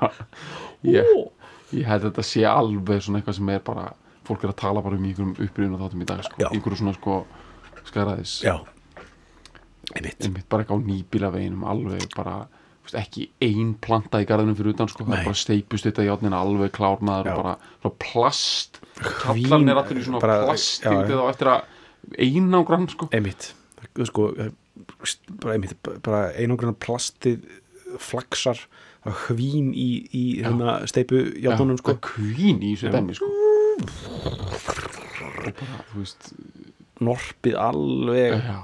ég, 0.88 1.10
ég 1.74 1.86
held 1.90 2.04
að 2.04 2.10
þetta 2.12 2.26
sé 2.30 2.44
alveg 2.50 3.02
svona 3.04 3.20
eitthvað 3.22 3.38
sem 3.40 3.50
er 3.54 3.64
bara 3.66 3.86
fólk 4.28 4.44
er 4.46 4.54
að 4.54 4.60
tala 4.64 4.82
bara 4.86 4.96
um 4.96 5.04
einhverjum 5.10 5.34
upprýðun 5.36 5.76
og 5.78 5.82
þáttum 5.84 6.04
í 6.04 6.10
dag 6.10 6.24
sko. 6.24 6.48
Einhverju 6.50 6.80
svona 6.80 6.94
sko 6.96 7.18
skaraðis 7.90 8.38
Einmitt. 9.94 10.24
einmitt 10.24 10.48
bara 10.50 10.64
eitthvað 10.64 10.80
á 10.80 10.88
nýbílaveginum 10.88 11.66
alveg 11.68 12.06
bara 12.16 12.36
veist, 12.84 12.96
ekki 13.00 13.26
ein 13.44 13.74
planta 13.84 14.22
í 14.24 14.28
garðinum 14.30 14.56
fyrir 14.56 14.74
utan 14.78 14.88
sko, 14.92 15.04
það 15.04 15.18
er 15.20 15.28
bara 15.28 15.40
steipust 15.42 15.88
þetta 15.90 16.06
í 16.08 16.12
átnina 16.14 16.40
alveg 16.40 16.72
klár 16.76 17.04
maður 17.04 17.28
Já. 17.28 17.34
og 17.34 17.44
bara 17.44 17.56
svona 17.82 17.96
plast. 18.06 18.80
Kallan 19.24 19.70
er 19.74 19.82
allir 19.82 20.00
í 20.00 20.06
svona 20.08 20.22
bara- 20.24 20.40
plast 20.48 20.88
já, 20.88 20.96
eftir 21.30 21.52
að 21.52 21.64
einangrann 22.20 22.88
sko. 22.90 23.10
Einmitt. 23.12 23.54
Sko, 24.08 24.30
eh, 24.40 24.50
bara, 25.42 25.54
einmitt, 25.58 25.76
bara 26.04 26.24
einangrunna 26.32 26.74
plastið 26.80 27.44
flaksar 28.00 28.58
hvín 29.04 29.74
í, 29.76 29.88
í 30.16 30.24
hérna, 30.44 30.78
steipu 30.88 31.20
játnunum 31.44 31.78
sko. 31.80 31.92
það 31.96 32.02
kvín 32.08 32.62
í 32.64 32.74
þessu 32.76 32.92
dæmi 32.94 33.16
sko. 33.18 33.28
Norpið 37.04 37.58
alveg 37.60 38.38
já, 38.40 38.60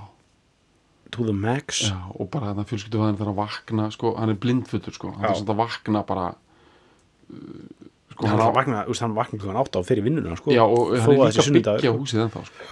to 1.11 1.25
the 1.27 1.35
max. 1.35 1.81
Já, 1.89 1.97
og 2.15 2.29
bara 2.31 2.51
þannig 2.53 2.63
að 2.63 2.71
fjölskyldu 2.71 3.01
hann 3.03 3.19
þarf 3.19 3.33
að 3.33 3.39
vakna 3.41 3.89
sko, 3.91 4.13
hann 4.19 4.31
er 4.31 4.39
blindfullur 4.39 4.95
sko. 4.95 5.11
Hann 5.17 5.35
þarf 5.41 5.51
að 5.55 5.59
vakna 5.59 6.03
bara 6.07 6.27
uh, 6.31 7.89
sko, 8.13 8.29
hann 8.31 9.17
vakna, 9.17 9.41
hann 9.43 9.59
átta 9.59 9.81
á 9.81 9.83
fyrir 9.83 10.07
vinnuna 10.07 10.37
sko. 10.39 10.55
já, 10.55 10.63
og 10.63 10.95
hann 10.95 11.19
er 11.27 11.51
líka 11.59 11.75
byggja 11.81 11.95
húsið 11.97 12.23
ennþá 12.27 12.45
sko. 12.47 12.71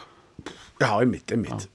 já, 0.79 0.89
einmitt, 1.01 1.35
einmitt. 1.35 1.67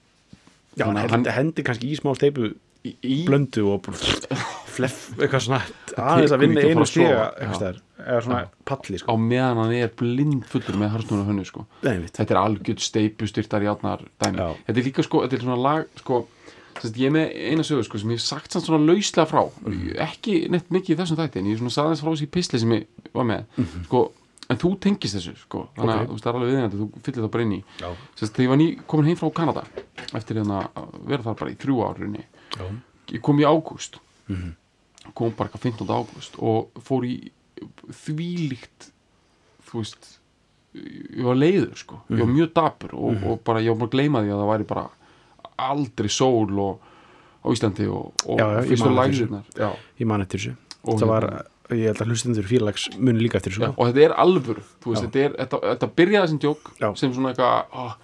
Já, 0.78 0.86
hann, 0.88 1.02
hann- 1.04 1.28
hendi 1.36 1.66
kannski 1.66 1.92
í 1.92 2.00
smá 2.00 2.14
steipu 2.16 2.54
í, 2.86 3.22
blöndu 3.28 3.66
og 3.74 3.92
fleff, 4.74 5.10
eitthvað 5.18 5.44
svona 5.50 5.60
aðeins 5.96 6.32
að 6.32 6.40
vinna 6.40 6.60
að 6.60 6.70
einu 6.70 6.80
að 6.82 6.90
stiga 6.90 7.24
eða 8.02 8.20
svona 8.24 8.48
palli 8.64 8.96
á 8.96 9.02
sko. 9.02 9.16
meðan 9.16 9.56
hann 9.62 9.72
er 9.78 9.90
blindfullur 9.98 10.78
með 10.80 10.92
harsnúna 10.96 11.24
hönnu 11.28 11.44
sko 11.46 11.66
þetta 11.82 12.30
er 12.30 12.40
algjörð 12.42 12.80
steipustyrtar 12.82 13.62
játnar 13.62 14.04
dæmi 14.22 14.38
Já. 14.38 14.48
þetta 14.66 14.78
er 14.78 14.86
líka 14.88 15.02
sko, 15.06 15.22
þetta 15.26 15.36
er 15.38 15.44
svona 15.44 15.60
lag 15.62 15.86
sko, 16.00 16.26
ég 16.82 17.06
er 17.06 17.10
með 17.14 17.36
eina 17.52 17.62
sögu 17.62 17.84
sko, 17.84 17.98
sem 17.98 18.10
ég 18.10 18.18
hef 18.18 18.26
sagt 18.26 18.52
samt 18.52 18.64
svona 18.66 18.86
lauslega 18.86 19.28
frá 19.28 19.42
Mhm. 19.62 19.94
ekki 20.00 20.48
neitt 20.50 20.70
mikið 20.72 20.96
í 20.96 20.98
þessum 21.02 21.16
þætti 21.20 21.38
en 21.38 21.46
ég 21.52 21.58
svona 21.60 21.70
sagði 21.76 21.92
þess 21.94 22.02
frá 22.02 22.12
þessi 22.16 22.30
pisli 22.30 22.58
sem 22.58 22.70
ég 22.72 22.86
var 23.14 23.24
með 23.24 23.44
sko, 23.86 24.12
en 24.50 24.56
þú 24.58 24.70
tengist 24.80 25.14
þessu 25.16 25.36
sko, 25.36 25.68
þannig 25.76 25.92
að 25.92 25.98
Mhm. 25.98 26.02
Ok. 26.02 26.08
þú 26.08 26.12
veist, 26.12 26.24
það 26.24 26.32
er 26.32 26.38
alveg 26.38 26.50
viðeigandi, 26.52 26.78
þú 26.80 27.02
fyllir 27.04 27.22
það 27.22 27.30
bara 27.30 27.42
inn 27.44 27.52
í 27.52 27.62
þegar 28.16 28.42
ég 28.42 28.48
var 28.48 28.56
ný, 28.56 28.68
komin 28.88 29.06
heim 29.06 29.16
frá 29.16 29.30
Kanada 29.34 29.62
eftir 30.14 30.34
hérna 30.42 30.68
að 30.74 31.06
vera 31.06 31.22
þar 31.22 31.36
bara 31.38 31.50
í 31.50 31.56
þrjú 31.56 31.76
árinni 31.86 32.24
Já. 32.58 32.64
ég 33.12 33.20
kom 33.22 33.38
í 33.38 33.44
ágúst 33.44 33.98
Mhm. 34.28 34.54
Kom 35.14 35.32
bara 35.36 35.48
eitthvað 35.50 35.66
15. 35.72 35.88
ágúst 35.90 36.38
og 36.38 36.70
fór 36.86 37.04
í 37.08 37.16
þvílíkt 37.92 38.90
þú 39.68 39.82
veist 39.82 40.08
ég 40.72 41.24
var 41.26 41.36
leiður 41.36 41.74
sko, 41.76 41.98
ég 42.08 42.16
Mhm. 42.16 42.20
var 42.22 42.32
mjög 42.32 42.52
dapur 42.56 42.94
og, 42.94 43.24
og 43.26 43.42
bara 43.44 43.60
ég 43.60 43.68
var 43.74 43.76
bara 43.82 43.88
að 43.90 43.96
gleyma 43.96 44.22
því 44.24 44.30
að 44.32 44.40
það 44.42 44.52
væri 44.52 44.66
bara 44.66 44.84
aldrei 45.58 46.08
sól 46.08 46.58
og, 46.58 46.78
á 47.44 47.46
Íslandi 47.52 47.86
og, 47.90 48.12
og 48.26 48.38
Já, 48.38 48.46
já, 48.46 48.60
ég 48.64 48.78
man 48.80 48.98
eftir 48.98 48.98
lægirnar 48.98 49.44
já, 49.58 49.70
ég 50.00 50.06
man 50.06 50.20
eftir 50.22 50.38
þessu 50.40 50.56
Og 50.84 50.98
það 50.98 51.06
var, 51.12 51.22
hérna- 51.22 51.48
ég 51.78 51.86
held 51.86 52.00
að 52.02 52.08
hlustendur 52.10 52.44
fyrlags 52.48 52.88
muni 52.98 53.20
líka 53.22 53.36
eftir 53.38 53.52
þessu 53.52 53.62
sko. 53.68 53.74
og 53.78 53.86
þetta 53.92 54.04
er 54.08 54.14
alvöru 54.18 54.62
þú 54.82 54.92
veist, 54.92 55.04
þetta, 55.06 55.18
er, 55.24 55.30
þetta, 55.38 55.60
þetta 55.76 55.90
byrjaði 55.96 56.28
sem 56.28 56.38
djók 56.38 56.72
Já. 56.80 56.94
sem 56.98 57.12
svona 57.14 57.32
eitthvað 57.32 57.64
ó, 57.72 57.94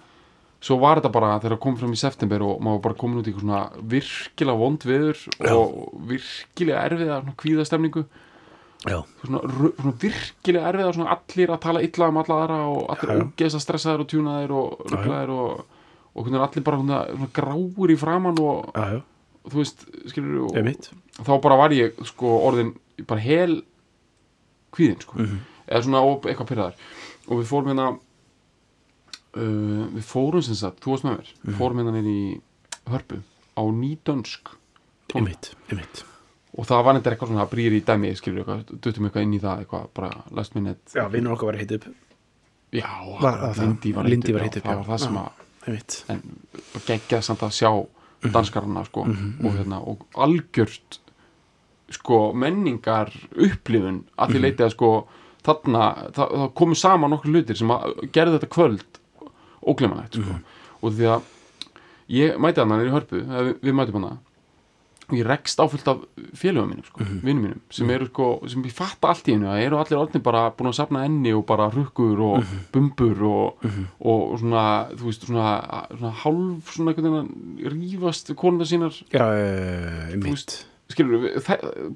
svo 0.59 0.75
var 0.81 0.99
þetta 0.99 1.11
bara 1.15 1.33
þegar 1.39 1.53
það 1.55 1.61
kom 1.63 1.75
fram 1.79 1.93
í 1.95 1.99
september 2.01 2.43
og 2.43 2.57
maður 2.65 2.81
bara 2.87 2.97
komin 2.99 3.19
út 3.21 3.27
í 3.27 3.31
eitthvað 3.31 3.45
svona 3.45 3.83
virkilega 3.93 4.59
vond 4.59 4.85
viður 4.89 5.21
og 5.55 5.75
virkilega 6.09 6.81
erfiða 6.89 7.19
svona 7.21 7.35
kvíðastemningu. 7.43 8.03
Svona, 8.89 9.41
svona 9.75 9.93
virkilega 10.03 10.69
erfiða 10.71 10.93
svona 10.95 11.15
allir 11.15 11.53
að 11.55 11.61
tala 11.65 11.83
illa 11.83 12.09
um 12.11 12.19
alla 12.21 12.37
aðra 12.43 12.59
og 12.71 12.81
allir 12.95 13.23
ógeðs 13.25 13.55
að 13.59 13.63
stressaðir 13.65 14.03
og 14.05 14.09
tjúnaðir 14.11 14.53
og 14.55 14.67
Já, 14.73 14.83
já. 14.83 14.91
rugglaðir 14.95 15.33
og, 15.35 15.63
og 16.15 16.23
hvernig 16.27 16.43
allir 16.45 16.65
bara 16.67 16.81
svona, 16.83 16.99
svona 17.13 17.31
gráir 17.39 17.93
í 17.95 17.97
framann 17.99 18.39
og, 18.43 18.69
já, 18.75 18.85
já, 18.95 19.01
og 19.43 19.53
þú 19.53 19.61
veist, 19.63 19.87
skilur 20.11 20.45
og, 20.47 20.85
þá 21.23 21.33
bara 21.43 21.59
var 21.59 21.75
ég 21.75 21.99
sko 22.07 22.35
orðin 22.49 22.73
bara 23.07 23.23
hel 23.23 23.57
kvíðin 24.75 25.01
sko. 25.03 25.17
Mhm. 25.23 25.39
eða 25.69 25.83
svona 25.85 26.03
og 26.05 26.23
eitthvað 26.27 26.49
pyrraðar 26.51 26.79
og 27.29 27.39
við 27.39 27.49
fórum 27.51 27.71
hérna 27.71 27.89
uh, 29.37 29.87
við 29.95 30.03
fórum 30.05 30.41
sem 30.45 30.55
sagt, 30.55 30.81
þú 30.83 30.91
varst 30.95 31.03
með 31.05 31.17
mér 31.17 31.33
Mhm. 31.33 31.49
við 31.51 31.57
fórum 31.59 31.77
hérna 31.83 32.01
í 32.01 32.41
hörpu 32.89 33.19
á 33.57 33.63
nýdönsk 33.69 34.53
einmitt 35.15 35.55
og 36.57 36.65
það 36.65 36.83
var 36.85 36.93
nefndir 36.97 37.13
eitthvað 37.15 37.29
svona 37.31 37.45
brýr 37.49 37.73
í 37.77 37.81
dæmi 37.85 38.15
skilur 38.17 38.43
eitthvað, 38.43 38.79
duttum 38.81 39.05
eitthvað 39.05 39.21
inn 39.27 39.33
í 39.33 39.39
það 39.39 39.59
eitthvað 39.63 39.87
bara 39.93 40.23
last 40.31 40.55
minute 40.55 40.79
já, 40.95 41.07
vinnur 41.09 41.33
okkar 41.35 41.45
var 41.51 41.55
að 41.55 41.59
hita 41.65 41.75
upp 41.75 41.85
já, 42.73 42.89
Var 43.21 43.37
það 43.39 43.53
það? 43.53 43.61
Lindy 43.65 43.91
var 43.93 44.03
Lindy 44.09 44.33
var 44.33 44.41
já, 44.41 44.43
hitt 44.45 44.57
upp, 44.57 44.63
það 44.63 44.73
já. 44.73 44.77
var 44.77 44.89
það 44.89 44.99
sem 45.05 45.13
Já. 45.13 45.25
að 45.69 46.09
en 46.09 46.21
geggjað 46.87 47.21
samt 47.23 47.39
að 47.45 47.53
sjá 47.59 47.71
Mhm. 48.19 48.31
danskarana 48.33 48.85
sko 48.85 49.01
og 49.01 49.53
hérna 49.55 49.77
og 49.87 50.01
algjört 50.15 50.99
sko 51.89 52.33
menningar 52.33 53.09
upplifun 53.31 54.03
að 54.17 54.33
því 54.33 54.41
leiti 54.43 54.63
að 54.65 54.71
sko 54.75 54.89
þarna, 55.43 56.11
það, 56.11 56.33
það 56.35 56.53
komu 56.53 56.75
saman 56.75 57.09
nokkur 57.11 57.31
hlutir 57.31 57.55
sem 57.57 57.69
að 57.71 58.11
gerðu 58.11 58.37
þetta 58.39 58.49
kvöld 58.53 58.98
óglemanlegt 59.67 60.13
sko. 60.19 60.39
Og 60.81 60.93
því 60.93 61.05
að 61.15 61.21
ég 62.09 62.37
mæti 62.41 62.59
hann 62.63 62.81
í 62.87 62.89
hörpu, 62.93 63.21
við, 63.25 63.53
við 63.61 63.73
mætum 63.73 64.03
hann 64.03 64.17
og 65.09 65.15
ég 65.17 65.25
rekst 65.25 65.57
áfullt 65.57 65.87
af 65.89 66.03
félögum 66.37 66.69
mínum 66.69 66.85
sko, 66.85 67.01
Mhm. 67.01 67.21
vinnum 67.25 67.43
mínum 67.47 67.59
sem 67.73 67.89
eru 67.89 68.05
sko, 68.05 68.47
sem 68.47 68.61
ég 68.63 68.71
fatta 68.71 69.07
allt 69.09 69.25
í 69.27 69.33
hennu 69.33 69.47
að 69.49 69.63
eru 69.65 69.77
allir 69.81 69.97
orðin 69.97 70.21
bara 70.21 70.51
búin 70.51 70.69
að 70.69 70.75
safna 70.77 71.03
enni 71.05 71.33
og 71.33 71.47
bara 71.47 71.69
rukkur 71.71 72.19
og 72.21 72.43
Mhm. 72.43 72.59
bumbur 72.71 73.23
og, 73.25 73.57
og 74.05 74.37
svona, 74.39 74.89
þú 74.93 75.03
veist, 75.09 75.25
svona, 75.25 75.87
svona 75.97 76.13
hálf 76.13 76.69
svona 76.75 76.93
einhvern 76.93 77.25
veginn 77.25 77.73
rífast 77.73 78.35
konunda 78.35 78.65
sínar, 78.65 78.93
já, 79.09 79.25
þú 80.13 80.23
mitt 80.23 80.65
skilur 80.89 81.25
ég 81.25 81.41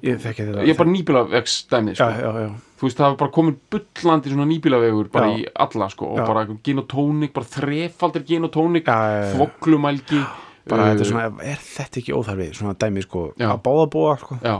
ég 0.02 0.70
er 0.70 0.74
bara 0.74 0.90
nýbílavegs 0.90 1.66
dæmið 1.70 1.94
sko. 1.94 2.54
Þú 2.84 2.90
veist 2.90 2.98
það 3.00 3.12
var 3.14 3.20
bara 3.22 3.32
komin 3.32 3.54
bullandi 3.72 4.32
svona 4.32 4.46
nýbílavegur 4.50 5.06
bara 5.14 5.28
Já. 5.30 5.36
í 5.40 5.44
alla 5.64 5.86
sko 5.92 6.10
og 6.12 6.18
Já. 6.20 6.24
bara 6.28 6.42
gin 6.66 6.82
og 6.82 6.88
tónik, 6.90 7.32
bara 7.32 7.48
þrefaldir 7.48 8.26
gin 8.28 8.44
og 8.44 8.52
tónik 8.52 8.90
Já, 8.90 8.98
já, 9.08 9.22
já. 9.22 9.30
þvoglumælgi 9.38 10.20
bara 10.68 10.90
þetta 10.90 11.00
er 11.00 11.04
uh, 11.04 11.10
svona, 11.10 11.44
er 11.44 11.64
þetta 11.64 12.00
ekki 12.00 12.14
óþarfi 12.16 12.46
svona 12.56 12.76
dæmi 12.84 13.04
sko, 13.04 13.24
Já. 13.40 13.48
að 13.52 13.58
báða 13.64 13.88
búa 13.92 14.14
sko. 14.20 14.38
Já, 14.44 14.54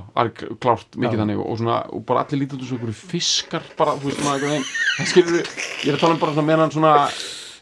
klárt, 0.60 0.98
mikið 1.00 1.22
þannig 1.22 1.40
og, 1.44 1.54
svona, 1.60 1.78
og 1.96 2.04
bara 2.08 2.24
allir 2.24 2.42
lítið 2.42 2.58
út 2.58 2.66
svo 2.68 2.78
einhverju 2.78 2.98
fiskar 3.12 3.70
bara, 3.78 3.96
þú 4.00 4.10
veist, 4.10 4.24
veginn 4.24 4.66
það 4.68 5.10
skilur 5.12 5.38
ég 5.40 5.88
er 5.88 5.96
að 5.96 6.02
tala 6.04 6.16
um 6.16 6.20
bara 6.24 6.36
svona 6.36 6.48
meðan 6.50 6.74
svona 6.76 6.94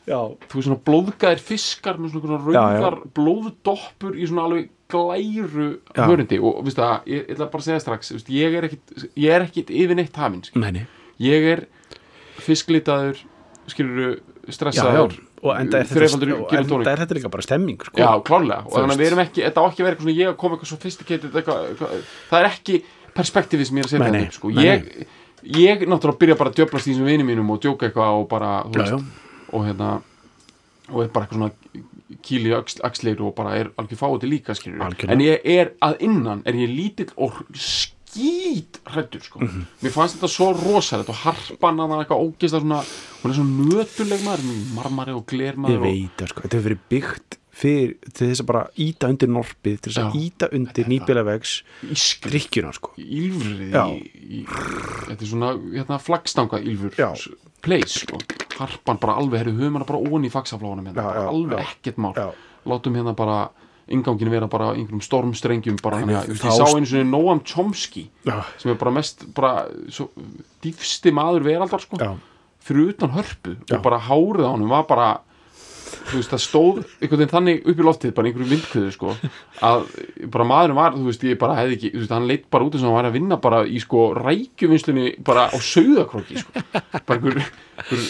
þú 0.03 0.59
veist, 0.59 0.67
svona 0.67 0.81
blóðgæðir 0.91 1.45
fiskar 1.47 2.03
með 2.03 2.17
svona 2.17 2.41
rauðar 2.43 2.99
blóðdoppur 3.15 4.19
í 4.19 4.27
svona 4.27 4.49
alveg 4.49 4.71
glæru 4.93 5.69
Já. 5.97 6.05
hörindi 6.05 6.39
og, 6.41 6.63
veist 6.67 6.81
það, 6.81 7.09
ég, 7.11 7.25
ég 7.25 7.35
ætla 7.35 7.49
bara 7.53 7.65
að 7.65 7.69
segja 7.69 7.83
strax 7.85 8.15
veist, 8.17 8.33
ég 8.33 8.57
er 8.59 8.69
ekkit, 8.69 8.95
er 9.25 9.47
yfir 9.83 9.99
neitt 9.99 10.21
hafinn, 10.21 10.81
ég 11.23 11.49
er 11.55 11.67
fisklitaður 12.43 13.23
skilur 13.71 14.17
já, 14.17 14.19
já, 14.19 14.55
stressaður 14.57 15.19
og 15.43 15.57
enda 15.59 15.81
er, 15.83 15.89
þetta, 15.91 17.17
líka 17.19 17.31
bara 17.33 17.43
stemming 17.43 17.81
sko. 17.83 17.99
Já, 17.99 18.11
klárlega, 18.27 18.63
og 18.67 18.77
þannig 18.77 18.85
að 18.85 18.91
veist. 18.93 19.01
við 19.01 19.09
erum 19.09 19.23
ekki 19.25 19.43
þetta 19.43 19.63
á 19.63 19.65
ekki 19.67 19.83
að 19.83 19.87
vera 19.87 19.97
eitthvað 19.97 20.07
svona 20.07 20.21
ég 20.21 20.31
að 20.31 20.37
koma 20.39 20.59
eitthvað 20.59 20.71
eitthvað, 21.33 21.65
eitthvað, 21.73 22.05
það 22.29 22.39
er 22.39 22.49
ekki 22.51 22.79
perspektífið 23.17 23.69
sem 23.69 23.81
ég 23.81 23.83
er 23.83 23.89
að 23.89 23.95
setja 23.95 24.13
þetta 24.13 24.37
sko. 24.39 24.53
ég, 24.63 24.87
ég 25.59 25.83
náttúrulega 25.91 26.21
byrja 26.23 26.39
bara 26.39 26.53
að 26.53 26.61
djöflast 26.61 26.87
í 26.87 26.93
þessum 26.93 27.11
vinum 27.11 27.31
mínum 27.33 27.51
og 27.51 27.59
djóka 27.65 27.89
eitthvað 27.89 28.21
og 28.21 28.29
bara, 28.31 28.53
þú 28.69 28.79
Já, 28.79 28.85
veist, 28.85 29.27
og 29.51 29.67
hérna 29.67 29.91
og 30.93 31.03
er 31.03 31.11
bara 31.13 31.27
eitthvað 31.27 31.43
svona 31.43 31.83
kýli 32.23 32.55
axlir 32.57 33.23
og 33.23 33.35
bara 33.39 33.57
er 33.61 33.73
algjör 33.81 34.01
fáið 34.03 34.21
til 34.21 34.33
líka 34.33 34.57
en 35.09 35.25
ég 35.25 35.45
er 35.45 35.73
að 35.83 36.01
innan 36.09 36.43
er 36.47 36.59
ég 36.59 36.73
lítill 36.73 37.13
og 37.17 37.43
skít 37.53 38.81
hrættur 38.85 39.23
sko. 39.25 39.41
Mhm. 39.41 39.67
mér 39.83 39.91
fannst 39.95 40.19
þetta 40.19 40.29
svo 40.29 40.53
rosalegt 40.53 41.09
og 41.09 41.21
harpan 41.25 41.81
að 41.81 41.93
það 41.93 42.03
eitthvað 42.03 42.25
ógeist 42.27 42.59
hún 42.61 43.31
er 43.31 43.37
svona 43.37 43.69
nötuleg 43.73 44.25
maður 44.27 44.75
marmari 44.75 45.13
og 45.13 45.27
glermaður 45.27 45.79
ég 45.79 45.87
veit 45.87 46.19
það 46.19 46.29
sko, 46.29 46.43
þetta 46.43 46.57
hefur 46.57 46.69
verið 46.71 46.85
byggt 46.89 47.39
fyrir, 47.53 47.97
til 48.13 48.29
þess 48.31 48.43
að 48.43 48.49
bara 48.49 48.63
íta 48.81 49.09
undir 49.13 49.31
norpið 49.33 49.81
til 49.81 49.93
þess 49.93 50.03
að 50.03 50.19
íta 50.21 50.49
undir 50.57 50.93
ískri 51.93 52.31
drikkjuna 52.33 52.73
sko. 52.77 52.95
Ílfrið 52.97 53.77
í, 53.77 53.99
í, 54.41 54.45
þetta 54.49 55.19
er 55.19 55.31
svona 55.31 55.53
hérna, 55.75 56.01
flaggstanga 56.03 56.63
ílfur 56.63 56.97
place 57.63 58.07
sko. 58.07 58.23
Harpan 58.59 58.99
bara 59.01 59.15
alveg, 59.21 59.41
herru, 59.43 59.53
höfum 59.59 59.79
hana 59.81 59.89
bara 59.89 59.99
ón 60.03 60.25
í 60.27 60.31
fagsaflónum 60.33 60.87
hérna, 60.91 61.03
Já, 61.03 61.15
já, 61.21 61.27
alveg 61.33 61.59
ekkert 61.67 61.99
mál. 61.99 62.13
Já. 62.17 62.31
látum 62.67 62.95
hérna 62.99 63.15
bara 63.19 63.39
ingangin 63.93 64.31
vera 64.31 64.47
bara 64.49 64.71
einhverjum 64.77 65.01
stormstrengjum 65.03 65.77
bara, 65.83 65.99
Nei, 66.07 66.15
veist, 66.15 66.45
ég 66.45 66.55
sá 66.55 66.69
einu 66.77 66.87
sinni 66.87 67.09
Noam 67.11 67.41
Chomsky 67.45 68.05
já, 68.25 68.45
sem 68.59 68.71
er 68.71 68.79
bara 68.79 68.93
mest 68.95 69.25
bara, 69.35 69.67
svo, 69.91 70.11
dýfsti 70.63 71.11
maður 71.13 71.43
veraldar 71.49 71.83
sko, 71.83 71.99
fyrir 72.63 72.93
utan 72.95 73.11
hörpu 73.17 73.57
og 73.59 73.83
bara 73.83 73.99
hárið 74.07 74.47
á 74.47 74.51
honum 74.55 74.71
var 74.71 74.87
bara 74.87 75.09
þú 75.93 76.19
veist, 76.19 76.31
það 76.33 76.43
stóð 76.45 76.79
einhvern 77.01 77.21
veginn 77.23 77.33
þannig 77.33 77.67
upp 77.73 77.81
í 77.83 77.87
loftið, 77.87 78.13
bara 78.17 78.31
einhverju 78.31 78.51
vindkvöðu 78.53 78.93
sko, 78.95 79.15
að 79.69 79.85
bara 80.35 80.47
maðurinn 80.53 80.79
var, 80.79 80.97
þú 80.97 81.07
veist, 81.11 81.27
ég 81.29 81.39
bara 81.43 81.57
hefði 81.61 81.77
ekki, 81.79 81.91
þú 81.95 82.03
veist, 82.05 82.15
hann 82.17 82.29
leitt 82.31 82.47
bara 82.55 82.67
út 82.69 82.77
eins 82.79 82.85
og 82.85 82.89
hann 82.91 82.99
var 83.01 83.11
að 83.11 83.17
vinna 83.19 83.39
bara 83.45 83.61
í 83.67 83.83
sko 83.83 84.07
rækjuvinnslunni 84.21 85.07
bara 85.27 85.49
á 85.53 85.57
sauðakróki 85.59 86.41
sko, 86.43 86.65
bara 86.73 87.19
einhver, 87.19 87.45
einhver 87.83 88.09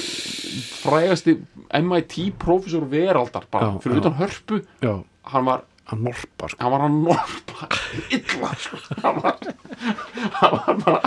frægasti 0.83 1.37
MIT 1.83 2.17
prófessor 2.43 2.87
veraldar, 2.93 3.47
bara 3.53 3.73
Já, 3.73 3.79
fyrir 3.85 3.99
já. 3.99 4.01
utan 4.05 4.19
hörpu, 4.21 4.63
já, 4.83 4.95
hann 5.33 5.47
var 5.49 5.63
að 5.93 6.03
norpa 6.07 6.49
sko. 6.49 6.59
hann 6.63 6.73
var 6.73 6.85
að 6.87 6.99
norpa 7.03 7.69
illa 8.17 8.53
sko, 8.63 8.79
hann 9.03 9.23
var 9.23 9.37
hann 10.39 10.59
var 10.59 10.79
bara, 10.87 11.01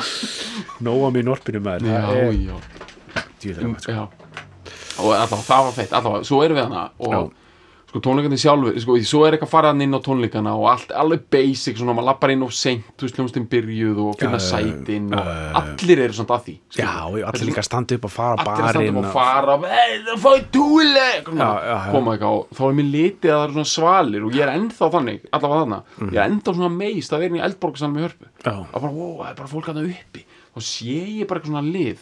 nóa 0.86 1.12
í 1.16 1.24
norpinu 1.26 1.62
maður 1.64 1.88
já, 1.90 2.02
það 2.06 2.22
er 2.26 2.40
já. 2.44 2.58
Djúðlega 3.46 3.80
sko. 3.80 4.08
Já 4.96 5.02
og 5.04 5.14
allavega 5.16 5.44
það 5.50 5.66
var 5.70 5.74
feitt, 5.80 5.94
allavega, 5.94 6.24
svo 6.32 6.44
erum 6.46 6.58
við 6.58 6.64
hana 6.70 6.90
og 7.00 7.12
Já. 7.14 7.24
sko 7.96 8.00
tónleikandi 8.04 8.38
sjálfur 8.42 8.76
sko, 8.82 8.96
svo 9.08 9.20
er 9.24 9.36
eitthvað 9.38 9.52
faraðan 9.54 9.82
inn 9.86 9.96
á 9.96 10.00
tónleikana 10.04 10.52
og 10.60 10.66
allt, 10.68 10.90
alveg 10.92 11.22
basic, 11.32 11.78
svona 11.80 11.94
maður 11.96 12.08
lappar 12.10 12.32
inn 12.34 12.42
og 12.44 12.52
seint, 12.52 12.84
þú 13.00 13.06
veist, 13.08 13.16
hljómsdinn 13.20 13.46
byrjuð 13.48 14.00
og 14.04 14.18
finna 14.20 14.40
Já, 14.42 14.44
sætin 14.50 15.06
og 15.16 15.22
já, 15.22 15.36
já. 15.36 15.62
allir 15.62 16.02
eru 16.04 16.14
svona 16.18 16.36
að 16.36 16.44
því 16.48 16.56
já, 16.56 16.74
skilurðu. 16.76 17.22
og 17.24 17.30
allir 17.30 17.48
líka 17.48 17.62
að 17.64 17.68
standa 17.70 17.96
upp 17.96 18.06
og 18.10 18.12
fara 18.12 18.36
á 18.36 18.44
allir 18.44 18.66
að 18.66 18.74
standa 18.76 18.90
upp 18.90 19.06
og 19.06 19.14
fara 19.14 19.58
"Hey, 19.76 19.94
það 20.10 20.20
fóði 20.26 20.44
túle 20.52 21.08
Já, 21.16 21.24
já, 21.40 21.76
já. 21.86 21.92
koma 21.92 22.12
eitthvað 22.18 22.36
og 22.36 22.48
þá 22.52 22.64
er 22.68 22.76
mér 22.82 22.90
litið 22.96 23.30
að 23.32 23.40
það 23.40 23.44
eru 23.46 23.54
svona 23.56 23.72
svalir 23.76 24.26
og 24.26 24.32
ég 24.36 24.44
er 24.44 24.54
ennþá 24.58 24.92
þannig, 24.92 25.20
allavega 25.32 25.62
þarna 25.64 25.80
ég 26.12 26.20
er 26.20 26.30
ennþá 26.30 26.56
svona 26.56 26.74
meist 26.76 27.14
að 27.16 27.20
vera 27.24 27.36
í 27.40 27.46
eldborgarsanum 27.48 27.98
í 27.98 28.04
hörpu 28.10 28.26
Já. 28.44 28.56
að 28.76 28.82
bara, 28.82 28.92
wow, 28.92 29.16
það 29.24 29.30
er 29.32 29.36
bara 29.40 29.48
fólk 29.56 29.70
að 29.72 29.76
það 29.80 29.90
uppi 29.96 30.26
þá 30.56 30.60
sé 30.68 31.00
ég 31.22 31.28
bara 31.28 31.40
eitthvað 31.40 31.54
svona 31.54 31.72
lið 31.72 31.98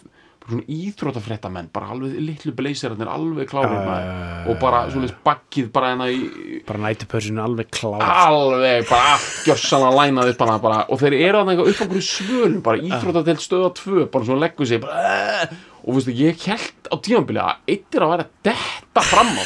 íþrótafréttamenn, 0.52 1.70
bara 1.74 1.94
alveg 1.94 2.16
litlu 2.20 2.52
blazerarnir, 2.58 3.08
alveg 3.08 3.52
já, 3.54 3.62
já, 3.64 4.48
og 4.52 4.58
bara 4.60 4.82
svona 4.92 5.08
bakkið 5.24 5.70
bara 5.72 5.92
hérna 5.94 6.10
í 6.12 6.58
bara 6.68 6.82
nætupörsinu 6.84 7.40
alveg 7.44 7.70
klár. 7.72 8.04
Alveg 8.04 8.90
bara 8.90 9.14
gjörsan 9.48 9.86
að 9.88 10.00
læna 10.02 10.26
hana 10.28 10.58
bara, 10.64 10.82
og 10.92 11.00
þeir 11.00 11.16
eru 11.20 11.44
að 11.44 11.54
eitthvað 11.54 11.72
upp 11.72 11.80
á 11.80 11.84
einhverju 11.86 12.08
svölum 12.10 12.64
bara 12.66 12.84
íþrótatelt 12.90 13.46
stöða 13.46 13.70
tvö 13.80 14.08
bara 14.12 14.28
svona 14.28 14.44
leggur 14.44 14.68
sig 14.68 14.82
bara, 14.84 15.48
og 15.84 15.96
veistu, 15.96 16.16
ég 16.20 16.44
held 16.50 16.92
á 16.92 16.96
tímambili 17.00 17.44
að 17.44 17.72
eitt 17.76 17.96
er 17.96 18.06
að 18.06 18.14
vera 18.18 18.28
detta 18.50 19.06
fram 19.08 19.32
á 19.40 19.46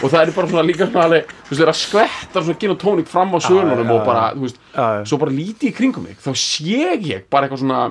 og 0.00 0.08
það 0.08 0.20
er 0.22 0.30
bara 0.36 0.48
svona 0.48 0.64
líka 0.64 0.86
svona 0.88 1.08
alveg, 1.08 1.32
þú 1.44 1.50
veist, 1.50 1.60
þeir 1.60 1.72
að 1.72 1.80
skvetta 1.80 2.42
svona 2.44 2.60
gin 2.62 2.72
og 2.72 2.78
tónik 2.80 3.10
fram 3.10 3.34
á 3.36 3.38
svölunum 3.44 3.90
og 3.92 4.06
bara, 4.06 4.22
þú 4.36 4.46
veist, 4.46 4.62
svo 5.10 5.18
bara 5.20 5.34
lítið 5.34 5.68
í 5.68 5.74
kringum 5.76 6.06
mig. 6.06 6.16
Þá 6.22 6.30
sé 6.40 6.94
ég 6.96 7.26
bara 7.28 7.48
eitthvað 7.48 7.64
svona 7.66 7.82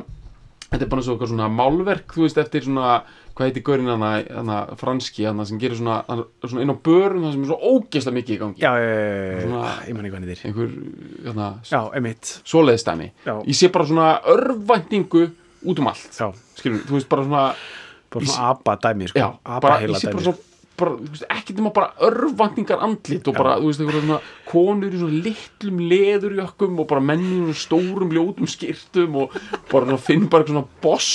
þetta 0.69 0.85
er 0.85 0.89
bara 0.91 1.01
svo 1.05 1.15
eitthvað 1.15 1.31
svona 1.33 1.47
málverk 1.49 2.13
þú 2.13 2.25
veist, 2.25 2.37
eftir 2.37 2.65
svona, 2.67 2.99
hvað 3.35 3.47
heitir 3.49 3.63
gaurinn 3.65 3.89
hana, 3.89 4.11
hana 4.35 4.57
franski, 4.77 5.25
hana 5.25 5.45
sem 5.49 5.57
gerir 5.61 5.79
svona, 5.79 6.03
hana, 6.09 6.25
svona 6.45 6.61
inn 6.65 6.73
á 6.73 6.77
börum, 6.85 7.23
það 7.25 7.31
sem 7.35 7.43
er 7.45 7.49
svo 7.49 7.59
ógeðslega 7.73 8.17
mikið 8.19 8.35
í 8.35 8.39
gangi. 8.43 8.61
Já, 8.61 8.71
Svona- 9.43 9.63
já, 9.65 9.87
ég 9.89 9.97
manni 9.97 10.11
hvað 10.13 10.23
niður 10.25 10.45
einhver, 10.49 10.73
hérna, 11.25 11.47
já, 11.71 11.81
emitt 11.97 12.33
svoleiðistæmi 12.45 13.11
Já. 13.25 13.33
ég 13.47 13.55
sé 13.57 13.71
bara 13.71 13.85
svona 13.89 14.09
örvæntingu 14.35 15.23
út 15.65 15.79
um 15.79 15.87
allt. 15.87 16.09
Skilur, 16.59 16.83
þú 16.85 16.97
veist 16.99 17.09
bara 17.09 17.23
svona 17.23 17.43
bara 18.11 18.25
svona 18.25 18.49
apa 18.53 18.75
dæmi 18.83 19.07
sko. 19.09 19.19
bara, 19.61 19.79
heila 19.79 19.97
ég 19.97 20.01
sé 20.01 20.11
bara 20.13 20.23
dæmi 20.23 20.37
ekki 21.29 21.55
nema 21.57 21.71
bara 21.75 21.91
örvæntingar 22.07 22.79
andlit 22.85 23.27
og 23.27 23.35
bara, 23.37 23.57
þú 23.59 23.67
veist, 23.69 23.81
einhverja 23.83 24.03
svona 24.05 24.19
konur 24.49 24.93
í 24.95 24.99
svona 25.01 25.19
litlum 25.25 25.81
leðurjökkum 25.91 26.79
og 26.81 26.87
bara 26.89 27.03
mennin 27.03 27.49
í 27.49 27.53
svona 27.53 27.59
stórum 27.63 28.13
ljótum 28.15 28.47
skýrtum 28.49 29.17
og 29.23 29.35
bara 29.71 29.85
svona 29.85 29.99
finn 30.07 30.27
bara 30.31 30.47
svona 30.47 30.63
boss 30.83 31.09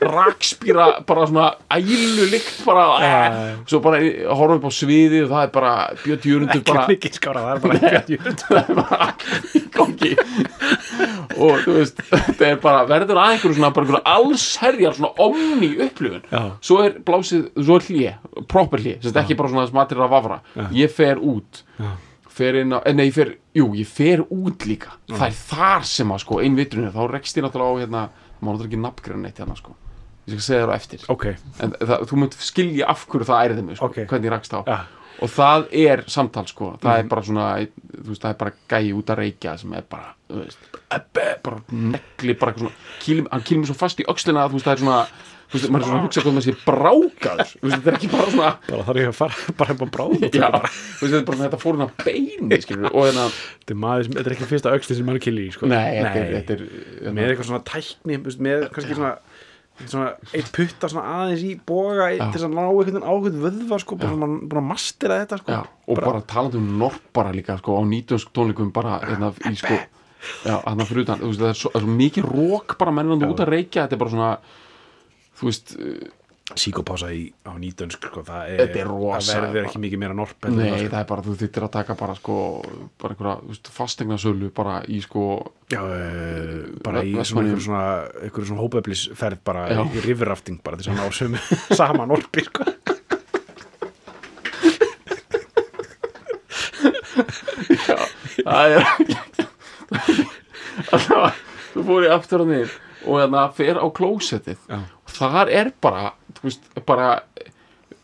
rakspýra, 0.00 0.86
bara 1.06 1.26
svona 1.28 1.48
ælu 1.76 2.28
lykt 2.32 2.62
bara, 2.66 2.86
Já, 3.00 3.10
já, 3.10 3.26
eh, 3.26 3.50
já. 3.50 3.56
svo 3.66 3.80
bara 3.84 4.00
horfa 4.34 4.56
upp 4.60 4.68
á 4.68 4.72
sviðið 4.72 5.24
og 5.26 5.30
það 5.34 5.42
er 5.46 5.52
bara 5.58 5.72
Björn 6.04 6.26
Jörundur 6.30 6.60
ekki 6.60 6.72
bara 6.72 6.86
mikið 6.88 7.18
skára, 7.18 7.44
það 7.44 7.54
er 7.54 7.60
bara 7.66 7.92
ekki 8.00 8.18
það 8.40 8.60
er 8.60 8.74
bara 8.80 9.10
í 9.54 9.62
gangi. 9.76 10.14
Og 11.40 11.60
þú 11.64 11.74
veist 11.78 12.00
þetta 12.10 12.48
er 12.50 12.58
bara, 12.62 12.84
verður 12.88 13.20
að 13.20 13.34
einhverju 13.34 13.56
svona 13.58 13.70
bara 13.74 13.86
einhverju 13.86 14.02
allsherjar 14.14 14.96
svona 14.98 15.12
omni 15.26 15.70
upplifun 15.86 16.24
Já. 16.32 16.42
svo 16.64 16.80
er 16.84 16.96
blásið, 17.06 17.46
svo 17.60 17.78
er 17.80 17.86
hlje 17.88 18.14
proper 18.50 18.82
hlje, 18.82 18.96
þess 19.08 19.16
að 19.16 19.22
ekki 19.24 19.36
bara 19.40 19.48
svona 19.52 19.66
smatrir 19.70 20.04
að 20.04 20.10
vafra 20.14 20.40
ég 20.76 20.90
fer 20.94 21.16
út. 21.18 21.62
Já. 21.80 21.90
fer 22.40 22.54
inn 22.62 22.72
á, 22.72 22.78
eh, 22.86 22.92
nei, 22.94 23.08
ég 23.10 23.12
fer, 23.14 23.34
jú, 23.54 23.66
ég 23.76 23.86
fer 23.86 24.22
út 24.30 24.64
líka. 24.64 24.92
Það 25.10 25.26
er 25.26 25.34
þar 25.36 25.82
sem 25.84 26.08
að 26.14 26.20
sko, 26.22 26.38
ein 26.40 26.54
vitrunni 26.56 26.92
þá 26.94 27.02
rekst 27.10 27.36
ég 27.36 27.44
náttúrulega 27.44 27.74
á 27.74 27.80
hérna 27.82 28.02
má 28.40 28.48
náttúrulega 28.52 28.70
ekki 28.70 28.80
nafngreina 28.80 29.22
neitt 29.26 29.38
hérna 29.42 29.56
sko. 29.58 29.74
Ég 30.28 30.38
skal 30.38 30.46
segja 30.46 30.62
þér 30.62 30.70
á 30.72 30.76
eftir. 30.78 31.04
Ok, 31.10 31.24
en 31.60 31.74
það, 31.80 32.06
þú 32.08 32.16
munt 32.22 32.36
skilja 32.38 32.86
af 32.88 33.04
hverju 33.10 33.26
það 33.28 33.42
ærið 33.44 33.62
mig 33.66 33.76
sko, 33.76 33.86
Ok. 33.90 33.98
hvernig 34.06 34.24
ég 34.30 34.34
rakst 34.36 34.54
á. 34.56 34.60
Já. 34.66 34.78
og 35.20 35.28
það 35.28 35.66
er 35.72 36.04
samtal 36.08 36.46
sko. 36.48 36.78
Það 36.80 36.98
er 36.98 37.02
bara 37.10 37.22
svona, 37.22 37.46
þú 37.92 38.08
veist, 38.08 38.22
það 38.22 38.30
er 38.30 38.38
bara 38.40 38.52
gæi 38.70 38.92
út 38.96 39.10
að 39.12 39.18
reykja 39.20 39.58
sem 39.58 39.72
er 39.74 39.82
bara, 39.90 40.14
þú 40.30 40.38
veist 40.44 40.58
ebbe, 40.96 41.26
bara 41.44 41.60
negli, 41.72 42.34
bara 42.40 42.52
eitthvað 42.52 42.70
svona 42.70 43.00
kýlim, 43.02 43.26
hann 43.30 43.42
kýlir 43.42 43.60
mér 43.60 43.66
svo 43.68 43.74
fast 43.76 44.00
í 44.00 44.06
öxlina 44.08 44.46
að 44.46 44.54
þú 44.54 44.56
veist, 44.56 44.64
það 44.64 44.72
er 44.72 44.80
svona 44.86 45.06
veist, 45.52 45.70
maður 45.70 45.82
er 45.82 45.88
svona 45.88 45.98
að 46.00 46.06
hugsa 46.06 46.24
hvað 46.24 46.36
maður 46.36 46.46
sé 46.46 46.54
brákaður. 46.64 47.52
Þetta 47.64 47.90
er 47.90 47.98
ekki 47.98 48.10
bara 48.12 48.30
svona 48.30 48.50
bara 48.68 48.86
þarf 48.88 49.00
ég 49.00 49.10
að 49.10 49.18
fara 49.18 49.54
bara 49.60 49.76
á 49.76 49.86
bráð 49.96 50.26
já, 50.30 50.48
þú 51.00 51.06
veist, 51.06 51.14
þetta 51.16 51.36
bara 51.36 51.62
fór 51.64 51.76
hérna 51.76 51.90
beini, 52.04 52.60
skilur 52.64 52.90
og 52.90 53.06
hérna, 53.08 53.28
þetta 53.58 53.76
er 53.76 53.80
maður 53.84 54.08
sem, 54.08 54.16
þetta 54.18 54.30
er 54.30 54.36
ekki 54.36 54.50
fyrsta 54.54 54.74
öxli 54.78 54.98
sem 54.98 55.10
maður 55.10 55.24
kýlir 55.26 55.46
í 55.46 55.54
sko. 55.56 55.70
nei, 55.70 56.00
þetta 56.00 56.56
er, 56.56 56.66
er 57.04 57.16
með 57.16 57.32
eitthvað 57.32 57.50
svona 57.50 57.64
tækni 57.70 58.20
með 58.20 58.68
kannski 58.74 58.98
svona 58.98 59.14
svona 59.88 60.10
eitt 60.36 60.50
putta 60.52 60.90
svona 60.92 61.12
aðeins 61.22 61.44
í 61.46 61.54
boga 61.66 62.10
til 62.34 62.42
að 62.44 62.52
ná 62.52 62.64
einhvern 62.66 63.06
ákveð 63.06 63.38
vöðva 63.46 63.78
sko, 63.80 63.96
bara 64.00 64.18
mann 64.18 64.34
búin 64.44 64.60
að 64.60 64.66
mastera 64.74 65.20
þetta 65.22 65.38
sko. 65.40 65.54
Já, 65.54 65.62
og 65.64 66.02
bara, 66.02 66.20
talandi 66.28 66.60
um 66.60 66.74
norp 66.82 67.06
bara 67.16 67.32
líka 67.32 67.56
sko, 67.60 67.78
á 67.80 67.82
nýtönsk 67.88 68.32
tónleikum 68.36 68.74
bara 68.76 68.98
hérna, 69.06 69.32
í 69.48 69.54
sko 69.56 69.78
já, 70.44 70.56
fyrir 70.84 71.04
utan, 71.04 71.22
þú 71.22 71.30
veist, 71.30 71.40
það 71.40 71.52
er 71.52 71.60
svo, 71.62 71.72
svo 71.74 71.94
mikið 72.00 72.28
rók 72.28 72.76
bara 72.80 72.94
mennandi 72.94 73.28
út 73.28 73.40
að 73.40 73.54
reykja, 73.54 73.86
þetta 73.86 73.96
er 73.96 74.02
bara 74.02 74.14
svona 74.14 74.32
þú 75.40 75.48
veist, 75.48 75.74
síkopása 76.58 77.12
í, 77.14 77.28
á 77.46 77.54
nýtönsk 77.54 78.08
sko, 78.10 78.24
það, 78.26 78.48
er, 78.56 78.60
er 78.74 78.88
það 78.90 79.44
verður 79.54 79.68
ekki 79.68 79.80
mikið 79.84 80.00
meira 80.02 80.16
norp 80.18 80.48
nei, 80.50 80.64
það, 80.66 80.80
sko. 80.80 80.88
það 80.90 80.98
er 81.04 81.06
bara 81.12 81.24
þú 81.28 81.34
þittir 81.44 81.66
að 81.66 81.72
taka 81.76 81.94
bara 82.00 82.16
sko, 82.18 82.36
bara 82.98 83.14
einhverja, 83.14 83.34
þú 83.44 83.52
veist, 83.52 83.70
fastegnarsölu 83.76 84.50
bara 84.56 84.80
í 84.90 84.98
sko, 85.04 85.26
Já, 85.70 85.78
uh, 85.78 86.56
bara 86.82 87.04
í 87.06 87.14
Ve- 87.14 87.22
svona 87.30 87.54
Vestmannaeyjum. 87.54 88.24
einhver 88.24 88.48
svona, 88.50 88.64
hópeflisferð 88.64 89.44
bara 89.46 89.68
Já. 89.70 89.84
í 89.86 90.02
riverrafting 90.08 90.58
bara 90.66 90.80
þess 90.80 90.90
að 90.90 90.98
ná 90.98 91.06
sömu 91.20 91.44
sama 91.80 92.08
norpi 92.10 92.42
sko. 92.48 92.66
það 98.44 98.74
er 98.74 98.86
alltaf, 100.90 101.40
þú 101.74 101.84
fór 101.86 102.06
í 102.06 102.10
aftur 102.14 102.44
á 102.44 102.46
niður 102.48 102.74
og 103.08 103.20
hérna 103.22 103.44
fer 103.56 103.78
á 103.80 103.86
klósettið 103.96 104.58
Já. 104.68 104.78
og 104.80 104.99
þar 105.14 105.52
er 105.60 105.72
bara, 105.82 106.12
þú 106.38 106.48
veist, 106.48 106.68
bara 106.88 107.08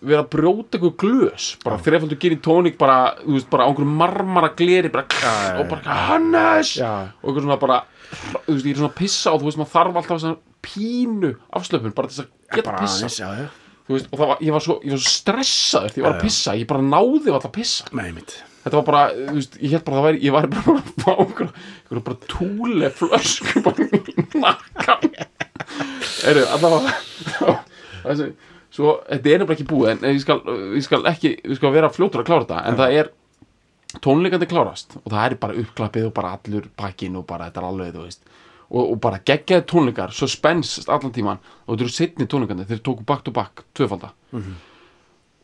vera 0.07 0.23
að 0.23 0.31
brjóta 0.35 0.77
eitthvað 0.77 0.97
glös 1.01 1.49
bara 1.65 1.79
þrefaldur 1.83 2.19
gerir 2.21 2.41
tónik 2.45 2.77
bara, 2.79 3.15
þú 3.23 3.37
veist, 3.37 3.51
bara 3.53 3.67
á 3.67 3.69
einhverju 3.71 3.97
marmara 3.99 4.51
gleri 4.59 4.91
bara, 4.93 5.07
já. 5.09 5.37
og 5.61 5.71
bara, 5.71 6.01
Hannes! 6.11 6.75
Og 6.81 7.31
eitthvað 7.31 7.47
svona 7.47 7.61
bara 7.63 7.79
þú 8.11 8.57
veist, 8.57 8.67
ég 8.67 8.75
er 8.75 8.81
svona 8.81 8.93
að 8.93 8.99
pissa 9.01 9.33
og 9.33 9.41
þú 9.41 9.51
veist, 9.51 9.61
maður 9.61 9.73
þarf 9.77 10.01
alltaf 10.03 10.25
svona 10.25 10.59
pínu 10.67 11.31
afslöpun 11.61 11.97
bara 11.97 12.13
þess 12.13 12.27
að 12.27 12.35
geta 12.57 12.69
bara 12.69 12.83
pissa 12.85 13.11
já, 13.11 13.31
já, 13.41 13.47
þú 13.87 13.97
veist, 13.97 14.11
og 14.11 14.21
það 14.21 14.33
var, 14.33 14.45
ég 14.45 14.59
var 14.59 14.67
svo, 14.67 14.77
ég 14.85 14.97
var 14.97 15.03
svo 15.07 15.15
stressaður 15.15 15.95
því 15.95 16.03
ég 16.03 16.09
var 16.09 16.19
að 16.19 16.29
pissa, 16.29 16.59
ég 16.61 16.71
bara 16.75 16.85
náði 16.85 17.33
alltaf 17.33 17.51
að 17.51 17.57
pissa. 17.57 17.89
Með 17.97 18.13
mitt 18.21 18.37
þetta 18.67 18.81
var 18.81 18.87
bara, 18.89 19.03
þú 19.15 19.39
veist, 19.39 19.57
ég 19.63 19.75
held 19.77 19.87
bara 19.87 19.97
að 19.97 20.01
það 20.01 20.09
væri 20.09 20.23
ég 20.27 20.35
var 20.35 20.49
bara 20.51 20.73
að 20.75 20.93
fá 21.05 21.11
einhver, 21.15 21.51
einhver 21.87 22.05
bara 22.09 22.31
túle 22.33 22.93
flösku 22.99 23.63
bara 23.63 23.87
í 23.87 24.15
nakkan 24.43 25.05
eru, 26.31 26.45
allavega 26.57 26.95
þessi, 28.07 28.31
svo, 28.75 28.97
þetta 29.09 29.33
er 29.33 29.43
nefnilega 29.43 29.57
ekki 29.59 29.69
búið 29.71 29.93
en 29.95 30.09
ég 30.15 30.23
skal, 30.25 30.41
ég 30.77 30.87
skal 30.87 31.07
ekki, 31.13 31.35
ég 31.43 31.61
skal 31.61 31.75
vera 31.75 31.93
fljótur 31.93 32.23
að 32.23 32.31
klára 32.31 32.47
þetta, 32.47 32.63
en 32.71 32.81
það 32.81 32.99
er 33.01 33.13
tónleikandi 34.05 34.49
klárast 34.51 34.99
og 35.03 35.07
það 35.13 35.23
er 35.25 35.39
bara 35.41 35.61
uppklappið 35.63 36.09
og 36.09 36.17
bara 36.17 36.35
allur 36.37 36.67
pakkin 36.77 37.17
og 37.21 37.27
bara 37.29 37.49
þetta 37.49 37.63
er 37.63 37.69
alveg, 37.71 37.95
þú 37.95 38.07
veist 38.09 38.27
og, 38.67 38.83
og 38.83 38.97
bara 39.03 39.23
geggjaði 39.23 39.67
tónleikar, 39.71 40.15
suspense 40.15 40.85
allan 40.91 41.15
tíman 41.15 41.39
og 41.67 41.75
þetta 41.75 41.87
eru 41.87 41.95
setni 41.95 42.27
tónleikandi 42.31 42.67
þeir 42.69 42.83
tóku 42.85 43.07
back 43.07 43.23
to 43.27 43.35
back, 43.35 43.63
tvöfalda. 43.79 44.11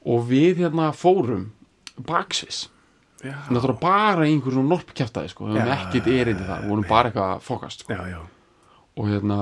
Og 0.03 0.25
við 0.27 0.65
hérna 0.65 0.89
fórum 0.97 1.53
baksvis 2.03 2.65
náttúrulega 3.23 3.79
bara 3.79 4.27
einhverjum 4.27 4.67
norpkjaftaði 4.73 5.31
sko, 5.31 5.47
við 5.47 5.61
höfum 5.61 5.69
Já, 5.71 5.77
ekkert 5.79 6.09
erindi 6.11 6.47
þar, 6.49 6.65
við 6.65 6.73
vorum 6.73 6.87
bara 6.89 7.11
eitthvað 7.11 7.35
að 7.37 7.45
fokast 7.47 7.85
sko. 7.85 7.95
já, 7.95 8.01
já, 8.11 8.19
og 8.97 9.07
hérna, 9.09 9.39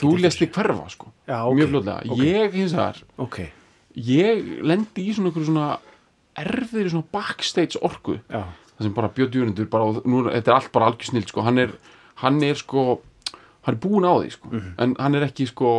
þú 0.00 0.16
lest 0.18 0.40
þig 0.42 0.52
hverfa 0.56 0.88
sko, 0.90 1.12
Já, 1.28 1.38
ok, 1.46 1.54
mjög 1.58 1.68
fljóðlega 1.70 2.10
ok. 2.10 2.22
ég 2.26 2.56
hins 2.58 2.72
vegar, 2.74 3.02
ok, 3.22 3.36
ég 3.96 4.48
lendi 4.66 5.04
í 5.06 5.14
svona 5.14 5.30
svona 5.36 5.66
erfiðri 6.36 6.90
svona 6.92 7.06
backstage 7.14 7.78
orku. 7.80 8.18
Já, 8.28 8.42
það 8.76 8.82
sem 8.88 8.96
bara 8.96 9.08
Björn 9.16 9.32
Jörundur 9.38 9.68
bara, 9.72 9.84
og 9.88 10.02
nú, 10.04 10.24
þetta 10.28 10.50
er 10.52 10.56
allt 10.58 10.72
bara 10.74 10.90
algjör 10.90 11.08
snill 11.12 11.28
sko, 11.30 11.44
hann 11.46 11.58
er, 11.62 11.70
hann 12.22 12.42
er 12.44 12.58
sko 12.60 12.86
hann 13.66 13.74
er 13.74 13.80
búinn 13.82 14.04
á 14.06 14.14
því 14.18 14.30
sko. 14.34 14.48
Mhm. 14.52 14.74
en 14.78 14.96
hann 14.98 15.14
er 15.14 15.24
ekki 15.26 15.46
sko 15.50 15.70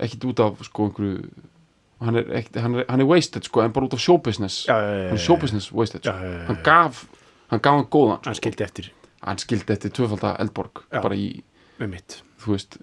ekkit 0.00 0.26
út 0.30 0.40
af 0.44 0.60
sko 0.66 0.88
einhverju 0.88 1.30
hann 2.00 2.16
er, 2.16 2.28
ekki, 2.40 2.60
hann 2.62 2.74
er, 2.80 2.84
hann 2.88 3.00
er 3.02 3.08
wasted 3.10 3.44
sko 3.44 3.60
en 3.64 3.72
bara 3.72 3.86
út 3.88 3.94
af 3.96 4.00
showbusiness 4.00 4.66
Já, 4.68 4.76
já, 4.76 4.86
já, 4.86 4.96
já, 4.96 5.08
hann 5.10 5.18
er 5.18 5.24
showbusiness 5.24 5.70
wasted 5.72 6.04
sko. 6.04 6.14
hann 6.48 6.60
gaf 6.64 7.04
hann 7.50 7.60
gaf 7.60 7.74
hann 7.80 7.88
góðan 7.90 8.20
hann 8.24 8.34
skildi 8.38 8.64
eftir. 8.64 8.90
Hann 9.20 9.36
skildi 9.38 9.72
eftir 9.74 9.90
tvöfalda 9.92 10.36
Eldborg 10.40 10.84
bara 10.90 11.14
í, 11.18 11.42
með 11.80 11.92
mitt 11.96 12.20
þú 12.42 12.54
veist 12.54 12.78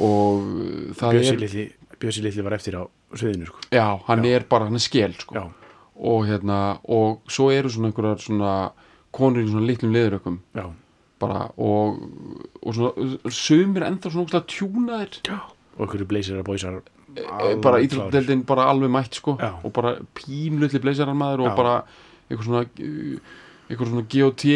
og 0.00 0.44
uh, 0.44 0.90
það 0.98 1.16
Bjössi 1.18 1.38
litli, 1.40 1.64
Bjössi 2.00 2.26
litli 2.26 2.44
var 2.46 2.58
eftir 2.58 2.78
á 2.78 2.82
sviðinu 3.14 3.48
sko. 3.50 3.64
já, 3.74 3.86
hann 4.06 4.28
er 4.28 4.46
bara, 4.50 4.68
hann 4.68 4.78
er 4.78 4.84
skel 4.84 5.16
sko. 5.18 5.34
já, 5.34 5.48
og 6.00 6.28
hérna, 6.28 6.60
og 6.88 7.24
svo 7.30 7.50
eru 7.54 7.72
svona 7.72 7.90
einhverjar 7.90 8.22
svona 8.22 8.52
konur 9.14 9.42
í 9.42 9.50
svona 9.50 9.66
litlum 9.66 9.92
leðurökum 9.96 10.38
já, 10.56 10.68
bara 11.20 11.48
og, 11.60 12.00
og 12.62 12.76
svona 12.76 13.32
sumir 13.34 13.84
ennþá 13.88 14.12
svona 14.12 14.24
ógstlega 14.24 14.46
tjúnaðir. 14.54 15.18
Já. 15.28 15.40
Og 15.76 15.84
einhverju 15.84 16.38
að 16.38 16.46
bóisar 16.46 16.78
e, 16.80 17.56
bara 17.60 17.80
íþrótdeldin 17.84 18.46
bara 18.48 18.68
alveg 18.70 18.92
mætt 18.94 19.18
sko. 19.20 19.36
Já. 19.40 19.52
og 19.64 19.74
bara 19.76 19.96
pínlutli 20.16 20.80
bleysarar 20.82 21.16
maður 21.16 21.44
og 21.44 21.50
Já. 21.50 21.56
bara 21.58 21.74
einhver 22.30 22.46
svona 22.46 22.62
uh, 22.64 23.36
einhver 23.70 23.90
svona 23.90 24.06
GOT 24.14 24.46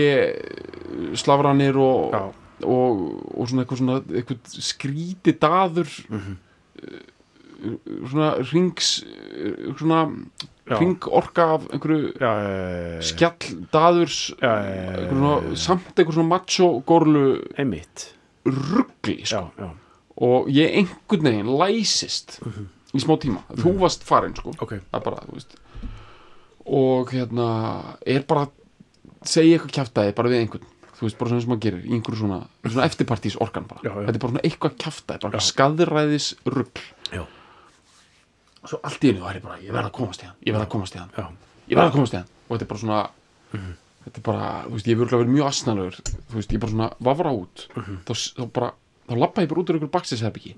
slafranir 1.20 1.78
og, 1.78 2.14
já, 2.14 2.22
og, 2.62 3.00
og 3.34 3.48
svona 3.50 3.64
eitthvað 3.64 3.80
svona 3.82 3.96
eitthvað 4.14 4.54
skríti 4.62 5.34
daður 5.42 5.90
Mhm. 6.08 6.36
uh, 6.84 7.10
svona 8.10 8.28
rings 8.52 9.02
uh, 9.04 9.74
svona 9.78 10.02
Já. 10.64 10.78
ringorka 10.80 11.44
af 11.58 11.66
einhverju 11.74 12.12
já, 12.16 12.30
já, 12.40 13.00
skjall 13.04 13.66
daðurs 13.72 14.30
Já, 14.40 14.48
já, 14.48 14.64
já, 14.64 14.84
já, 14.84 14.94
einhver 14.96 15.18
svona, 15.18 15.56
samt 15.56 15.98
einhver 15.98 16.14
svona 16.16 16.28
macho 16.30 16.68
gorlu 16.88 17.24
ruggli 18.46 19.18
sko. 19.28 19.50
og 20.16 20.48
ég 20.48 20.72
einhvern 20.78 21.24
veginn 21.28 21.52
læsist 21.58 22.38
í 22.94 23.00
smá 23.02 23.16
tíma, 23.20 23.42
þú 23.58 23.74
varst 23.80 24.04
farin 24.06 24.34
sko. 24.36 24.52
ok. 24.60 24.72
Það 24.92 25.00
er 25.00 25.04
bara, 25.04 25.22
og 26.66 27.10
hérna 27.12 27.48
er 28.06 28.22
bara 28.28 28.46
segja 29.24 29.58
eitthvað 29.58 29.72
kjaftaði 29.78 30.14
bara 30.16 30.30
við 30.32 30.40
einhvern 30.44 30.68
þú 30.98 31.06
veist, 31.06 31.18
bara 31.20 31.30
svona 31.32 31.44
sem 31.44 31.50
maður 31.52 31.62
gerir, 31.66 31.84
í 31.88 31.94
einhverju 31.98 32.20
svona 32.22 32.40
svona 32.68 32.86
eftirpartís 32.90 33.36
orkan 33.42 33.66
bara, 33.70 33.80
Já, 33.84 33.90
já. 33.94 34.04
þetta 34.06 34.16
er 34.18 34.22
bara 34.24 34.32
svona 34.34 34.44
eitthvað 34.48 34.76
kjaftaði, 34.84 35.22
bara 35.26 35.44
skaðræðis 35.48 36.28
rugg 36.54 36.82
já, 37.14 37.22
svo 38.64 38.80
allt 38.82 39.04
í 39.04 39.10
henni 39.12 39.24
var 39.24 39.38
ég 39.38 39.44
bara, 39.44 39.58
ég 39.64 39.74
verð 39.74 39.90
að 39.90 39.96
komast 39.98 40.22
í 40.24 40.28
hann 40.30 40.36
ég 40.46 40.54
verð 40.56 40.66
að 40.66 40.72
komast 40.76 40.94
í 40.96 41.02
hann, 41.02 41.10
já, 41.18 41.26
ég 41.72 41.78
verð 41.80 41.90
að 41.90 41.96
komast 41.98 42.14
í 42.16 42.20
hann. 42.20 42.30
Og 42.44 42.54
þetta 42.58 42.64
er 42.66 42.70
bara 42.74 42.82
svona 42.84 43.02
þetta 44.04 44.18
er 44.20 44.24
bara, 44.26 44.48
þú 44.68 44.74
veist, 44.76 44.88
ég 44.88 44.94
hef 44.98 45.02
örgulega 45.04 45.22
verið 45.24 45.34
mjög 45.38 45.46
asnalegur 45.50 45.94
þú 46.04 46.36
veist, 46.38 46.50
ég 46.56 46.60
bara 46.64 46.72
svona 46.74 46.88
vafra 47.08 47.30
út. 47.38 47.62
Þá, 48.04 48.12
þá 48.36 48.42
bara, 48.58 48.68
þá 49.08 49.14
lappa 49.22 49.44
ég 49.44 49.48
bara 49.52 49.62
út 49.62 49.70
úr 49.72 49.78
einhver 49.78 49.92
bakstisherbyggi 49.94 50.52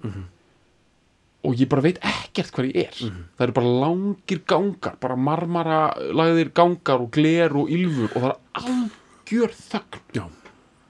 og 1.46 1.54
ég 1.60 1.68
bara 1.70 1.84
veit 1.84 2.00
ekkert 2.02 2.50
hvar 2.56 2.66
ég 2.66 2.88
er. 2.88 2.96
Það 3.38 3.44
eru 3.46 3.54
bara 3.60 3.74
langir 3.84 4.40
gangar 4.50 4.96
bara 4.98 5.14
marmara 5.28 5.80
lagðir 6.18 6.50
gangar 6.58 7.04
og 7.04 7.12
gler 7.14 7.54
og 7.60 7.70
ylfur 7.70 8.16
og 8.18 8.24
það 8.24 8.32
er 8.32 8.88
algjör 9.26 9.50
þögn 9.56 10.00
já, 10.14 10.24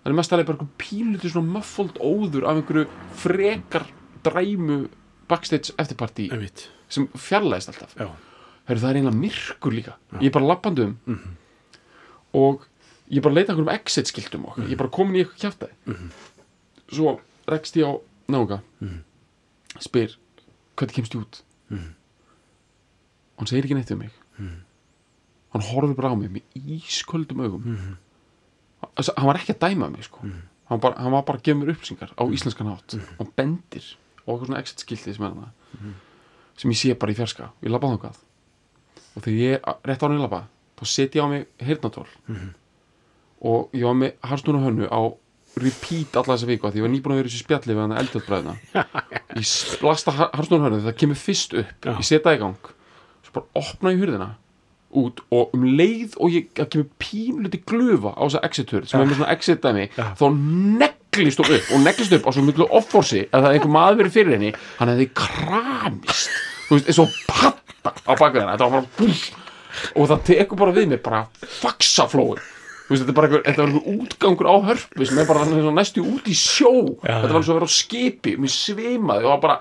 það 0.02 0.10
er 0.10 0.16
mest 0.18 0.32
aðlega 0.34 0.48
bara 0.50 0.58
einhver 0.60 0.78
pílutur 0.80 1.32
svona 1.32 1.52
muffled 1.56 1.98
óður 2.04 2.46
af 2.46 2.58
einhverju 2.60 2.86
frekar 3.22 3.86
dræmu 4.26 4.78
backstage 5.30 5.72
eftirparti 5.80 6.28
sem 6.88 7.08
fjarlæðist 7.18 7.72
alltaf. 7.72 7.96
Já, 7.98 8.10
Heru, 8.68 8.80
það 8.82 8.90
er 8.90 8.98
einlega 9.00 9.16
myrkur 9.20 9.72
líka. 9.74 9.96
Ég 10.20 10.28
er 10.28 10.34
bara 10.34 10.46
lappandi 10.52 10.84
um. 10.86 10.96
Og 12.34 12.64
ég 13.08 13.18
er 13.18 13.22
bara 13.24 13.32
að 13.32 13.38
leita 13.40 13.52
einhverjum 13.54 13.72
exit 13.74 14.10
skiltum 14.10 14.46
og 14.50 14.58
ég 14.62 14.72
er 14.76 14.80
bara 14.80 14.90
komin 14.94 15.16
í 15.16 15.24
eitthvað 15.24 15.42
kjaftaði. 15.44 15.98
Svo 16.92 17.16
rekst 17.50 17.76
ég 17.80 17.86
á 17.86 17.92
náunga. 18.30 18.60
Spyr 19.82 20.16
hvernig 20.76 20.94
kemst 21.00 21.14
ég 21.16 21.22
út? 21.24 21.42
Og 23.36 23.42
hann 23.42 23.50
segir 23.50 23.64
ekki 23.66 23.76
neitt 23.78 23.90
um 23.94 23.98
mig. 24.04 24.12
Hann 25.54 25.62
horfir 25.72 25.96
bara 25.98 26.12
á 26.14 26.16
mig 26.18 26.30
með 26.30 26.42
ísköldum 26.78 27.42
augum 27.46 27.96
hann 29.16 29.26
var 29.26 29.36
ekki 29.40 29.54
að 29.54 29.62
dæma 29.68 29.88
mig 29.92 30.04
sko. 30.06 30.18
hann, 30.70 30.80
bara, 30.80 30.98
hann 31.02 31.12
var 31.12 31.22
bara 31.28 31.38
að 31.38 31.44
gefa 31.48 31.58
mér 31.60 31.72
upplýsingar 31.74 32.10
á 32.18 32.22
íslenskan 32.32 32.70
hátt. 32.72 32.96
Hann 33.18 33.32
bendir 33.36 33.86
og 34.26 34.34
eitthvað 34.34 34.46
svona 34.46 34.58
exit 34.62 34.82
skilti 34.84 35.14
sem 35.14 35.24
er 35.24 35.34
það 35.36 35.92
sem 36.56 36.70
ég 36.72 36.78
sé 36.80 36.94
bara 36.98 37.12
í 37.12 37.16
fjarska. 37.18 37.50
Ég 37.62 37.70
labba 37.70 37.90
þangað. 37.92 38.16
Og 39.16 39.22
þegar 39.22 39.40
ég 39.44 39.66
rétt 39.86 40.02
á 40.02 40.06
hann 40.08 40.16
í 40.16 40.22
labba 40.22 40.40
þá 40.76 40.84
set 40.88 41.14
ég 41.16 41.24
á 41.24 41.28
mig 41.28 41.46
heyrnatól 41.60 42.06
og 43.46 43.70
ég 43.76 43.84
var 43.86 43.94
með 43.96 44.14
harstúna 44.24 44.62
hönnu 44.64 44.88
á 44.88 45.00
repeat 45.56 46.16
alla 46.20 46.34
þessa 46.36 46.48
viku 46.50 46.68
því 46.68 46.80
ég 46.80 46.84
var 46.84 46.92
nýbúin 46.92 47.14
að 47.14 47.20
vera 47.20 47.28
í 47.28 47.32
þessu 47.32 47.44
spjalli 47.44 47.72
við 47.76 47.80
hann 47.80 47.94
eldjöldbræðina 48.00 48.54
ég 49.36 49.44
s- 49.46 49.76
blasta 49.80 50.12
harstúna 50.12 50.66
hönnu 50.68 50.82
það 50.84 50.96
kemur 51.00 51.16
fyrst 51.20 51.54
upp. 51.56 51.70
Já. 51.84 51.92
ég 51.96 52.04
setja 52.04 52.34
í 52.36 52.40
gang. 52.42 52.58
Svo 53.24 53.32
bara 53.38 53.46
opna 53.62 53.92
ég 53.94 54.00
hurðina 54.02 54.28
út 55.02 55.22
og 55.34 55.54
um 55.56 55.66
leið 55.78 56.16
og 56.20 56.34
ég 56.34 56.48
kemur 56.56 56.88
pínluti 57.02 57.60
glufa 57.68 58.14
á 58.16 58.22
þessa 58.24 58.42
exitur 58.48 58.88
sem 58.88 59.00
er 59.02 59.10
með 59.10 59.20
svona 59.20 59.34
exit 59.36 59.62
dæmi 59.64 59.86
Já. 59.96 60.06
þá 60.18 60.26
neglist 60.82 61.42
hún 61.42 61.54
upp 61.58 61.70
og 61.76 61.84
neglist 61.84 62.16
upp 62.18 62.28
á 62.28 62.30
svo 62.34 62.44
miklu 62.46 62.68
offorsi 62.80 63.24
að 63.30 63.46
það 63.46 63.48
er 63.50 63.58
einhver 63.58 63.74
maður 63.76 64.00
verið 64.02 64.16
fyrir 64.18 64.36
henni. 64.36 64.52
Hann 64.80 64.92
hefði 64.92 65.08
kramist. 65.22 66.36
Þú 66.66 66.76
veist, 66.78 66.90
eins 66.90 67.00
og 67.04 67.16
patta 67.30 67.94
á 67.94 68.12
baka 68.16 68.40
henni 68.40 68.52
þetta 68.52 68.68
var 68.68 68.76
bara 68.76 68.92
búm, 68.98 69.16
og 69.96 70.10
það 70.12 70.26
tekur 70.32 70.62
bara 70.64 70.76
við 70.76 70.92
mig 70.92 71.02
bara 71.04 71.24
faxaflói 71.60 72.36
Þú 72.86 72.94
veist, 72.94 73.02
þetta 73.02 73.10
er 73.10 73.16
bara 73.18 73.26
einhver, 73.26 73.42
þetta 73.48 73.62
var 73.64 73.70
einhver 73.72 74.02
útgangur 74.06 74.46
á 74.46 74.54
hörpu 74.68 75.06
sem 75.08 75.18
er 75.18 75.26
bara 75.26 75.46
næstu 75.74 76.04
út 76.06 76.28
í 76.30 76.34
sjó. 76.38 76.70
Þetta 77.02 77.32
var 77.32 77.40
eins 77.40 77.48
og 77.48 77.56
að 77.56 77.58
vera 77.58 77.66
á 77.66 77.74
skipi, 77.74 78.34
mér 78.38 78.52
svimaði 78.54 79.26
og 79.26 79.32
var 79.32 79.40
bara, 79.42 79.56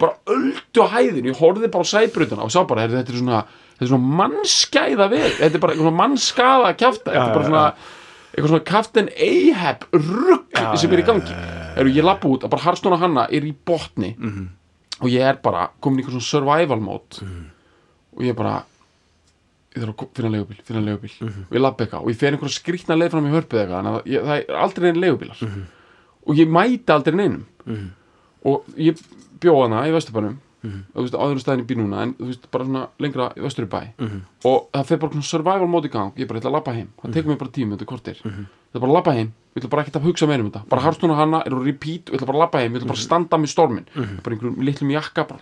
bara 0.00 0.14
öldu 0.32 0.86
á 0.88 0.92
hæðinu 0.94 1.28
ég 1.28 1.42
horfði 1.42 1.68
bara 1.74 1.84
á 1.84 1.92
sæbrutuna 1.92 2.46
og 2.46 2.54
sá 2.54 2.62
bara 2.64 2.86
þetta 2.88 3.12
er 3.12 3.20
svona, 3.20 3.42
þetta 3.80 3.88
er 3.88 3.90
svona 3.94 4.12
mannskæða 4.20 5.08
við 5.08 5.26
þetta 5.40 5.56
er 5.56 5.62
bara 5.64 5.72
eitthvað 5.72 5.86
svona 5.88 6.00
mannskaða 6.02 6.70
kjafta. 6.76 7.10
Þetta 7.10 7.24
er 7.24 7.34
bara 7.34 7.48
svona 7.48 7.66
eitthvað 8.30 8.50
svona 8.52 8.66
kaftin 8.68 9.08
Ahab 9.26 9.86
rugg 9.96 10.58
sem 10.78 10.92
er 10.92 11.00
í 11.00 11.06
gangi. 11.08 11.36
Heru, 11.74 11.94
ég 11.96 12.04
lappa 12.06 12.28
út 12.28 12.44
að 12.44 12.52
bara 12.52 12.66
Harstón 12.68 12.94
og 12.94 13.00
Hanna 13.02 13.24
er 13.32 13.46
í 13.48 13.54
botni 13.66 14.12
og 15.00 15.08
ég 15.08 15.24
er 15.24 15.40
bara 15.42 15.70
komin 15.80 15.98
í 15.98 16.04
eitthvað 16.04 16.20
svona 16.20 16.28
survival 16.28 16.80
mode. 16.84 17.24
Og 18.14 18.26
ég 18.26 18.36
bara 18.36 18.58
ég 19.70 19.80
þarf 19.84 19.94
að 20.02 20.08
finna 20.18 20.30
leigubíl, 20.34 20.60
finna 20.66 20.80
leigubíl. 20.82 21.14
Og 21.48 21.56
ég 21.56 21.62
lappa 21.62 21.84
eitthvað 21.86 22.02
og 22.04 22.10
ég 22.10 22.18
fer 22.20 22.34
einhverja 22.34 22.58
skrýtna 22.58 22.98
leið 22.98 23.12
fram 23.14 23.26
í 23.26 23.34
hörpið 23.34 23.60
eitthvað 23.64 23.90
að 23.90 23.98
ég, 24.12 24.28
það 24.28 24.36
er 24.36 24.60
aldrei 24.66 24.86
neinn 24.90 25.02
leigubílar. 25.06 25.42
Og 26.26 26.36
ég 26.36 26.50
mæti 26.52 26.92
aldrei 26.92 27.16
neinum. 27.16 27.44
Og 28.44 28.64
ég 28.76 29.00
bjóða 29.40 29.66
hana 29.70 29.86
í 29.88 29.94
Vesturbænum 30.60 30.84
þú 30.94 31.02
veist, 31.02 31.14
áður 31.14 31.40
staðin 31.40 31.62
í 31.64 31.66
bíl 31.70 31.76
núna 31.80 32.02
en 32.04 32.14
þú 32.18 32.26
veist, 32.30 32.50
bara 32.50 32.64
svona 32.64 32.82
lengra 33.00 33.28
í 33.36 33.40
Vesturbæ 33.44 33.80
og 34.44 34.68
það 34.72 34.84
fer 34.86 34.98
bara 34.98 35.12
svona 35.12 35.28
survival 35.30 35.84
í 35.84 35.90
gang. 35.90 36.12
Ég 36.16 36.28
bara 36.28 36.40
ætla 36.40 36.50
að 36.50 36.56
labba 36.58 36.72
heim, 36.76 36.88
það 37.02 37.12
tekur 37.14 37.28
mig 37.32 37.38
bara 37.38 37.50
tími 37.50 37.76
þetta 37.76 37.86
kortir, 37.86 38.16
það 38.22 38.74
er 38.74 38.80
bara 38.80 38.90
að 38.92 38.96
labba 38.98 39.12
heim. 39.16 39.32
Ég 39.50 39.62
ætla 39.64 39.70
bara 39.70 39.82
ekkert 39.82 39.96
að 40.00 40.04
hugsa 40.06 40.26
meira 40.30 40.42
um 40.44 40.50
þetta, 40.50 40.64
bara 40.68 40.82
Harstún 40.82 41.10
og 41.10 41.16
Hanna 41.18 41.42
eru 41.46 41.62
repeat 41.64 42.08
og 42.08 42.14
ég 42.14 42.20
ætla 42.20 42.26
bara 42.30 42.38
að 42.38 42.44
labba 42.44 42.58
heim, 42.60 42.72
ég 42.72 42.80
ætla 42.82 42.90
bara 42.92 43.00
að 43.00 43.06
standa 43.06 43.36
með 43.40 43.50
stormin 43.50 43.86
bara 43.96 44.34
einhverjum 44.36 44.60
litlum 44.68 44.90
jakka 44.94 45.24
bara 45.26 45.40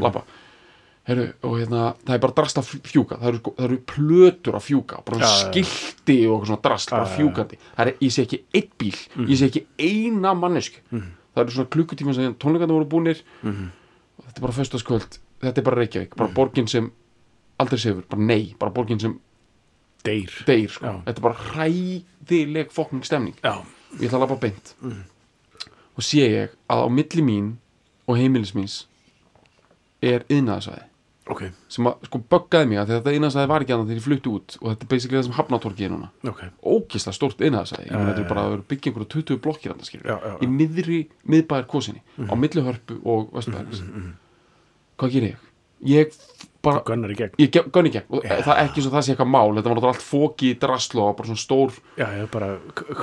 labba. 0.00 0.22
Heru, 1.10 1.24
og 1.42 1.54
hérna, 1.58 1.94
það 2.06 2.14
er 2.14 2.20
bara 2.22 2.34
drast 2.36 2.58
að 2.60 2.66
fjúka. 2.86 3.16
Það 3.18 3.28
eru, 3.30 3.38
sko- 3.40 3.52
það 3.56 3.64
eru 3.64 3.78
plötur 3.88 4.54
að 4.58 4.62
fjúka. 4.66 4.98
Bara 5.04 5.18
Já, 5.18 5.24
já, 5.24 5.30
já. 5.30 5.64
skilti 5.64 6.16
og 6.30 6.44
svona 6.46 6.60
drast 6.62 6.90
bara 6.92 7.06
fjúkandi, 7.16 7.56
er, 7.78 7.90
ég 8.04 8.12
sé 8.12 8.22
ekki 8.26 8.38
eitt 8.54 8.70
bíl. 8.78 8.94
Ég 9.26 9.36
sé 9.40 9.48
ekki 9.48 9.64
eina 9.80 10.34
mannesku 10.36 10.78
það 10.92 11.40
eru 11.42 11.50
svona 11.56 11.70
klukkutíma 11.72 12.14
sem 12.14 12.34
tónleikandi 12.34 12.76
voru 12.76 12.84
búnir. 12.92 13.22
Og 13.42 13.79
þetta 14.30 14.38
er 14.38 14.46
bara 14.46 14.56
föstaskvöld 14.56 15.20
þetta 15.40 15.60
er 15.60 15.66
bara 15.66 15.80
Reykjavík, 15.80 16.16
bara 16.18 16.32
borgin 16.34 16.68
sem 16.68 16.90
aldrei 17.60 17.80
sefur, 17.80 18.04
bara 18.08 18.26
nei, 18.28 18.54
bara 18.60 18.72
borgin 18.74 19.00
sem 19.00 19.16
deyr. 20.04 20.32
deyr, 20.48 20.68
sko. 20.72 20.98
Þetta 21.06 21.20
er 21.20 21.24
bara 21.24 21.46
hræðileg 21.50 22.74
fokking 22.74 23.04
stemning. 23.06 23.36
Já, 23.44 23.60
ég 23.98 24.08
ætla 24.08 24.20
að 24.20 24.26
labba 24.26 24.38
beint. 24.42 24.74
Og 25.96 26.04
sé 26.04 26.24
ég 26.24 26.54
að 26.70 26.84
á 26.84 26.88
milli 26.92 27.24
mín 27.24 27.50
og 28.06 28.20
heimilis 28.20 28.54
míns 28.56 28.84
er 30.00 30.24
yðnaðasvæði 30.32 30.89
ok, 31.34 31.42
sem 31.70 31.88
að 31.90 32.06
sko 32.08 32.20
böggaði 32.34 32.68
mig 32.70 32.80
að 32.82 32.92
þetta 32.94 33.14
yðnaðasvæði 33.16 33.50
var 33.52 33.64
ekki 33.64 33.74
annað 33.76 33.90
þegar 33.90 34.00
ég 34.00 34.06
flutti 34.06 34.32
út 34.34 34.56
og 34.60 34.66
þetta 34.70 34.86
er 34.86 34.90
basically 34.94 35.18
það 35.20 35.26
sem 35.28 35.36
hafnatorki 35.38 35.86
er 35.86 35.92
núna. 35.94 36.08
Ok. 36.30 36.40
Ógislega 36.64 37.16
stórt 37.16 37.44
yðnaðasvæði, 37.46 37.86
ég. 37.86 37.92
Meina 37.94 38.10
þetta 38.10 38.24
er 38.24 38.30
bara 38.32 38.44
að 38.46 38.54
vera 38.56 38.66
byggja 38.72 38.90
einhverju 38.92 39.10
20 39.16 39.40
blokkir 39.46 39.74
Já, 39.74 40.16
já, 40.16 40.18
já. 40.30 40.36
í 40.44 40.50
miðri 40.50 41.00
miðbæðar 41.30 41.66
kosinni 41.70 42.02
á 42.26 42.34
milli 42.38 42.64
hörpu 42.66 42.98
og 43.04 43.30
vesturbæðars 43.36 43.82
hvað 45.00 45.14
gerir 45.14 45.30
ég? 45.32 45.46
ég 45.88 46.16
bara 46.64 46.82
gunnar 46.84 47.12
í 47.12 47.16
gegn. 47.16 47.36
Ég 47.40 47.54
gönn 47.72 47.88
í 47.88 47.92
gegn. 47.94 48.06
Og 48.12 48.24
það 48.26 48.50
er 48.52 48.62
ekki 48.66 48.82
svo 48.84 48.90
það 48.92 49.04
sé 49.06 49.14
eitthvað 49.14 49.30
mál. 49.32 49.54
Þetta 49.56 49.70
var 49.70 49.78
náttúrulega 49.78 49.94
allt 49.94 50.04
fóki 50.04 50.50
draslo 50.60 51.06
og 51.08 51.16
bara 51.18 51.30
svona 51.30 51.40
stór 51.44 51.72
já, 51.96 52.06
já, 52.18 52.26
bara 52.32 52.50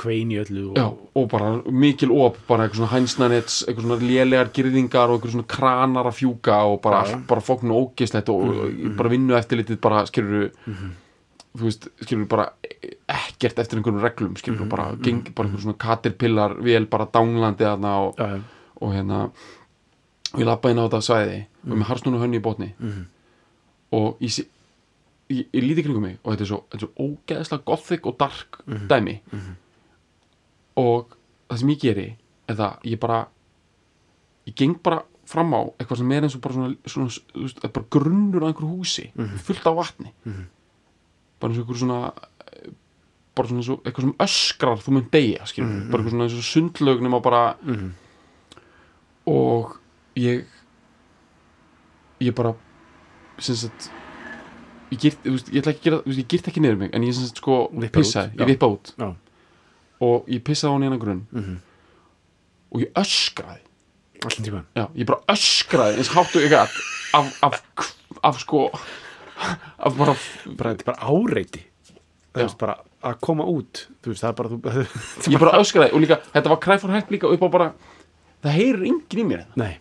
hvein 0.02 0.34
í 0.36 0.38
öllu 0.44 0.66
og, 0.72 0.78
já, 0.78 0.86
og 1.18 1.28
bara 1.32 1.50
mikil 1.72 2.14
op 2.14 2.38
bara 2.50 2.68
eitthvað 2.68 2.84
svona 2.84 2.94
hænsnanets, 2.94 3.58
eitthvað 3.66 3.88
svona 3.88 4.00
lélegar 4.04 4.54
girðingar 4.56 5.10
og 5.10 5.18
eitthvað 5.18 5.36
svona 5.38 5.50
kranar 5.56 6.12
að 6.12 6.20
fjúka 6.20 6.60
og 6.70 6.80
bara, 6.86 7.02
Já. 7.02 7.16
allt 7.18 7.28
bara 7.30 7.46
fóknu 7.50 7.76
ógislegt 7.82 8.30
og 8.34 8.46
mm, 8.54 8.96
bara 9.00 9.12
vinnu 9.14 9.38
eftir 9.40 9.62
litið 9.62 9.82
bara 9.84 10.06
skilur 10.10 10.50
þú 11.58 11.66
veist, 11.66 11.90
skilur 12.06 12.30
bara 12.30 12.48
ekkert 13.10 13.60
eftir 13.64 13.80
einhverjum 13.80 14.04
reglum 14.06 14.38
skilur 14.38 14.70
bara, 14.70 14.92
geng, 15.02 15.24
bara 15.34 15.50
einhver 15.50 15.64
svona 15.66 15.80
caterpillar 15.82 16.58
vel 16.62 16.86
bara 16.92 17.10
dánlandi 17.10 17.66
þarna 17.66 17.94
og, 18.06 18.22
og 18.82 18.94
hérna 18.94 19.22
og 20.34 20.42
ég 20.42 20.46
lappa 20.48 20.70
inn 20.70 20.82
á 20.82 20.86
þetta 20.86 21.02
svæði 21.08 21.38
og 21.68 21.74
með 21.80 21.88
harsnúnu 21.90 22.22
hönni 22.22 22.38
í 22.42 22.44
botni 22.44 22.74
og 23.92 24.18
ég, 24.24 24.40
ég, 25.30 25.46
ég 25.54 25.64
líti 25.64 25.84
kringum 25.86 26.04
mig 26.04 26.18
og 26.24 26.34
þetta 26.34 26.44
er 26.44 26.50
svo, 26.52 26.60
þetta 26.72 26.78
er 26.78 26.86
svo 26.88 27.08
ógeðslega 27.08 27.64
gothic 27.70 28.06
og 28.10 28.18
dark 28.20 28.60
dæmi. 28.90 29.20
Og 30.78 31.14
það 31.50 31.60
sem 31.62 31.70
ég 31.74 31.80
geri 31.82 32.08
er 32.48 32.56
það 32.56 32.90
ég 32.92 33.00
bara 33.00 33.28
ég 34.48 34.56
geng 34.56 34.78
bara 34.84 35.02
fram 35.28 35.54
á 35.56 35.62
eitthvað 35.76 35.98
sem 36.00 36.12
er 36.16 36.24
eins 36.24 36.36
og 36.38 36.42
bara 36.42 36.54
svona, 36.54 36.76
svona 36.88 37.64
er 37.68 37.72
bara 37.76 37.90
grunnur 37.92 38.44
á 38.44 38.48
einhverju 38.48 38.70
húsi 38.78 39.10
fullt 39.44 39.66
af 39.68 39.76
vatni. 39.76 40.12
Bara 41.40 41.52
eins 41.52 41.60
og 41.60 41.66
einhverju 41.66 41.82
svona 41.84 42.12
bara 43.38 43.48
svona 43.48 43.62
og 43.76 43.84
eitthvað 43.86 44.06
sem 44.08 44.16
öskrar 44.26 44.80
þú 44.82 44.92
mun 44.96 45.10
deyja 45.14 45.46
skilur, 45.46 45.68
bara 45.92 46.02
eitthvað 46.02 46.14
svona 46.16 46.24
eins 46.26 46.38
og 46.40 46.48
sundlaug 46.48 47.02
nema 47.06 47.20
bara 47.22 47.42
og 49.28 49.76
ég 50.16 50.46
ég 52.24 52.34
bara 52.34 52.56
sagt 53.46 53.90
ég 54.92 55.00
girt, 55.02 55.26
ég 55.28 55.62
ætla 55.62 55.74
ekki 55.74 55.82
að 55.82 55.86
gera, 55.88 56.00
þú 56.02 56.12
veist, 56.12 56.22
ég 56.22 56.28
girt 56.32 56.50
ekki 56.52 56.64
niður 56.64 56.80
mig 56.82 56.94
en 56.96 57.06
ég 57.06 57.16
sagt 57.16 57.42
sko 57.42 57.58
út, 57.68 57.84
ég 57.84 58.38
já. 58.40 58.46
vippa 58.48 58.70
út. 58.72 58.94
Já, 58.98 59.10
og 60.08 60.30
ég 60.32 60.44
pissaði 60.48 60.72
á 60.72 60.74
hann 60.76 60.86
í 60.86 60.88
hennar 60.88 61.02
grunn. 61.02 61.24
Mhm. 61.32 61.58
og 62.72 62.82
ég 62.84 62.92
öskraði. 63.00 63.64
Allan 64.18 64.44
tíman 64.44 64.66
já, 64.76 64.88
ég 64.96 65.06
bara 65.06 65.22
öskraði 65.32 66.02
eins 66.02 66.12
hátt 66.12 66.36
og 66.36 66.42
ég 66.42 66.52
gæt 66.52 66.78
af, 67.14 67.44
af, 67.44 67.62
af 68.24 68.40
sko 68.42 68.68
af 69.78 69.98
bara 69.98 70.16
bara, 70.58 70.74
þetta 70.74 70.86
bara 70.86 71.00
áreiti. 71.08 71.64
Bara 72.58 72.78
að 73.04 73.20
koma 73.22 73.46
út. 73.46 73.88
Þú 74.02 74.12
veist, 74.12 74.24
það 74.24 74.30
er 74.30 74.38
bara 74.40 74.50
þú 74.50 75.32
ég 75.34 75.40
bara 75.40 75.60
öskraði 75.62 75.94
og 75.94 76.04
líka, 76.04 76.20
þetta 76.34 76.50
var 76.50 76.64
kræfur 76.64 76.96
hægt 76.96 77.12
líka 77.14 77.30
upp 77.30 77.44
á 77.44 77.50
bara 77.50 77.70
það 78.44 78.58
heyrir 78.58 78.88
enginn 78.88 79.22
í 79.24 79.28
mér 79.28 79.44
hérna. 79.44 79.64
Nei, 79.64 79.78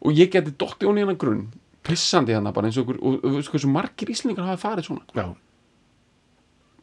og 0.00 0.16
ég 0.16 0.30
geti 0.32 0.54
dotti 0.56 0.88
hún 0.88 1.00
í 1.00 1.04
hennar 1.04 1.18
grunn 1.20 1.48
pissandi 1.86 2.34
hérna 2.34 2.52
bara 2.52 2.68
eins 2.68 2.78
og, 2.80 2.84
ykkur, 2.88 2.98
og, 3.00 3.14
og, 3.14 3.24
og 3.24 3.38
veistu 3.38 3.54
hversu 3.54 3.70
margir 3.72 4.12
íslendingar 4.12 4.50
hafa 4.50 4.62
farið 4.68 4.88
svona 4.90 5.04
já, 5.16 5.26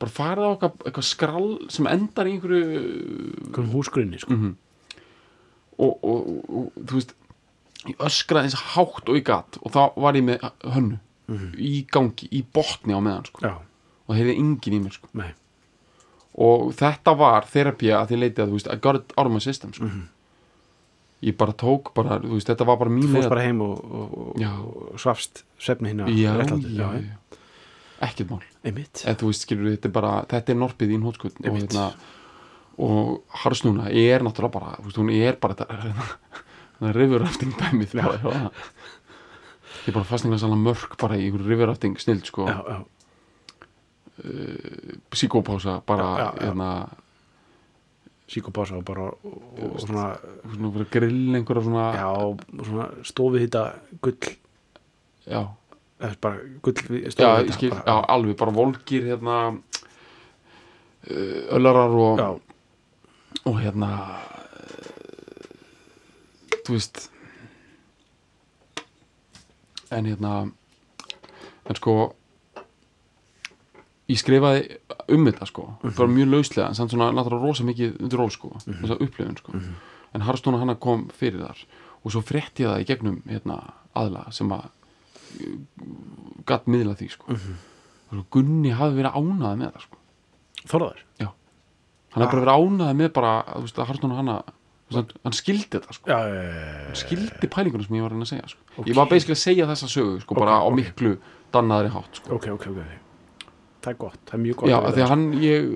bara 0.01 0.13
farið 0.13 0.47
á 0.47 0.49
eitthvað, 0.53 0.75
eitthvað 0.85 1.07
skrall 1.09 1.49
sem 1.73 1.89
endar 1.91 2.29
í 2.29 2.35
einhverju 2.35 3.51
komum 3.55 3.71
húsgrunni 3.75 4.19
sko. 4.21 4.33
Mhm. 4.33 4.55
og, 5.77 6.03
og, 6.03 6.27
og, 6.27 6.43
og 6.49 6.83
þú 6.83 6.99
veist 6.99 7.15
ég 7.87 7.99
öskraði 8.03 8.49
eins 8.49 8.61
hátt 8.73 9.09
og 9.09 9.17
ég 9.19 9.25
gat 9.27 9.59
og 9.61 9.73
þá 9.75 9.81
var 10.01 10.17
ég 10.17 10.25
með 10.27 10.47
hönnu 10.73 10.97
í 11.59 11.85
gangi, 11.91 12.29
í 12.31 12.41
botni 12.55 12.95
á 12.95 13.01
meðan 13.03 13.25
sko. 13.27 13.43
og 14.07 14.13
það 14.13 14.21
hefði 14.21 14.37
enginn 14.41 14.77
í 14.77 14.83
mér 14.85 14.95
sko. 14.95 15.09
og 16.37 16.69
þetta 16.77 17.13
var 17.19 17.45
þerapía 17.49 17.97
að 18.01 18.11
því 18.11 18.19
leiti 18.21 18.41
að 18.41 18.47
þú 18.53 18.57
veist, 18.57 18.69
I 18.71 18.77
got 18.81 18.95
it 18.95 19.13
out 19.17 19.27
of 19.27 19.33
my 19.33 19.39
system 19.43 19.73
sko. 19.73 19.89
Ég 21.25 21.37
bara 21.37 21.53
tók 21.57 21.91
bara, 21.97 22.19
þú 22.21 22.35
veist, 22.35 22.49
þetta 22.51 22.67
var 22.67 22.77
bara 22.81 22.93
mín 22.93 23.07
fórst 23.13 23.31
bara 23.31 23.45
heim 23.47 23.61
og, 23.65 23.79
og, 23.81 24.17
og 24.37 24.99
svafst 25.01 25.43
svefni 25.61 25.93
hérna 25.93 26.09
já, 26.13 26.89
ekkert 28.05 28.29
mál. 28.29 28.43
Þú 28.61 29.31
veist, 29.31 29.47
skilur 29.47 29.71
þetta 29.73 29.89
er 29.89 29.95
bara, 29.95 30.11
þetta 30.29 30.53
er 30.53 30.59
norpið 30.61 30.93
í 30.93 30.99
hótskutn 31.01 31.49
og 31.49 31.57
hérna 31.57 31.87
og 32.77 33.39
Harsnúna 33.41 33.87
er 33.89 34.21
náttúrulega 34.25 34.53
bara 34.59 34.75
þú 34.77 34.85
veist, 34.91 34.99
hún 35.01 35.09
er 35.15 35.39
bara 35.41 35.57
þetta 35.57 35.65
dæmið 37.63 37.95
bara, 37.97 38.19
já. 38.21 38.51
ég 39.87 39.95
bara 39.95 40.05
fastninga 40.05 40.37
sannlega 40.37 40.67
mörg 40.67 40.93
bara 41.01 41.17
í 41.17 41.25
einhverju 41.25 41.49
rifurrafting 41.49 41.97
snild 41.97 42.29
sko, 42.29 42.45
já, 42.45 42.77
psíkópása 45.13 45.81
bara, 45.85 46.03
Já, 46.03 46.17
já, 46.17 46.33
já. 46.37 46.45
hérna 46.45 46.69
síkobása 48.27 48.75
og 48.77 48.85
bara 48.85 49.07
og, 49.23 49.41
og 49.63 49.79
svona, 49.79 50.07
svona 50.53 50.71
fyrir 50.75 50.89
grill 50.91 51.35
einhverja 51.37 51.63
svona 51.63 51.85
já, 51.95 52.09
svona 52.67 52.87
stofið 53.07 53.45
þetta 53.45 53.63
gull 54.03 54.31
já, 55.27 55.41
bara 56.21 56.35
gull 56.65 56.75
já, 56.75 57.11
stofið 57.15 57.53
skil, 57.55 57.71
bara, 57.71 57.83
já, 57.87 57.95
alveg 58.15 58.39
bara 58.41 58.55
volgir 58.57 59.07
hérna 59.07 59.37
uh, 59.55 61.41
öllarar 61.55 61.95
og 61.95 62.19
já, 62.19 62.29
og 63.45 63.59
hérna 63.63 63.91
uh, 63.95 65.47
þú 66.65 66.75
veist 66.75 67.07
en 69.91 70.05
hérna 70.11 70.33
en 71.67 71.75
sko 71.79 71.93
ég 74.07 74.19
skrifaði 74.21 74.77
um 75.13 75.25
þetta 75.27 75.47
sko. 75.49 75.65
Bara 75.83 76.07
mjög 76.11 76.31
lauslega, 76.31 76.67
en 76.71 76.77
samt 76.77 76.93
svona 76.93 77.09
náttúrulega 77.15 77.43
rosa 77.49 77.65
mikið 77.67 77.97
undir 78.01 78.21
ról 78.21 78.31
sko, 78.33 78.53
þess 78.63 78.93
að 78.95 79.03
upplifun 79.07 79.37
sko. 79.41 79.55
En 80.15 80.23
Harstóna 80.27 80.61
hana 80.61 80.75
kom 80.79 81.07
fyrir 81.13 81.43
þar. 81.43 81.63
Og 82.05 82.13
svo 82.13 82.21
frétti 82.23 82.63
ég 82.63 82.71
það 82.71 82.83
í 82.83 82.87
gegnum 82.87 83.17
hérna 83.27 83.57
aðla 83.97 84.27
sem 84.31 84.51
að 84.55 84.69
gatt 86.47 86.69
miðla 86.71 86.95
því 86.99 87.09
sko. 87.11 87.35
Og 87.35 88.13
svo 88.15 88.23
Gunni 88.31 88.71
hafði 88.75 89.01
verið 89.01 89.17
ánað 89.19 89.57
með 89.63 89.73
það 89.73 89.87
sko. 89.87 89.99
Þorðar 90.67 91.01
Já. 91.19 91.27
Hann 92.13 92.23
hefði 92.23 92.31
bara 92.31 92.45
verið 92.45 92.61
ánæði 92.63 92.97
með 93.01 93.11
bara 93.17 93.33
þú 93.51 93.65
veist, 93.65 93.81
að 93.83 93.91
þú 94.87 94.95
veist, 94.95 95.01
hann, 95.01 95.09
hann 95.27 95.35
skildi 95.35 95.67
þetta 95.75 95.93
sko. 95.97 96.07
já, 96.07 96.17
já, 96.23 96.43
já, 96.47 96.51
já, 96.55 96.83
hann 96.87 96.95
skildi 97.01 97.49
pælingunum 97.51 97.83
sem 97.87 97.97
ég 97.97 98.05
var 98.05 98.13
að 98.15 98.29
segja 98.29 98.47
sko. 98.53 98.61
Ok. 98.77 98.87
ég 98.87 98.95
var 98.95 99.09
basically 99.11 99.35
að 99.35 99.41
segja 99.41 99.67
þessa 99.67 99.89
sögu 99.91 100.21
sko, 100.23 100.37
bara 100.39 100.61
Ok, 100.61 100.63
á 100.63 100.69
miklu 100.79 101.11
dannaðri 101.51 101.91
hátt 101.91 102.21
sko. 102.21 102.37
ok, 102.37 102.47
ok, 102.55 102.67
ok 102.71 103.06
það 103.81 103.91
er 103.93 103.97
gott, 104.03 104.19
það 104.25 104.33
er 104.39 104.43
mjög 104.45 104.55
gott 104.61 104.69
já, 104.71 104.77
því 104.95 105.03
að 105.05 105.11
hann 105.13 105.25
ég 105.43 105.67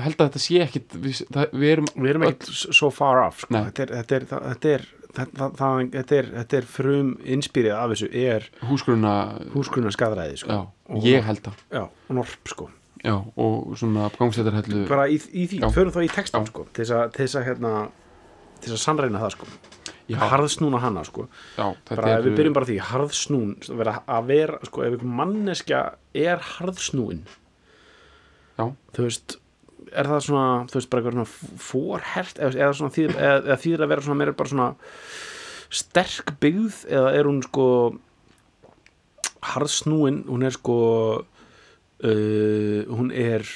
held 0.00 0.16
að 0.16 0.30
þetta 0.30 0.40
sé 0.46 0.60
ekkit 0.64 0.96
við, 1.04 1.20
það, 1.34 1.52
við 1.60 1.72
erum, 1.74 1.88
við 1.96 2.10
erum 2.14 2.24
ekkert 2.28 2.48
s- 2.54 2.66
so 2.78 2.90
far 2.94 3.20
off 3.26 3.42
sko. 3.44 3.54
Þetta 3.68 3.82
er, 3.84 3.92
þetta 4.00 4.16
er, 4.16 4.26
þetta 4.30 4.70
er, 4.74 4.84
þetta, 5.18 5.48
það, 5.60 5.80
þetta 5.96 6.18
er, 6.20 6.28
þetta 6.38 6.58
er 6.60 6.68
frum 6.76 7.10
innspyrið 7.36 7.74
af 7.76 7.92
þessu 7.94 8.08
er 8.24 8.46
húsgrunna 8.70 9.14
húsgrunna 9.54 9.92
skadræði 9.94 10.38
sko. 10.40 10.50
já, 10.56 10.60
Og- 10.96 11.04
ég 11.04 11.22
held 11.26 11.42
það. 11.44 11.58
Já, 11.76 11.82
og 12.08 12.14
norp 12.20 12.48
sko. 12.54 12.70
Já, 13.04 13.14
og 13.40 13.76
svona 13.80 14.10
gangsetarhellu 14.18 14.86
bara 14.88 15.06
í, 15.08 15.16
í 15.32 15.46
því, 15.48 15.60
förum 15.72 15.92
þá 15.94 16.00
í 16.04 16.10
textan 16.12 16.44
Já. 16.44 16.50
sko 16.52 16.66
til 16.72 16.84
þess 16.84 17.36
að 17.40 17.46
hérna 17.48 17.70
til 18.60 18.68
þess 18.72 18.76
að 18.76 18.82
sannreina 18.84 19.22
það 19.22 19.30
sko 19.38 19.46
já, 20.10 20.18
harðsnúna 20.32 20.80
hana 20.82 21.04
sko. 21.06 21.26
Já, 21.56 21.66
bara 21.90 22.14
ef 22.14 22.16
er 22.16 22.26
við 22.28 22.38
byrjum 22.40 22.56
bara 22.56 22.70
því, 22.70 22.78
harðsnún 22.90 23.52
að 23.66 23.82
vera, 23.82 23.94
að 24.18 24.32
vera, 24.32 24.58
sko, 24.68 24.84
ef 24.84 24.96
einhver 24.96 25.14
manneskja 25.20 25.84
er 26.26 26.42
harðsnúin. 26.56 27.22
Já, 28.58 28.66
þú 28.96 29.06
veist 29.06 29.38
er 29.90 30.06
það 30.10 30.20
svona, 30.26 30.46
þú 30.70 30.78
veist, 30.78 30.90
bara 30.90 31.02
eitthvað 31.02 31.16
svona 31.16 31.62
fórhert 31.64 32.40
eða, 32.40 32.70
svona 32.78 32.94
þýðir, 32.94 33.16
eða, 33.16 33.40
eða 33.40 33.58
þýðir 33.64 33.84
að 33.84 33.92
vera 33.92 34.04
svona 34.06 34.20
meira 34.20 34.36
bara 34.38 34.52
svona 34.52 34.68
sterk 35.80 36.32
byggð 36.42 36.78
eða 36.90 37.10
er 37.18 37.30
hún 37.30 37.42
sko 37.46 37.66
harðsnúin, 39.50 40.22
hún 40.28 40.46
er 40.46 40.54
sko 40.54 40.78
uh, 42.04 42.80
hún 42.90 43.12
er 43.14 43.46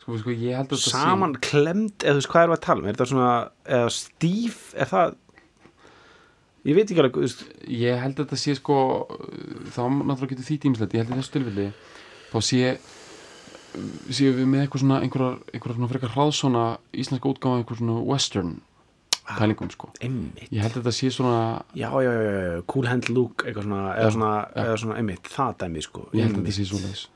sko, 0.00 0.18
sko, 0.22 0.34
ég 0.34 0.60
að 0.60 0.76
saman 0.82 1.36
klemd, 1.42 1.98
eða 2.02 2.16
þú 2.16 2.22
veist, 2.22 2.32
hvað 2.32 2.46
erum 2.46 2.54
við 2.54 2.60
að 2.60 2.66
tala 2.68 2.82
um? 2.82 2.90
Er 2.90 3.00
það 3.00 3.12
svona, 3.12 3.32
eða 3.78 3.90
stíf 3.96 4.62
er 4.74 4.90
það 4.90 5.18
ég 6.68 6.76
veit 6.76 6.86
ekki 6.86 7.02
alveg, 7.02 7.44
ég 7.72 8.00
held 8.04 8.16
að 8.16 8.24
þetta 8.24 8.40
sé 8.40 8.56
sko 8.58 8.78
þá 9.72 9.82
náttúrulega 9.88 10.32
getur 10.34 10.48
því 10.48 10.58
tímslegt 10.64 10.96
ég 10.96 11.04
held 11.04 11.14
að 11.14 11.22
þessu 11.22 11.36
tilfelli 11.36 11.68
þá 12.30 12.38
sé 12.48 12.64
séu 14.10 14.34
við 14.34 14.48
með 14.50 14.64
eitthvað 14.64 14.82
svona 14.82 14.98
einhverjar, 15.04 15.38
einhverjar 15.54 15.78
svona 15.78 15.92
frekar 15.92 16.12
hraðsona 16.16 16.64
íslenska 16.90 17.30
útgáfa 17.30 17.60
einhver 17.60 17.78
svona 17.78 18.02
western 18.02 18.58
pælingum 19.30 19.70
sko. 19.70 19.92
einmitt. 20.02 20.48
Ég 20.50 20.64
held 20.64 20.74
að 20.74 20.80
þetta 20.80 20.92
sé 20.96 21.10
svona 21.14 21.62
já, 21.78 21.88
já, 22.02 22.10
já, 22.10 22.30
já, 22.34 22.62
cool 22.72 22.88
hand 22.90 23.08
look 23.12 23.44
eitthvað 23.46 23.68
svona, 23.68 23.82
eða 23.94 24.10
svona, 24.16 24.32
já. 24.50 24.62
eða 24.64 24.76
svona 24.82 24.96
einmitt, 24.98 25.30
það 25.30 25.56
dæmi 25.62 25.84
sko. 25.86 26.06
Ég 26.16 26.26
held 26.26 26.34
að 26.34 26.40
þetta 26.40 26.56
sé 26.56 26.66
svona 26.70 26.90
þess 26.90 27.08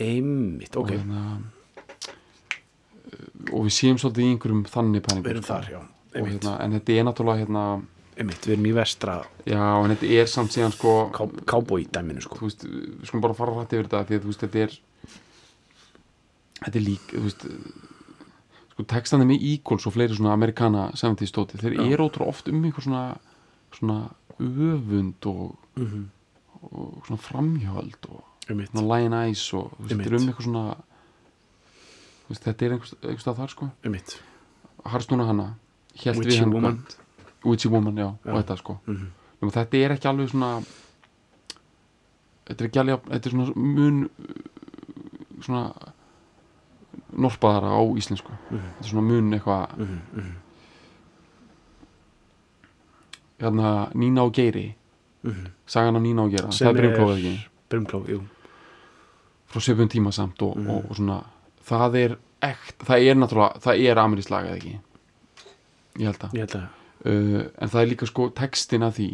einmitt, 0.00 0.76
ok, 0.80 0.80
og, 0.80 0.90
hérna, 0.94 1.20
og 3.50 3.66
við 3.66 3.74
séum 3.76 3.98
svolítið 4.00 4.24
í 4.24 4.30
einhverjum 4.34 4.62
þannig 4.72 5.04
pælingum 5.04 5.26
við 5.26 5.34
erum 5.34 5.44
sko. 5.44 5.52
þar, 5.52 5.66
já. 5.74 5.80
Og, 6.10 6.30
hérna, 6.30 6.54
en 6.64 6.76
þetta 6.78 6.96
er 6.96 7.08
náttúrulega 7.08 7.42
hérna, 7.44 7.64
einmitt, 8.20 8.44
við 8.44 8.52
erum 8.56 8.66
í 8.68 8.74
vestra 8.76 9.14
já, 9.48 9.60
en 9.80 9.94
þetta 9.94 10.10
er 10.20 10.28
samt 10.30 10.52
síðan 10.54 10.74
sko 10.76 10.94
cowboy 11.48 11.86
dæminu 11.88 12.20
sko. 12.24 12.36
Veist, 12.44 12.66
við 12.68 13.06
skulum 13.08 13.22
bara 13.24 13.36
fara 13.38 13.54
rætt 13.56 13.72
yfir 13.72 13.88
þetta 13.88 14.04
því 14.10 14.18
að 14.18 14.24
þú 14.26 14.32
veist, 14.34 14.44
þetta 14.44 14.64
er 14.66 14.76
þetta 16.60 16.76
er 16.80 16.84
lík, 16.84 17.06
þú 17.14 17.22
veist 17.26 17.46
sko, 18.74 18.86
textandi 18.92 19.28
með 19.30 19.44
Eagles 19.50 19.86
og 19.88 19.94
fleiri 19.96 20.16
svona 20.18 20.34
amerikana 20.36 20.86
70s 20.98 21.32
stóti, 21.32 21.60
þeir 21.60 21.78
eru 21.88 22.08
ótrúlega 22.08 22.28
oft 22.34 22.48
um 22.52 22.62
einhver 22.64 22.84
svona 22.86 23.04
svona 23.70 23.98
öfund 24.40 25.26
og, 25.30 25.56
Mhm. 25.76 26.04
og 26.72 27.02
svona 27.06 27.20
framhjöld 27.22 28.08
og 28.10 28.24
einmitt, 28.48 28.70
svona 28.72 28.88
lion 28.98 29.12
eyes 29.14 29.44
og 29.54 29.70
þú 29.78 29.84
veist, 29.84 29.96
þetta 29.96 30.10
er 30.10 30.16
um 30.20 30.28
eitthvað 30.28 30.44
svona 30.48 30.76
veist, 32.28 32.44
þetta 32.44 32.62
er 32.66 32.72
einhvers 32.76 33.22
stað 33.24 33.36
þar 33.40 33.50
sko. 33.50 33.70
Einmitt. 33.84 34.18
Harstúna 34.84 35.26
hana, 35.26 35.54
hélt 35.96 36.16
Witchy 36.18 36.44
við 36.44 36.62
hann. 36.64 36.84
Witchy 37.44 37.68
Woman, 37.68 37.94
já, 37.96 38.14
Já. 38.24 38.32
og 38.32 38.42
þetta 38.44 38.56
sko 38.58 38.78
Mhm. 38.86 39.06
Nefnum, 39.40 39.50
þetta 39.52 39.74
er 39.84 39.90
ekki 39.96 40.08
alveg 40.08 40.28
svona 40.30 40.62
þetta 42.46 42.60
er 42.64 42.68
ekki 42.68 42.80
alveg 42.80 43.00
þetta 43.10 43.26
er 43.26 43.30
svona 43.30 43.56
mun 43.56 44.10
svona 45.40 45.72
norpaðara 47.16 47.70
á 47.72 47.80
íslensku 47.96 48.32
Mhm. 48.50 48.60
þetta 48.60 48.84
er 48.84 48.88
svona 48.90 49.08
mun 49.08 49.32
eitthvað 49.32 49.78
Mhm, 49.78 50.00
mhm, 50.14 50.34
hérna 53.40 53.90
Nína 53.94 54.22
og 54.22 54.32
Geiri 54.34 54.74
mhm. 55.22 55.46
sagan 55.66 55.96
af 55.96 56.02
Nína 56.02 56.22
og 56.22 56.30
Geira, 56.30 56.48
það 56.48 56.68
er 56.68 56.82
brimklófið 56.82 57.16
ekki 57.24 57.46
Brimkló, 57.70 58.00
jú 58.08 58.20
frá 59.50 59.60
söpum 59.60 59.88
tíma 59.88 60.12
samt 60.12 60.42
og, 60.42 60.56
Mhm. 60.56 60.70
og, 60.70 60.90
og 60.90 60.96
svona 60.96 61.24
það 61.64 61.94
er 61.96 62.16
ekt, 62.42 62.78
það 62.78 63.08
er 63.10 63.14
náttúrulega 63.14 63.60
það 63.60 63.80
er 63.90 63.96
amerísk 63.96 64.30
lag 64.30 64.44
eða 64.46 64.56
ekki 64.56 64.80
ég 65.98 66.04
held 66.06 66.18
að 66.18 66.32
ég 66.32 66.38
held 66.38 66.54
að, 66.54 66.68
uh, 67.04 67.42
en 67.60 67.68
það 67.72 67.80
er 67.82 67.90
líka 67.94 68.06
sko 68.10 68.30
textin 68.30 68.82
að 68.86 68.96
því 69.00 69.10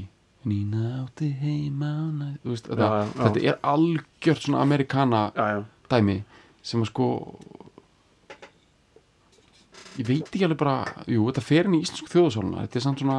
Nína 0.46 0.82
átti 1.02 1.28
heima 1.40 1.88
á 1.90 2.06
þú 2.44 2.52
veist, 2.52 2.68
þetta, 2.70 2.86
Já, 2.86 3.02
já. 3.02 3.22
þetta 3.24 3.40
er 3.50 3.56
algjört 3.66 4.42
svona 4.44 4.60
amerikana 4.62 5.22
já, 5.34 5.46
já 5.56 5.64
dæmi 5.90 6.18
sem 6.62 6.82
að 6.82 6.90
sko 6.92 7.06
ég 9.96 10.06
veit 10.06 10.26
ekki 10.28 10.44
alveg 10.44 10.58
bara 10.60 10.76
jú, 11.08 11.24
þetta 11.30 11.42
fer 11.46 11.66
inn 11.70 11.78
í 11.78 11.82
íslensku 11.82 12.10
þjóðsáluna 12.12 12.62
þetta 12.66 12.78
er 12.80 12.84
samt 12.84 13.02
svona 13.02 13.18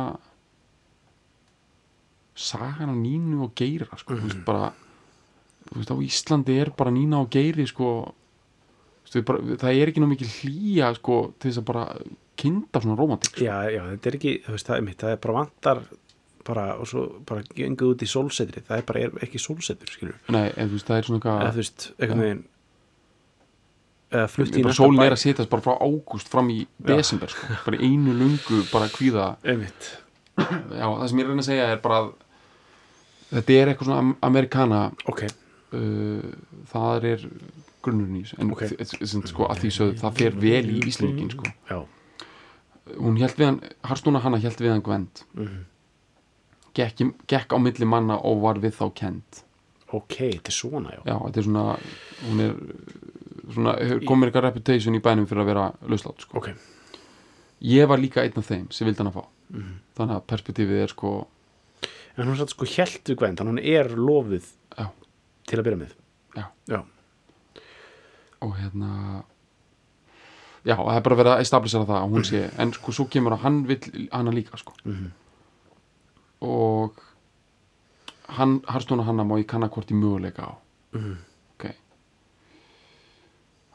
sagan 2.38 2.92
af 2.94 2.98
Nínu 3.02 3.42
og 3.48 3.56
Geira 3.58 3.88
sko, 3.98 4.14
þú 4.14 4.20
Mhm. 4.22 4.28
veist 4.30 4.46
bara 4.46 4.74
þú 5.68 5.76
veist, 5.82 5.92
á 5.92 5.98
Íslandi 6.08 6.60
er 6.62 6.70
bara 6.78 6.92
Nína 6.92 7.20
og 7.22 7.30
Geiri 7.34 7.66
sko 7.68 8.14
þú 9.10 9.24
það 9.58 9.74
er 9.82 9.88
ekki 9.92 10.00
ná 10.04 10.08
mikið 10.12 10.34
hlýja 10.42 10.96
sko, 10.96 11.34
til 11.40 11.52
þess 11.52 11.60
að 11.62 11.66
bara 11.66 11.86
kynda 12.42 12.82
svona 12.84 12.98
romantik 13.00 13.32
sko. 13.34 13.46
já, 13.46 13.56
já, 13.74 13.82
þetta 13.94 14.12
er 14.12 14.18
ekki, 14.20 14.34
þú 14.46 14.56
veist, 14.58 14.68
það 14.70 14.78
er 14.82 14.86
mitt 14.88 15.02
það 15.04 15.16
er 15.16 15.24
bara 15.26 15.38
vantar 15.42 15.82
bara, 16.48 16.66
og 16.80 16.88
svo 16.88 17.02
bara 17.28 17.44
gengur 17.56 17.94
út 17.96 18.04
í 18.06 18.08
sólsetri, 18.08 18.62
það 18.68 18.78
er 18.82 18.86
bara 18.88 19.02
er 19.08 19.18
ekki 19.26 19.42
sólsetur, 19.42 19.90
skilur, 19.92 20.20
nei, 20.32 20.46
en 20.56 20.70
þú 20.70 20.78
veist, 20.78 20.88
það 20.88 21.02
er 21.02 21.10
svona 21.10 21.20
eða 21.20 21.34
eitthvað 21.34 21.58
þú 21.58 21.64
veist, 21.64 21.88
einhvern 21.98 22.24
veginn 22.26 22.46
eða 24.08 24.28
flutt 24.32 24.56
í 24.56 24.64
næsta 24.64 24.78
sólin 24.80 25.02
bæ 25.02 25.06
er 25.10 25.16
að 25.18 25.22
setjast 25.26 25.52
bara 25.52 25.66
frá 25.66 25.74
ágúst 25.84 26.30
fram 26.32 26.52
í 26.54 26.62
desember 26.88 27.34
sko, 27.34 27.58
bara 27.66 27.82
einu 27.84 28.14
lungu 28.16 28.62
bara 28.72 28.88
kvíða 28.94 29.26
einmitt, 29.44 29.90
já, 30.40 30.86
það 30.88 31.06
sem 31.12 31.20
ég 31.22 31.28
reyna 31.28 31.44
að 31.44 31.50
segja 31.50 31.68
er 31.74 31.82
bara 31.84 32.00
þetta 33.34 33.58
er 33.58 33.74
eitthvað 33.74 33.90
svona 33.90 34.00
am- 34.06 34.16
amerikana 34.30 34.82
ok, 35.12 35.26
uh, 35.76 36.32
það 36.72 37.10
er 37.12 37.28
grunnurinn 37.84 38.22
í 38.22 38.24
þessu 38.24 38.40
en 38.40 38.56
Ok. 38.56 38.64
okay. 38.64 39.28
sko, 39.34 39.48
að 39.52 39.62
því 39.66 39.74
sögðu, 39.76 40.00
það 40.06 40.18
fer 40.22 40.40
vel 40.48 40.66
í 40.72 40.80
Íslingin 40.88 41.32
sko. 41.36 41.52
já 41.68 41.80
hún 42.96 43.18
held 43.22 43.36
við 43.40 43.50
hann, 43.50 43.60
Harstúna 43.88 44.22
hanna 44.24 44.40
held 44.42 44.62
við 44.62 44.74
hann 44.74 44.86
Gwend 44.86 45.24
mhm. 45.34 45.66
gekk, 46.78 47.04
í- 47.04 47.14
gekk 47.28 47.54
á 47.54 47.58
milli 47.62 47.90
manna 47.90 48.20
og 48.22 48.42
var 48.46 48.62
við 48.64 48.78
þá 48.80 48.88
kent 48.98 49.44
ok, 49.88 50.18
þetta 50.18 50.52
er 50.52 50.56
svona, 50.56 50.92
já. 50.98 51.02
Já, 51.08 51.16
þetta 51.16 51.40
er 51.42 51.48
svona 51.48 51.66
hún 52.26 52.44
er 52.44 52.58
svona, 53.56 53.76
komið 54.10 54.30
eitthvað 54.30 54.48
reputation 54.50 54.98
í 54.98 55.04
bænum 55.04 55.30
fyrir 55.30 55.46
að 55.46 55.52
vera 55.54 55.70
lauslátt 55.88 56.26
sko. 56.26 56.42
ok, 56.42 56.52
ég 57.64 57.88
var 57.88 58.02
líka 58.04 58.24
einn 58.26 58.38
af 58.38 58.50
þeim 58.52 58.68
sem 58.76 58.88
vildi 58.88 59.04
hann 59.04 59.12
að 59.14 59.20
fá. 59.22 59.26
Mhm. 59.48 59.74
þannig 59.98 60.18
að 60.18 60.28
perspektífið 60.28 60.84
er 60.84 60.92
sko 60.92 61.14
en 62.18 62.28
hún 62.28 62.38
satt 62.38 62.52
sko 62.52 62.66
hjælt 62.66 63.08
við 63.08 63.18
Gwen, 63.22 63.38
þannig 63.38 63.54
hún 63.54 63.66
er 63.78 63.92
lofuð 63.96 64.52
já, 64.74 64.90
til 65.48 65.60
að 65.60 65.68
byrja 65.68 65.80
með. 65.80 65.96
Já. 66.38 66.46
Já, 66.68 66.80
og 68.42 68.54
hérna 68.58 69.24
já, 70.66 70.76
það 70.76 70.96
er 70.96 71.02
bara 71.02 71.16
verið 71.16 71.34
að 71.36 71.42
establisera 71.46 71.86
það 71.86 72.02
að 72.02 72.12
hún 72.16 72.24
sé, 72.26 72.42
en 72.58 72.74
sko 72.74 72.92
svo 72.92 73.06
kemur 73.12 73.34
að 73.38 73.44
hann 73.46 73.60
vill 73.68 74.08
hana 74.12 74.32
líka 74.32 74.58
sko. 74.58 74.74
Mhm. 74.86 75.12
og 76.42 76.94
hann, 78.30 78.60
Harstúna 78.68 79.04
hanna 79.04 79.24
má 79.24 79.38
ég 79.40 79.48
kanna 79.48 79.70
hvort 79.70 79.90
ég 79.92 79.98
möguleika 79.98 80.44
á. 80.46 80.54
Mhm. 80.94 81.18
ok. 81.58 81.66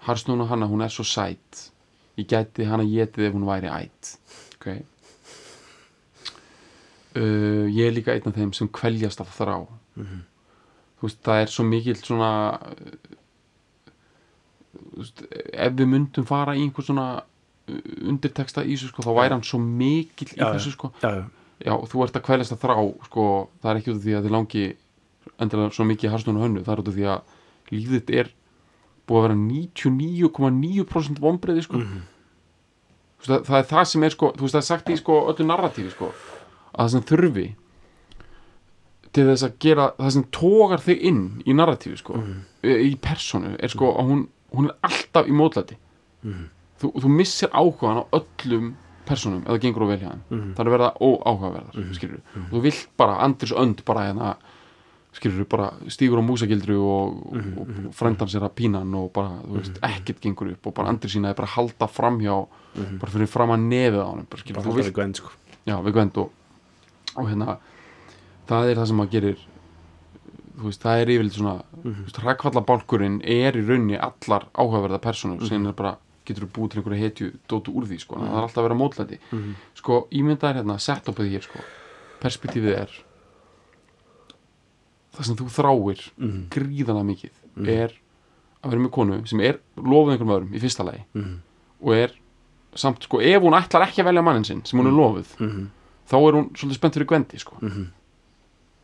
Harstúna 0.07 0.47
hanna, 0.49 0.67
hún 0.67 0.83
er 0.85 0.89
svo 0.89 1.05
sæt. 1.05 1.71
Ég 2.19 2.27
gæti 2.29 2.65
hana 2.69 2.85
getið 2.85 3.27
ef 3.29 3.33
hún 3.35 3.47
væri 3.47 3.69
ætt 3.69 4.17
ok. 4.59 4.83
Uh, 7.17 7.69
ég 7.69 7.87
er 7.89 7.93
líka 7.93 8.13
einn 8.15 8.27
af 8.27 8.35
þeim 8.35 8.53
sem 8.57 8.69
kveljast 8.69 9.21
af 9.21 9.29
þrá 9.39 9.67
Mhm. 9.97 10.23
þú 10.99 11.03
veist, 11.03 11.19
það 11.23 11.43
er 11.43 11.47
svo 11.47 11.65
mikill 11.65 11.97
svona 11.97 12.59
veist, 14.99 15.23
ef 15.53 15.73
við 15.79 15.87
myndum 15.93 16.27
fara 16.29 16.55
í 16.57 16.63
einhver 16.67 16.85
svona 16.85 17.07
uh, 17.23 17.81
undirteksta 18.09 18.65
í 18.65 18.75
þessu 18.77 18.89
sko, 18.93 19.03
þá 19.07 19.13
væri 19.21 19.35
hann 19.37 19.43
svo 19.47 19.59
mikill 19.63 20.29
í 20.35 20.39
Já, 20.41 20.53
þessu 20.57 20.73
sko. 20.75 20.93
Já, 21.03 21.11
já, 21.21 21.25
já, 21.67 21.73
þú 21.93 22.05
ert 22.05 22.17
að 22.21 22.27
kveljast 22.29 22.53
að 22.57 22.63
þrá 22.67 22.77
sko, 23.09 23.27
það 23.63 23.71
er 23.73 23.81
ekki 23.81 23.91
út 23.93 23.99
af 24.01 24.05
því 24.07 24.17
að 24.19 24.25
þið 24.29 24.37
langi 24.37 24.65
endilega 25.43 25.75
svo 25.77 25.85
mikið 25.89 26.11
harstun 26.13 26.37
og 26.39 26.43
hönnu 26.47 26.63
það 26.67 26.73
er 26.77 26.83
út 26.83 26.89
af 26.93 26.97
því 26.99 27.07
að 27.13 27.21
lífið 27.73 28.11
er 28.23 28.31
búið 29.09 29.19
að 29.19 29.25
vera 29.29 29.39
99,9% 29.43 31.21
vombriði 31.23 31.63
sko. 31.67 31.79
Mhm. 31.81 32.03
Þú 33.23 33.29
veist, 33.29 33.33
það, 33.33 33.43
það 33.47 33.59
er 33.63 33.67
það 33.71 33.85
sem 33.93 34.03
er 34.07 34.11
sko, 34.17 34.29
þú 34.37 34.43
veist 34.47 34.55
það 34.57 34.63
er 34.63 34.69
sagt 34.69 34.89
í 34.91 34.97
sko 34.99 35.17
öllu 35.31 35.45
narratífi 35.47 35.91
sko 35.95 36.09
að 36.73 36.81
það 36.83 36.89
sem 36.97 37.05
þurfi 37.11 37.45
til 39.13 39.25
þess 39.29 39.45
að 39.47 39.57
gera 39.63 39.85
það 39.99 40.11
sem 40.17 40.25
tógar 40.35 40.81
þig 40.83 41.03
inn 41.11 41.21
í 41.47 41.55
narratífi 41.55 41.99
sko 42.01 42.17
Mhm. 42.19 42.39
í 42.65 42.97
personu 42.99 43.57
er 43.61 43.69
sko 43.69 43.93
að 44.01 44.09
hún, 44.11 44.23
hún 44.55 44.69
er 44.71 44.75
alltaf 44.83 45.27
í 45.27 45.33
mótlæti. 45.33 45.77
Mhm. 46.23 46.49
þú, 46.83 46.93
þú 47.03 47.09
missir 47.09 47.49
áhugaðan 47.51 48.03
á 48.03 48.05
öllum 48.19 48.73
personum 49.07 49.43
eða 49.47 49.59
gengur 49.61 49.83
á 49.83 49.89
vel 49.93 49.99
hjá 49.99 50.11
þeim. 50.11 50.23
Mhm. 50.31 50.55
það 50.55 50.61
er 50.61 50.67
að 50.67 50.75
verða 50.77 50.97
óáhugaverðar 51.01 51.75
mm 51.75 51.83
-hmm. 51.83 52.47
og 52.47 52.53
þú 52.53 52.63
vilt 52.63 52.89
bara 52.97 53.19
Andris 53.23 53.53
önd 53.53 53.85
bara 53.85 54.01
hérna 54.07 54.37
skilur 55.13 55.45
bara 55.45 55.73
stígur 55.89 56.19
á 56.19 56.25
músagildru 56.25 56.77
og, 56.81 57.35
Mhm, 57.35 57.59
og, 57.59 57.69
og 57.89 57.95
frændan 57.95 58.29
sér 58.29 58.43
að 58.49 58.55
pína 58.57 58.79
hann 58.79 58.95
og 58.95 59.13
bara, 59.13 59.29
þú 59.45 59.59
veist, 59.59 59.79
ekkert 59.83 60.21
gengur 60.21 60.51
upp 60.53 60.67
og 60.67 60.75
bara 60.75 60.89
andri 60.89 61.09
sína 61.09 61.29
er 61.31 61.35
bara 61.35 61.47
að 61.49 61.57
halda 61.57 61.87
framhjá 61.87 62.47
bara 62.99 63.13
fyrir 63.13 63.29
fram 63.29 63.51
að 63.51 63.61
nefið 63.69 64.01
á 64.01 64.09
hann 64.09 64.27
bara, 64.31 64.41
skilur, 64.41 64.55
bara 64.55 64.65
halda 64.65 64.77
vilt, 64.77 64.87
við 64.89 64.95
gvend 64.95 65.17
sko. 65.17 65.29
Já, 65.67 65.77
við 65.83 65.93
gwend 65.93 66.17
og, 66.19 66.31
og 67.17 67.29
hérna 67.29 67.59
það 68.49 68.71
er 68.71 68.75
það 68.77 68.87
sem 68.87 68.97
maður 68.97 69.11
gerir 69.11 69.39
veist, 70.57 70.83
það 70.83 71.01
er 71.03 71.07
yfirleitt 71.09 71.33
svona 71.33 71.55
mm 71.63 71.83
Mhm. 71.91 72.05
-hmm. 72.05 72.23
hrakkvallabálkurinn 72.23 73.21
er 73.25 73.53
í 73.57 73.67
rauninni 73.67 73.97
allar 73.99 74.47
áhugaverða 74.55 74.99
personur 75.01 75.47
sem 75.49 75.67
er 75.67 75.73
bara 75.73 75.97
getur 76.27 76.47
búið 76.47 76.71
til 76.71 76.83
einhverja 76.83 77.03
hetju 77.09 77.33
dótu 77.49 77.73
úr 77.75 77.85
því 77.87 77.99
sko, 78.01 78.17
mm 78.17 78.21
það 78.23 78.37
er 78.37 78.43
alltaf 78.43 78.59
að 78.59 78.69
vera 78.69 78.75
mótlæti 78.75 79.19
Mhm. 79.33 79.55
sko, 79.75 80.07
ímyndaðir 80.13 80.55
hérna, 80.63 80.79
setupið 80.79 81.31
hér 81.31 81.43
sko 81.43 81.59
perspektífið 82.21 82.77
er 82.79 82.91
það 85.17 85.25
sem 85.25 85.37
þú 85.37 85.47
þráir 85.53 86.11
Mhm. 86.19 86.49
gríðana 86.51 87.05
mikið 87.05 87.69
er 87.69 87.93
að 88.65 88.71
vera 88.71 88.83
með 88.83 88.91
konu 88.91 89.27
sem 89.29 89.41
er 89.41 89.59
lofuð 89.77 90.13
einhverjum 90.13 90.37
öðrum 90.37 90.55
í 90.55 90.61
fyrsta 90.61 90.85
lagi 90.85 91.05
Mhm. 91.15 91.39
og 91.85 91.93
er 91.95 92.11
samt 92.75 93.03
sko, 93.03 93.21
ef 93.21 93.43
hún 93.43 93.53
ætlar 93.61 93.83
ekki 93.87 94.01
að 94.03 94.05
velja 94.07 94.23
mannin 94.25 94.45
sinn 94.45 94.65
sem 94.65 94.79
hún 94.81 94.87
er 94.87 94.93
lofuð 94.93 95.37
Mhm. 95.39 95.67
þá 96.09 96.15
er 96.29 96.33
hún 96.35 96.51
svolítið 96.53 96.75
spennt 96.75 96.95
fyrir 96.95 97.07
gvendi 97.07 97.39
sko. 97.39 97.57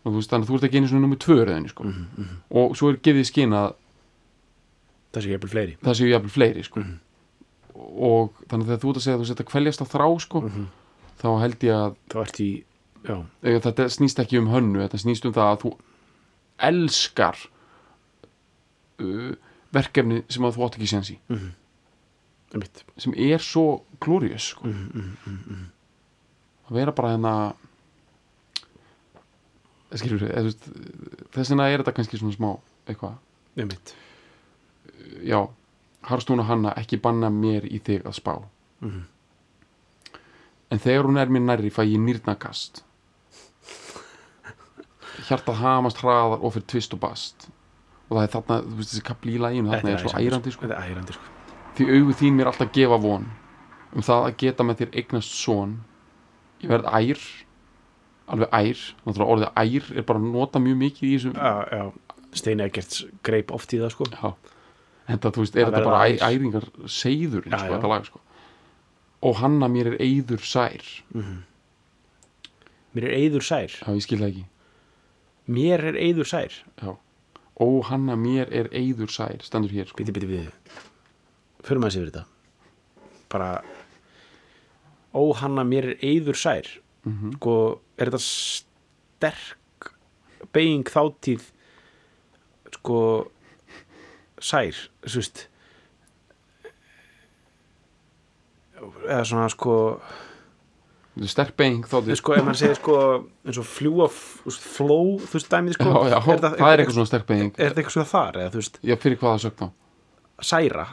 Mhm. 0.04 0.06
og 0.06 0.12
þú 0.12 0.16
veist 0.20 0.30
þannig 0.30 0.44
að 0.46 0.50
þú 0.50 0.54
ert 0.58 0.64
ekki 0.68 0.76
einu 0.78 0.88
svona 0.88 1.04
nummið 1.06 1.18
tvö 1.24 1.36
röðinni 1.44 1.68
sko. 1.72 1.84
Mhm. 1.84 2.28
og 2.50 2.76
svo 2.76 2.88
er 2.90 2.96
gefið 2.96 3.52
að 3.52 3.74
það 5.12 5.22
sé 5.24 5.30
jafnvel 5.32 5.50
fleiri 5.50 5.76
það 5.82 5.94
séu 5.98 6.08
jafnvel 6.12 6.30
fleiri 6.30 6.62
sko. 6.64 6.80
Mhm. 6.80 6.98
og 7.78 8.32
þannig 8.48 8.64
að 8.64 8.68
þegar 8.68 8.82
þú 8.82 8.88
ert 8.90 8.96
að 8.96 9.04
segja 9.06 9.16
að 9.16 9.20
þú 9.22 9.26
setja 9.32 9.44
kveljast 9.52 9.80
að 9.82 9.92
þrá 9.94 10.20
sko, 10.20 10.40
Mhm. 10.40 10.66
þá 11.22 11.28
held 11.40 11.58
ég 11.60 11.74
að 11.74 11.96
þá 12.10 12.16
ert 12.22 12.40
í 12.40 12.64
eh, 13.08 13.60
þetta 13.60 13.84
snýst 13.88 14.18
ekki 14.18 14.38
um 14.38 14.48
hönnu 14.48 14.78
þetta 14.88 14.98
snýst 14.98 15.24
um 15.24 15.32
það 15.32 15.52
að 15.56 15.60
þú 15.62 15.78
elskar 16.58 17.36
uh, 19.00 19.34
verkefni 19.72 20.22
sem 20.28 20.42
að 20.44 20.56
þú 20.56 20.64
átt 20.66 20.76
ekki 20.78 20.88
séns 20.90 21.10
í 21.14 21.18
einmitt 22.52 22.82
sem 22.96 23.12
er 23.14 23.38
svo 23.38 23.82
glorious 24.00 24.48
sko. 24.54 24.66
Mhm. 24.66 25.66
að 26.68 26.74
vera 26.74 26.92
bara 26.92 27.12
hérna 27.16 27.54
skilur 29.96 30.20
við 30.20 30.50
þess 31.32 31.50
vegna 31.52 31.68
er 31.70 31.82
þetta 31.82 31.94
kannski 31.96 32.20
svona 32.20 32.36
smá 32.36 32.50
eitthvað. 32.88 33.14
Einmitt. 33.56 33.94
Já, 35.24 35.40
Harstún 36.08 36.42
og 36.42 36.48
Hanna 36.48 36.74
ekki 36.76 37.00
banna 37.00 37.30
mér 37.32 37.64
í 37.64 37.80
þig 37.80 38.04
að 38.04 38.18
spá. 38.20 38.34
Mhm. 38.80 39.06
en 40.70 40.78
þegar 40.78 41.06
hún 41.08 41.16
er 41.16 41.30
mér 41.32 41.40
nærri 41.40 41.70
fæ 41.72 41.80
ég 41.88 41.98
nýrnakast. 41.98 42.82
Hjartað 45.28 45.60
hamast 45.62 45.96
hraðar 46.02 46.44
og 46.44 46.52
fyrir 46.52 46.66
tvist 46.68 46.92
og 46.92 47.00
bast. 47.00 47.48
Og 48.08 48.16
það 48.18 48.22
er 48.22 48.32
þarna, 48.34 48.58
þú 48.66 48.76
veist 48.76 48.92
þessi 48.92 49.04
kapli 49.04 49.34
í 49.36 49.40
læginu 49.40 49.72
þarna 49.72 49.90
er 49.94 50.02
svo 50.02 50.12
ærandi 50.12 50.52
sko. 50.52 50.68
er 50.68 50.76
ærandi 50.76 51.16
sko. 51.16 51.32
Því 51.76 51.88
augu 51.96 52.12
þín 52.20 52.36
mér 52.36 52.50
alltaf 52.52 52.72
gefa 52.72 53.00
von 53.00 53.26
um 53.96 54.04
það 54.04 54.24
að 54.28 54.36
geta 54.42 54.64
með 54.64 54.80
þér 54.82 54.96
eignast 55.00 55.34
son. 55.34 55.74
Ég 56.60 56.68
verð 56.68 56.88
ær 56.92 57.24
alveg 58.34 58.52
ær, 58.58 58.84
náttúrulega 59.06 59.32
orðið 59.34 59.50
ær 59.62 59.88
er 60.02 60.06
bara 60.08 60.20
að 60.22 60.28
nota 60.34 60.62
mjög 60.62 60.78
mikið 60.84 61.08
í 61.08 61.16
þessum 61.16 61.92
Steini 62.38 62.64
Eggerts 62.66 63.02
greip 63.24 63.52
oft 63.56 63.72
í 63.72 63.80
það 63.80 63.92
sko. 63.94 64.06
Já, 64.12 64.32
þetta 65.08 65.30
þú 65.34 65.44
veist, 65.44 65.56
er 65.56 65.70
þetta 65.70 65.84
bara 65.86 66.00
æ, 66.04 66.08
ær. 66.20 66.34
æringar 66.36 66.66
seiður 66.92 67.48
Já, 67.48 67.54
sko, 67.56 67.64
já. 67.64 67.72
þetta 67.76 67.92
lag 67.94 68.08
sko. 68.10 68.20
Og 69.28 69.40
hanna 69.40 69.68
mér 69.72 69.92
er 69.94 69.96
eyður 70.04 70.44
sær. 70.46 70.84
Mér 72.94 73.08
er 73.08 73.16
eyður 73.16 73.46
sær. 73.48 73.72
Já, 73.80 73.88
ég 73.96 74.04
skil 74.04 74.20
það 74.20 74.28
ekki. 74.32 74.44
Mér 75.58 75.86
er 75.92 75.98
eyður 75.98 76.28
sær. 76.28 76.58
Já. 76.82 76.92
ó 77.58 77.66
hanna 77.88 78.14
mér 78.14 78.52
er 78.54 78.68
eyður 78.70 79.10
sær 79.10 79.40
stendur 79.42 79.72
hér 79.74 79.88
sko. 79.90 79.98
Bíti, 79.98 80.12
bíti, 80.14 80.28
bíti 80.30 80.84
Förum 81.66 81.88
að 81.88 81.96
yfir 81.98 82.12
þetta. 82.12 82.22
Bara 83.32 83.48
Ó, 85.16 85.32
hanna, 85.40 85.64
mér 85.66 85.88
er 85.94 86.04
eyður 86.04 86.36
sær 86.38 86.68
Mhm. 87.08 87.34
Sko, 87.38 87.54
er 87.98 88.10
þetta 88.10 88.20
sterk 88.24 89.92
beiging 90.54 90.84
þáttíð 90.88 91.46
sko 92.78 92.98
sær, 94.40 94.76
þú 95.02 95.16
veist? 95.22 95.46
Eða 99.08 99.24
svona 99.26 99.48
sko 99.50 99.74
er 101.18 101.26
sterk 101.32 101.56
being 101.58 101.80
þá 101.82 101.96
Þú 101.98 102.04
veist, 102.12 102.20
sko, 102.22 102.34
ef 102.38 102.44
maður 102.46 102.58
segir 102.60 102.76
sko 102.78 102.96
eins 103.48 103.58
og 103.58 103.66
fljúa 103.66 104.06
f- 104.06 104.44
þú 104.46 105.32
veist, 105.34 105.48
dæmið 105.50 105.74
sko 105.74 105.88
já, 105.90 106.12
já, 106.12 106.18
er 106.20 106.42
það 106.44 106.60
er 106.68 106.82
eitthvað 106.84 106.94
svona 106.98 107.10
sterk 107.10 107.26
being 107.26 107.48
er 107.58 107.72
þetta 107.72 107.82
eitthvað 107.82 107.96
svona 107.96 108.10
þar, 108.12 108.38
eða 108.44 108.52
þú 108.54 108.60
veist? 108.62 108.78
Já, 108.86 108.94
fyrir 109.02 109.18
hvaða 109.18 109.42
sögn 109.42 109.58
þá? 109.58 109.66
Særa 110.52 110.84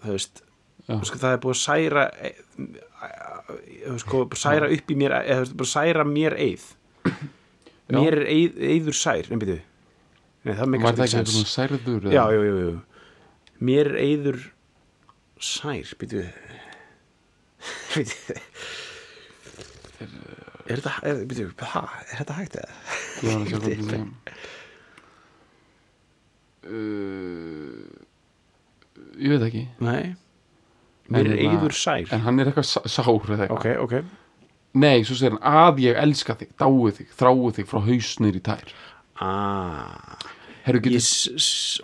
þú 0.00 0.14
veist, 0.16 0.42
Já. 0.84 0.96
veist 1.00 1.20
það 1.20 1.36
er 1.36 1.42
búið 1.44 1.54
að 1.54 1.60
særa 1.62 2.06
e, 2.20 2.32
þú 3.84 3.92
veist, 3.92 4.04
sko, 4.04 4.24
særa 4.40 4.72
upp 4.76 4.90
í 4.90 4.96
mér 5.00 5.14
eða 5.20 5.38
þú 5.38 5.44
veist, 5.44 5.56
bara 5.60 5.72
særa 5.74 6.08
mér 6.08 6.36
eið. 6.44 6.66
Já. 7.04 7.98
mér 8.00 8.18
er 8.18 8.26
eið, 8.32 8.58
eiður 8.72 8.96
sær 8.96 9.30
en 9.30 9.40
byrju, 9.42 9.60
var 10.48 10.98
það 10.98 11.04
ekki 11.04 11.32
svona 11.34 11.50
særður 11.52 12.10
já, 12.12 12.22
jú, 12.32 12.42
jú 12.48 12.74
mér 13.64 13.92
er 13.92 14.00
eiður 14.02 14.40
sær, 15.40 15.94
byrju. 16.00 16.24
Byrju. 17.94 18.34
Er 20.64 20.80
þetta, 20.80 20.92
er, 21.06 21.20
byrju, 21.28 21.50
ha, 21.70 21.82
er 22.08 22.20
þetta 22.22 22.36
hægt 22.38 22.56
eða? 22.60 22.76
að 23.24 23.44
hvað 23.52 23.64
það 23.64 24.04
uh, 26.64 27.84
ég 29.20 29.34
veit 29.34 29.44
ekki. 29.48 29.64
Nei 29.84 30.14
mér 31.12 31.26
er 31.28 31.38
En, 31.38 31.50
eiður 31.58 31.74
sær. 31.76 32.06
en 32.12 32.20
hann 32.24 32.40
er 32.40 32.46
eitthvað 32.52 32.68
sá- 32.70 32.86
sár 32.88 33.28
eða 33.34 33.48
eitthvað. 33.48 33.58
Ok, 33.58 33.66
ok. 33.84 34.04
Nei, 34.74 35.02
svo 35.06 35.14
segir 35.14 35.36
hann 35.36 35.44
að 35.70 35.78
ég 35.84 35.98
elska 36.02 36.34
þig, 36.40 36.54
dái 36.58 36.92
þig 36.98 37.12
þrái 37.18 37.52
þig 37.58 37.68
frá 37.70 37.80
hausnir 37.86 38.34
í 38.34 38.42
tær. 38.42 38.72
Ah. 39.22 40.16
Herru, 40.64 40.80
ég, 40.88 41.04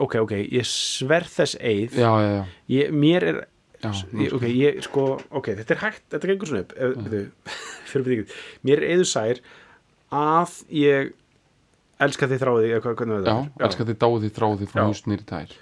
ok, 0.00 0.14
ok, 0.24 0.32
ég 0.50 0.64
sver 0.66 1.26
þess 1.28 1.58
eið. 1.60 1.98
Já, 2.00 2.10
já, 2.16 2.30
já, 2.32 2.44
ég, 2.72 2.90
mér 2.96 3.26
er 3.28 3.38
já 3.82 3.90
ég, 4.16 4.32
ok, 4.36 4.44
ég 4.48 4.80
sko, 4.84 5.04
ok, 5.30 5.50
þetta 5.60 5.74
er 5.76 5.80
hægt 5.84 6.02
þetta 6.12 6.28
gengur 6.30 6.48
svona 6.50 6.64
upp 6.64 6.72
ef, 6.76 6.96
ykkur, 8.00 8.34
mér 8.64 8.82
er 8.82 8.88
eður 8.96 9.08
sær 9.08 9.40
að 10.16 10.56
ég 10.80 11.12
elska 12.00 12.28
þið 12.30 12.40
þráði 12.42 12.64
þig, 12.64 12.72
eða 12.74 12.82
hvað, 12.86 12.96
hvernig 13.02 13.16
já, 13.20 13.36
þetta? 13.36 13.64
elska 13.68 13.86
þig, 13.90 13.98
dái 14.00 14.12
þig, 14.24 14.34
þrái 14.40 14.50
þig 14.62 14.72
frá 14.72 14.80
Já. 14.80 14.86
hausnir 14.88 15.20
í 15.22 15.28
tær. 15.28 15.54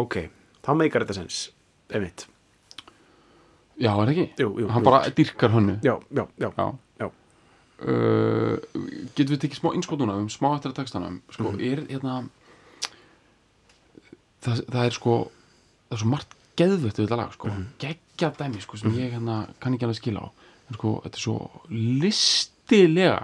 Ok, 0.00 0.16
þá 0.64 0.70
meikar 0.80 1.04
þetta 1.04 1.18
sens 1.20 1.40
einmitt, 1.92 2.24
já, 3.78 3.92
er 4.02 4.08
ekki? 4.12 4.26
jú, 4.38 4.48
jú, 4.60 4.68
hann 4.68 4.82
jú. 4.82 4.84
bara 4.90 5.10
dyrkar 5.10 5.50
hönnu. 5.50 5.78
Já, 5.82 5.98
já, 6.10 6.26
já, 6.38 6.50
já. 6.58 6.66
já. 7.00 7.06
uh, 7.84 8.56
getum 9.16 9.34
við 9.34 9.40
tekið 9.44 9.58
smá 9.60 9.74
innskotuna 9.74 10.14
um 10.20 10.28
smá 10.28 10.54
eftir 10.56 10.70
að 10.72 10.78
textanum. 10.82 11.20
Sko, 11.30 11.50
Mhm. 11.52 11.60
er 11.60 11.84
hérna 11.90 12.28
það, 14.44 14.64
það 14.70 14.84
er 14.86 14.90
sko 14.98 15.14
það 15.88 15.96
er 15.96 16.02
svo 16.02 16.10
margt 16.10 16.34
geðvögt 16.58 16.98
við 16.98 17.06
þetta 17.08 17.16
lag 17.18 17.32
sko, 17.34 17.48
Mhm. 17.48 17.64
geggja 17.78 18.30
dæmi 18.38 18.60
sko, 18.62 18.76
sem 18.76 18.90
ég 18.92 19.12
hérna 19.12 19.48
kann 19.60 19.74
ekki 19.74 19.84
alveg 19.86 19.96
skila 20.00 20.20
á. 20.22 20.28
En 20.70 20.74
sko, 20.78 21.00
þetta 21.04 21.16
er 21.18 21.24
svo 21.24 21.60
listilega 21.70 23.22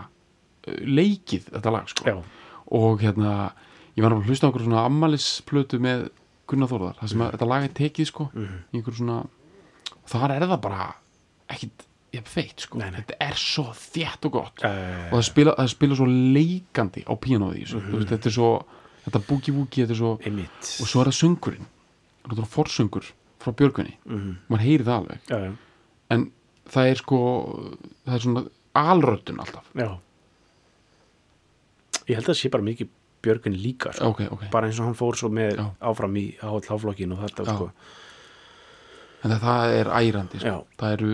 uh, 0.68 0.74
leikið 0.84 1.50
þetta 1.54 1.72
lag 1.72 1.88
sko. 1.88 2.04
Já, 2.04 2.22
og 2.70 3.00
hérna, 3.00 3.52
ég 3.96 4.02
var 4.04 4.12
að 4.12 4.26
hlusta 4.26 4.48
okkur 4.50 4.66
svona 4.66 4.84
ammælisplötu 4.86 5.78
með 5.80 6.10
Gunnar 6.50 6.68
Þórðar 6.68 6.96
það 6.98 7.08
sem 7.08 7.20
að 7.22 7.32
þetta 7.36 7.46
lag 7.48 7.62
er 7.64 7.68
tekið 7.78 8.06
sko 8.10 8.30
í 8.34 8.74
einhver 8.74 8.94
svona, 8.98 9.16
þar 10.10 10.34
er 10.36 10.46
það 10.50 10.60
bara 10.66 10.88
ekkit, 11.50 11.86
ég 12.16 12.26
feit 12.26 12.64
sko. 12.66 12.78
Nei, 12.80 12.90
nei. 12.90 13.00
þetta 13.00 13.16
er 13.28 13.38
svo 13.38 13.64
þétt 13.76 14.26
og 14.28 14.32
gott. 14.36 14.62
Uh, 14.66 15.08
og 15.12 15.16
það 15.20 15.26
spila, 15.30 15.54
það 15.60 15.70
spila 15.74 15.98
svo 16.00 16.06
leikandi 16.10 17.04
á 17.06 17.12
þessu, 17.14 17.80
þú 17.86 17.96
veist, 18.00 18.10
þetta 18.14 18.30
er 18.30 18.36
svo 18.36 18.50
þetta 19.06 19.22
búki-búki, 19.30 19.84
þetta 19.84 19.94
er 19.96 20.00
svo 20.02 20.12
einmitt. 20.26 20.70
Og 20.82 20.90
svo 20.90 21.00
er 21.04 21.10
það 21.10 21.18
söngurinn, 21.20 21.66
þetta 22.28 22.42
er 22.44 22.50
forsöngur 22.56 23.10
frá 23.40 23.54
Björgunni, 23.56 23.94
Mhm. 24.04 24.32
maður 24.50 24.64
heyri 24.66 24.84
það 24.84 24.98
alveg. 25.00 25.56
En 26.10 26.30
það 26.68 26.90
er 26.90 26.94
sko 27.00 27.18
það 28.06 28.14
er 28.14 28.24
svona 28.26 28.42
alröddun 28.74 29.38
alltaf. 29.40 29.64
Já. 29.74 29.88
Ég 32.10 32.16
held 32.18 32.26
að 32.26 32.32
það 32.34 32.40
sé 32.40 32.50
bara 32.50 32.66
mikið 32.66 32.88
Björgun 33.22 33.56
líka 33.62 33.92
sko. 33.92 34.08
ok, 34.14 34.20
ok, 34.32 34.44
bara 34.50 34.66
eins 34.70 34.78
og 34.80 34.86
hann 34.88 34.94
fór 34.96 35.16
svo 35.18 35.28
með 35.28 35.56
Já. 35.58 35.66
áfram 35.90 36.14
í 36.16 36.24
háflokkin 36.40 37.12
og 37.12 37.18
þetta 37.26 37.44
Já. 37.46 37.54
sko. 37.54 37.70
En 39.24 39.34
það, 39.42 39.74
er 39.80 39.90
ærandi 39.92 40.40
sko. 40.40 40.66
Það 40.80 40.94
eru, 40.96 41.10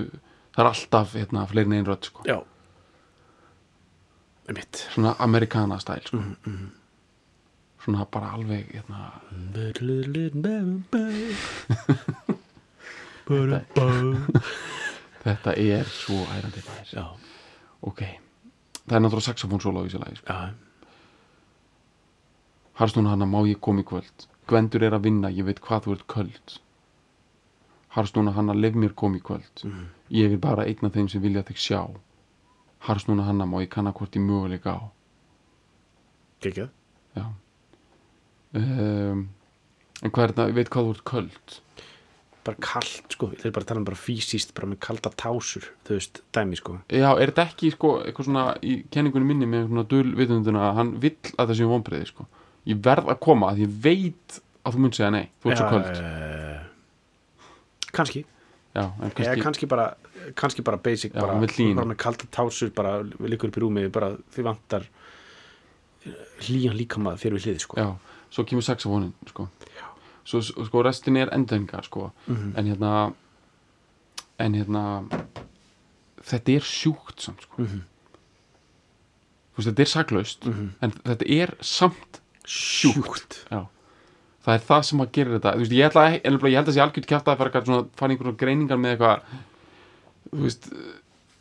það 0.55 0.63
er 0.63 0.71
alltaf 0.71 1.15
hérna, 1.19 1.47
fleiri 1.51 1.73
negin 1.73 1.89
rödd 1.91 2.09
sko. 2.11 2.25
svona 4.95 5.15
amerikana 5.19 5.79
stæl 5.83 6.05
sko. 6.07 6.17
Mhm, 6.17 6.69
svona 7.85 8.07
bara 8.11 8.33
alveg 8.37 8.69
hérna, 8.75 9.01
þetta 15.25 15.57
er 15.59 15.85
svo 15.91 16.21
ærandi 16.37 16.63
ok, 17.83 18.01
það 18.87 18.97
er 18.97 19.03
náttúrulega 19.03 19.27
saxofónsóla 19.27 19.83
á 19.83 19.85
þessu 19.87 19.99
lagi 20.05 20.17
sko. 20.21 20.33
já. 20.33 20.55
Harstún 22.77 23.07
hana 23.09 23.25
má 23.25 23.41
ég 23.49 23.61
koma 23.61 23.81
í 23.81 23.85
kvöld? 23.89 24.27
Gvendur 24.47 24.83
er 24.85 24.93
að 24.95 25.07
vinna, 25.09 25.31
ég 25.33 25.47
veit 25.49 25.61
hvað 25.65 25.87
þú 25.87 25.93
ert 25.97 26.07
köld 26.13 26.59
Harstún 27.97 28.29
hana 28.37 28.55
lef 28.55 28.75
mér 28.77 28.93
koma 28.95 29.17
í 29.17 29.23
kvöld. 29.25 29.65
Mhm. 29.65 29.87
Ég 30.13 30.33
er 30.37 30.39
bara 30.43 30.65
einn 30.69 30.85
af 30.85 30.93
þeim 30.93 31.09
sem 31.11 31.23
vilja 31.23 31.43
þig 31.43 31.57
sjá. 31.57 31.81
Harstún 32.87 33.23
hana 33.25 33.47
má 33.47 33.59
ég 33.65 33.71
kanna 33.73 33.93
hvort 33.93 34.13
ég 34.17 34.23
möguleika 34.23 34.77
á? 34.77 34.83
Gekjað 36.43 36.69
Já. 37.17 37.25
Um, 38.55 39.29
En 40.05 40.11
er 40.13 40.29
þetta, 40.29 40.45
ég 40.51 40.57
veit 40.59 40.69
hvað 40.73 40.87
þú 40.87 40.93
ert 40.93 41.05
köld? 41.09 41.55
Bara 42.47 42.59
kalt 42.63 43.15
sko, 43.15 43.31
er 43.43 43.51
bara 43.55 43.65
tala 43.67 43.81
um 43.81 43.87
bara 43.89 43.97
fysiskt 43.99 44.53
bara 44.55 44.69
með 44.71 44.79
kalda 44.85 45.11
tásur, 45.19 45.65
þú 45.89 45.97
veist, 45.97 46.21
dæmi 46.37 46.59
sko. 46.61 46.77
Já, 46.93 47.09
er 47.17 47.33
þetta 47.33 47.47
ekki 47.49 47.71
sko, 47.75 47.93
eitthvað 48.05 48.29
svona 48.29 48.45
í 48.61 48.75
kenningunni 48.93 49.27
minni 49.31 49.49
með 49.51 49.71
svona 49.71 49.87
dul 49.89 50.13
vitunduna 50.19 50.67
að 50.69 50.77
hann 50.79 50.93
vill 51.03 51.17
að 51.33 51.49
það 51.49 51.59
séu 51.63 51.71
vonbreiði 51.73 52.11
sko. 52.13 52.29
Ég 52.69 52.83
verð 52.85 53.09
að 53.15 53.21
koma 53.25 53.51
að 53.55 53.65
ég 53.65 53.75
veit 53.89 54.39
að 54.67 54.77
þú 54.77 54.85
mun 54.85 54.95
segja 54.99 55.11
nei, 55.17 55.25
þú 55.41 55.51
ert 55.51 55.63
svo 55.63 55.71
köld. 55.73 55.91
uh, 55.97 56.26
kannski, 57.97 58.25
Já, 58.77 58.83
en 59.01 59.11
eða 59.11 59.15
kannski, 59.17 59.43
kannski 59.43 59.67
bara 59.73 59.87
kannski 60.37 60.63
bara 60.63 60.77
basic, 60.77 61.13
Já, 61.15 61.21
bara, 61.21 61.39
bara 61.41 61.87
með 61.93 61.97
kalda 62.03 62.27
tásur 62.31 62.71
bara 62.77 62.99
liggur 63.03 63.49
upp 63.49 63.57
í 63.57 63.63
rúmi, 63.65 63.87
bara 63.93 64.11
þið 64.37 64.45
vantar 64.51 64.85
hlýjan 66.47 66.77
líkama 66.77 67.17
þér 67.19 67.35
við 67.37 67.47
hliði 67.47 67.63
sko 67.65 67.79
já, 67.81 67.87
svo 68.31 68.45
kemur 68.47 68.63
saxofónin 68.67 69.13
sko. 69.31 69.49
Svo 70.27 70.41
sko 70.43 70.83
restin 70.83 71.17
er 71.17 71.31
endingar 71.35 71.85
sko, 71.87 72.13
Mhm. 72.27 72.53
en 72.59 72.67
hérna 72.67 73.15
en 74.39 74.53
hérna 74.55 74.83
þetta 76.23 76.57
er 76.57 76.61
sjúkt 76.61 77.21
samt 77.21 77.43
sko. 77.43 77.63
Mhm. 77.63 77.81
Þú 79.57 79.63
veist, 79.63 79.69
þetta 79.71 79.81
er 79.81 79.93
saklaust 79.95 80.45
Mhm. 80.47 80.69
en 80.83 80.91
þetta 80.93 81.31
er 81.43 81.55
samt 81.61 82.21
sjúkt 82.45 83.45
Já 83.51 83.67
Það 84.47 84.55
er 84.55 84.63
það 84.69 84.83
sem 84.87 85.01
að 85.03 85.13
gera 85.17 85.35
þetta. 85.37 85.53
Veist, 85.59 85.73
ég, 85.75 85.89
ætla, 85.91 86.03
en 86.23 86.37
ég 86.39 86.55
held 86.61 86.69
að 86.71 86.75
sé 86.77 86.83
algjört 86.85 87.09
kjátt 87.11 87.27
að 87.33 87.39
fara 87.41 87.51
einhverjum 88.15 88.37
greiningar 88.39 88.79
með 88.79 88.93
eitthvað 88.95 89.19
þú 90.31 90.43
veist 90.45 90.69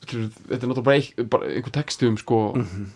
þetta 0.06 0.58
er 0.58 0.70
náttúrulega 0.70 0.86
bara, 0.90 1.26
bara 1.36 1.50
einhver 1.54 1.74
texti 1.76 2.08
um 2.10 2.18
sko 2.18 2.40
Mhm. 2.56 2.88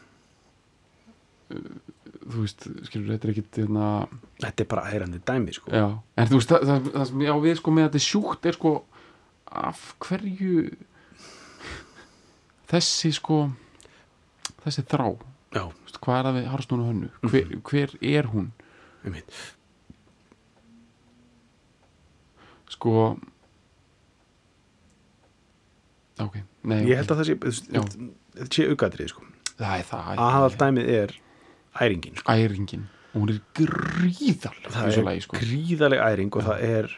þú 2.29 2.43
veist, 2.43 2.65
skilur, 2.85 3.13
þetta 3.15 3.25
er 3.27 3.31
ekkit 3.33 3.57
hérna, 3.63 3.85
þetta 4.41 4.61
er 4.65 4.67
bara 4.69 4.83
heyrandi 4.91 5.21
dæmi 5.25 5.53
sko. 5.55 5.71
Já, 5.73 5.85
en 6.17 6.27
þú 6.29 6.37
veist 6.37 6.51
það, 6.53 6.65
það, 6.69 6.89
það 6.93 7.05
sem 7.09 7.23
ég 7.25 7.33
á 7.33 7.37
við 7.45 7.55
sko 7.61 7.71
með 7.73 7.83
að 7.83 7.89
þetta 7.89 8.01
er 8.01 8.07
sjúkt 8.09 8.45
er 8.51 8.57
sko 8.59 8.73
af 9.49 9.79
hverju 10.05 10.75
þessi 12.69 13.11
sko 13.17 13.39
þessi 14.63 14.83
þrá, 14.91 15.07
veist, 15.55 15.97
hvað 16.03 16.19
er 16.19 16.27
það 16.29 16.37
við 16.37 16.49
Harstún 16.53 16.83
og 16.83 16.91
Hönnu, 16.91 17.09
hver, 17.31 17.55
hver 17.71 17.95
er 18.13 18.29
hún? 18.33 18.51
Einmitt 19.05 19.33
sko 22.79 23.17
ok, 26.23 26.37
nei 26.71 26.79
ég 26.87 27.01
held 27.01 27.11
að 27.11 27.19
það 27.19 27.27
sé, 27.27 27.35
þetta 28.39 28.55
sé 28.55 28.69
aukaðrið 28.71 29.11
sko. 29.11 29.25
Það 29.59 29.75
er 29.75 29.85
það 29.89 30.23
aðal 30.23 30.53
dæmið 30.61 30.89
er 30.95 31.13
æringin 31.83 32.17
sko. 32.21 32.31
æringin. 32.31 32.87
Og 33.09 33.23
hún 33.23 33.33
er 33.33 33.39
gríðarleg 33.57 34.71
það 34.71 34.91
er 34.93 35.07
lagi, 35.09 35.23
sko. 35.25 35.39
gríðaleg 35.41 36.03
æring 36.05 36.35
og 36.39 36.45
það 36.47 36.65
er 36.69 36.91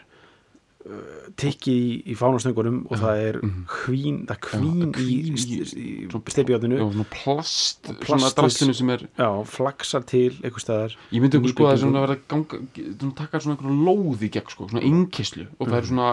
tikki 1.38 1.74
í, 1.78 1.90
í 2.10 2.16
fánastöngunum 2.18 2.80
og 2.90 2.98
það 3.02 3.20
er 3.28 3.38
hvín 3.84 4.18
það 4.30 4.34
er 4.34 4.48
hvín 4.50 4.96
í, 4.98 5.18
í- 5.30 6.08
steipjáttinu 6.34 6.80
svona 6.82 7.06
plast, 7.14 7.86
plast, 7.86 8.08
svona 8.10 8.32
drastinu 8.40 8.74
sem 8.78 8.90
er 8.96 9.06
já, 9.06 9.30
flaksar 9.54 10.06
til 10.10 10.32
einhver 10.42 10.64
staðar 10.66 10.98
ég 11.14 11.22
myndi 11.24 11.38
okkur 11.42 11.54
sko 11.56 11.70
að 11.70 11.86
það 11.86 12.02
er 12.02 12.16
að 12.18 12.28
ganga 12.34 12.62
svona 12.98 13.16
taka 13.22 13.44
svona 13.46 13.58
einhverja 13.60 13.88
lóð 13.92 14.26
í 14.26 14.32
gegn 14.38 14.54
sko, 14.56 14.70
svona 14.74 14.86
innkislu 14.90 15.48
og 15.60 15.70
það 15.70 15.78
er 15.84 15.90
svona 15.92 16.12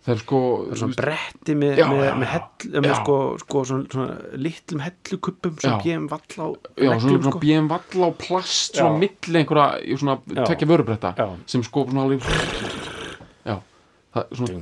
það 0.00 0.12
er 0.14 0.20
sko 0.22 0.38
það 0.40 0.70
er 0.76 0.80
svona 0.80 0.98
bretti 1.00 1.56
með, 1.60 1.72
Já, 1.80 1.86
með, 1.90 2.02
já, 2.06 2.12
með, 2.20 2.30
hell, 2.34 2.70
með 2.84 2.94
sko, 3.00 3.16
sko 3.42 3.64
svona, 3.68 3.88
svona 3.92 4.38
litlum 4.46 4.84
hellukuppum 4.86 5.58
sem 5.60 5.74
gefum 5.84 6.06
vall 6.12 6.22
á 6.40 6.46
já, 6.80 6.92
svona, 6.94 7.00
svona 7.00 7.34
sko. 7.34 7.42
Valla 7.74 8.08
og 8.12 8.20
plast 8.22 8.78
svona 8.80 9.02
milli 9.02 9.42
einhverja 9.42 9.98
svona 10.00 10.16
Já. 10.24 10.44
tvekja 10.48 10.70
vörubretta 10.72 11.12
sem 11.52 11.64
sko 11.68 11.84
svona 11.90 12.06
alveg 12.06 12.24
það 14.14 14.24
er 14.24 14.36
svona 14.36 14.58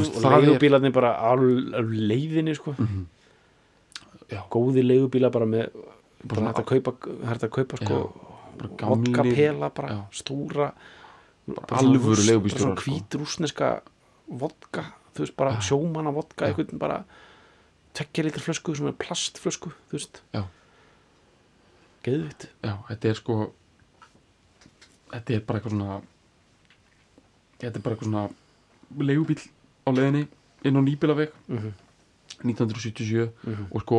og 0.00 0.22
er- 0.24 0.46
leigubílarnir 0.46 0.92
bara 0.92 1.10
á, 1.20 1.32
leiðinni 1.84 2.54
sko. 2.56 2.74
Já. 4.30 4.42
góði 4.50 4.82
leigubílar 4.86 5.30
bara 5.34 5.46
með 5.46 5.70
Bara 6.20 6.50
hægt 6.52 6.58
að 6.60 6.66
kaupa, 6.68 6.92
hægt 7.24 7.44
að 7.46 7.50
kaupa 7.50 7.76
sko, 7.80 7.98
bara 8.58 8.68
gamlir- 8.76 9.08
vodka 9.08 9.22
pela 9.34 9.70
bara 9.70 10.04
bara 11.48 11.80
alvöru 11.80 12.16
sko. 12.20 12.58
svona 12.58 12.74
hvít 12.76 13.16
rúsneska 13.16 13.80
vodka 14.28 14.84
þú 15.14 15.24
veist 15.24 15.36
bara 15.36 15.56
sjómanna 15.60 16.12
vodka 16.14 16.46
einhvern 16.46 16.78
bara 16.78 17.04
tekja 17.94 18.22
litur 18.24 18.40
flösku, 18.44 18.74
svona 18.76 18.92
plastflösku 18.92 19.72
þú 19.90 19.96
veist, 19.96 20.20
já, 20.34 20.44
geðvitt 22.04 22.48
já, 22.62 22.76
þetta 22.88 23.08
er 23.10 23.14
sko 23.18 23.52
þetta 25.10 25.34
er 25.34 25.40
bara 25.40 25.58
eitthvað 25.58 25.74
svona 25.74 26.00
þetta 27.60 27.76
er 27.80 27.84
bara 27.84 27.94
eitthvað 27.96 28.10
svona 28.10 29.04
leigubíl 29.10 29.40
á 29.86 29.90
leiðinni 29.92 30.26
inn 30.64 30.76
á 30.76 30.82
nýbílaveg 30.82 31.30
Mhm. 31.48 31.72
1977 32.44 33.30
og 33.74 33.80
sko 33.82 33.98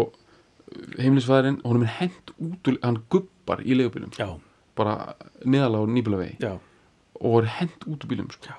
heimlisfæðurinn, 1.00 1.62
honum 1.66 1.84
er 1.84 1.94
hent 2.00 2.32
út 2.42 2.68
úr, 2.72 2.78
hann 2.84 3.02
gubbar 3.12 3.60
í 3.62 3.76
leigubílum 3.76 4.12
já, 4.18 4.28
bara 4.76 5.16
neðalega 5.46 5.84
á 5.84 5.88
nýbílavegi 5.92 6.38
já, 6.40 6.54
og 7.22 7.42
er 7.44 7.50
hent 7.60 7.86
út 7.88 8.00
úr 8.06 8.08
bílum 8.12 8.32
sko. 8.32 8.54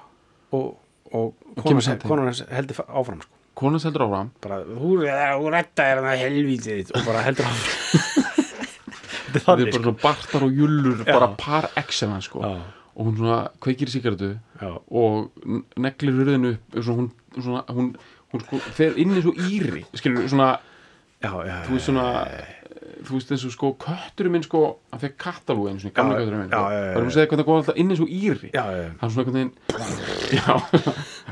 og, 0.53 0.77
og 1.13 1.35
Og 1.57 1.65
konan, 1.65 2.33
heldur 2.51 2.77
áfram 2.89 3.21
sko. 3.23 3.31
konan 3.55 3.81
heldur 3.81 4.05
áfram 4.07 4.31
bara, 4.41 4.61
þú, 4.65 4.93
er 5.89 5.97
hann 5.97 6.11
að 6.13 6.23
helvítið 6.27 6.93
og 6.95 7.05
bara 7.07 7.23
heldur 7.27 7.45
áfram 7.49 8.43
þetta 9.33 9.41
er 9.41 9.73
bara 9.73 9.83
sko. 9.83 9.93
bartar 10.03 10.43
og 10.47 10.53
jullur 10.53 11.03
Já. 11.05 11.13
bara 11.13 11.29
par 11.39 11.71
excellence 11.77 12.29
sko. 12.29 12.43
Já. 12.45 12.61
Og 12.95 13.07
hún 13.09 13.17
svona 13.17 13.39
kveikir 13.63 13.89
í 13.89 13.95
sigaretu 13.95 14.33
Já. 14.61 14.73
og 14.77 15.31
neglir 15.81 16.19
hurðinu 16.19 16.57
upp 16.57 16.83
svona, 16.83 16.99
hún, 17.03 17.13
svona, 17.39 17.63
hún, 17.73 17.93
hún 18.33 18.45
sko, 18.45 18.61
fer 18.77 18.99
inn 19.01 19.15
eins 19.17 19.29
og 19.29 19.39
íri 19.49 19.85
skilur 19.97 20.29
svona, 20.29 20.51
já, 21.23 21.33
já, 21.49 21.57
þú 21.67 21.79
veist 21.79 21.89
svona 21.89 22.09
þú 23.03 23.17
veist 23.17 23.33
eins 23.35 23.45
og 23.47 23.53
sko 23.55 23.71
kötturinn 23.83 24.37
minn 24.37 24.45
sko 24.47 24.63
hann 24.93 25.03
fekk 25.03 25.17
kattalúi 25.21 25.71
eins 25.73 25.87
og 25.89 25.95
gamla 25.97 26.21
kötturinn 26.21 26.45
minn 26.45 26.53
já, 26.53 26.61
það 26.61 26.79
er 26.93 27.01
um 27.01 27.09
að 27.09 27.17
segja 27.17 27.31
hvernig 27.31 27.43
það 27.43 27.51
góða 27.51 27.63
alltaf 27.63 27.81
inn 27.83 27.93
eins 27.95 28.03
og 28.03 28.13
íri. 28.13 28.51
Hann 29.01 29.13
svona 29.15 29.33
veginn 29.33 29.53
já, 30.39 30.57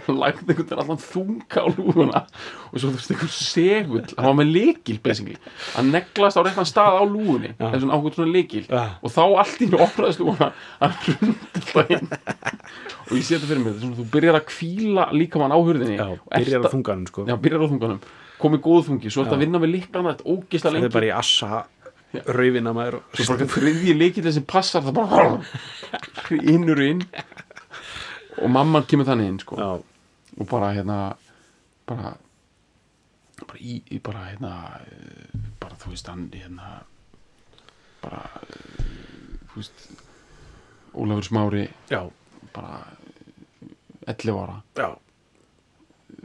lagði 0.21 0.41
einhvern 0.41 0.59
veginn 0.61 0.83
allan 0.83 1.01
þunga 1.05 1.61
á 1.61 1.67
lúguna 1.77 2.23
og 2.71 2.77
svo 2.81 2.91
þú 2.91 2.97
veist 2.99 3.13
einhvern 3.15 3.33
segull 3.37 4.05
hann 4.17 4.29
var 4.31 4.37
með 4.41 4.53
leikil 4.55 4.99
basically 5.05 5.37
hann 5.75 5.91
neglast 5.95 6.39
á 6.39 6.43
réttan 6.47 6.69
stað 6.71 7.01
á 7.01 7.05
lúgunni 7.05 7.51
Já. 7.55 7.67
eða 7.71 7.81
svona 7.85 7.99
ákveð 7.99 8.19
svona 8.21 8.35
leikil 8.37 8.65
Já. 8.71 8.83
og 9.03 9.15
þá 9.17 9.23
allt 9.43 9.59
í 9.61 9.67
hennu 9.69 9.83
opnaðist 9.87 10.23
lúguna 10.25 10.51
hann 10.81 10.97
rundi 11.09 11.65
það 11.71 11.93
inn 11.99 12.09
og 12.15 13.13
ég 13.19 13.25
sé 13.27 13.35
þetta 13.37 13.51
fyrir 13.51 13.63
mér 13.65 13.75
þetta 13.75 13.81
er 13.81 13.85
svona, 13.87 13.99
þú 14.01 14.09
byrjar 14.15 14.39
að 14.41 14.49
kvíla 14.55 15.09
líka 15.17 15.43
mann 15.43 15.55
á 15.55 15.59
hurðinni 15.59 15.99
já, 15.99 16.07
og 16.07 16.31
byrjar 16.31 16.61
að- 16.61 16.71
að 16.71 16.75
þunganum 16.77 17.07
sko. 17.11 17.27
já, 17.29 17.37
byrjar 17.45 17.65
á 17.67 17.71
þunganum 17.75 18.01
komið 18.41 18.61
góð 18.65 18.87
þungi, 18.89 19.11
svo 19.13 19.21
ert 19.25 19.29
Já. 19.31 19.37
að 19.37 19.43
vinna 19.45 19.59
með 19.61 19.73
líklana 19.75 20.15
þetta 20.15 20.31
ógisla 20.33 20.71
það 20.71 20.75
lengi 20.79 20.89
er 20.89 20.95
bara 20.95 21.09
í 21.11 21.13
assa 21.19 21.65
raufina 22.11 22.73
maður 22.75 22.95
og 23.03 23.19
svo 23.21 23.35
bara 23.37 23.47
þriðji 23.53 23.93
leikillin 24.01 24.33
sem 24.35 24.47
passar 24.49 24.83
það 24.87 24.97
bara 24.97 25.27
innur 26.55 26.81
inn 26.87 27.03
og 28.41 28.49
mamman 28.51 28.87
kemur 28.89 29.05
þannig 29.11 29.29
inn 29.35 29.39
sko. 29.43 29.59
já, 29.61 29.69
og 30.39 30.47
bara 30.51 30.73
hérna 30.77 30.99
bara 31.89 32.15
bara 33.41 33.59
í, 33.59 33.81
bara 34.05 34.29
hérna 34.31 34.53
eh, 34.87 35.41
bara 35.61 35.79
þú 35.81 35.95
veist 35.95 36.09
hann 36.13 36.29
hérna 36.35 36.81
bara 38.03 38.23
eh, 38.47 38.87
þú 39.51 39.63
veist 39.63 39.91
Ólafur 40.91 41.23
Smári 41.23 41.69
já, 41.91 42.03
bara 42.53 42.81
11 44.07 44.43
ára. 44.43 44.63
Já. 44.75 44.99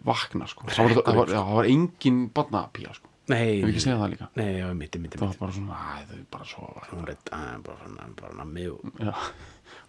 Vakna 0.05 0.47
sko. 0.47 0.65
Það 0.69 0.87
var, 0.87 1.03
það 1.05 1.19
var, 1.19 1.29
já, 1.29 1.41
það 1.41 1.57
var 1.59 1.67
engin 1.69 2.21
barnapía 2.33 2.93
sko. 2.95 3.11
Nei, 3.29 3.59
ef 3.59 3.69
ekki 3.71 3.81
segja 3.81 3.97
það 3.97 4.11
líka. 4.13 4.27
Nei, 4.37 4.49
já, 4.59 4.65
mitti, 4.77 5.01
mitti, 5.01 5.17
það 5.17 5.31
mitti 5.31 5.39
var 5.39 5.45
bara 5.45 5.55
svona 5.55 5.77
að 5.93 6.11
þau 6.11 6.25
bara 6.35 6.47
sofa 6.49 6.83
hún 6.91 7.05
er 7.05 7.13
að, 7.15 7.63
bara, 7.65 7.87
bara, 7.89 8.09
bara 8.21 8.37
nammi 8.41 8.65
og, 8.69 8.83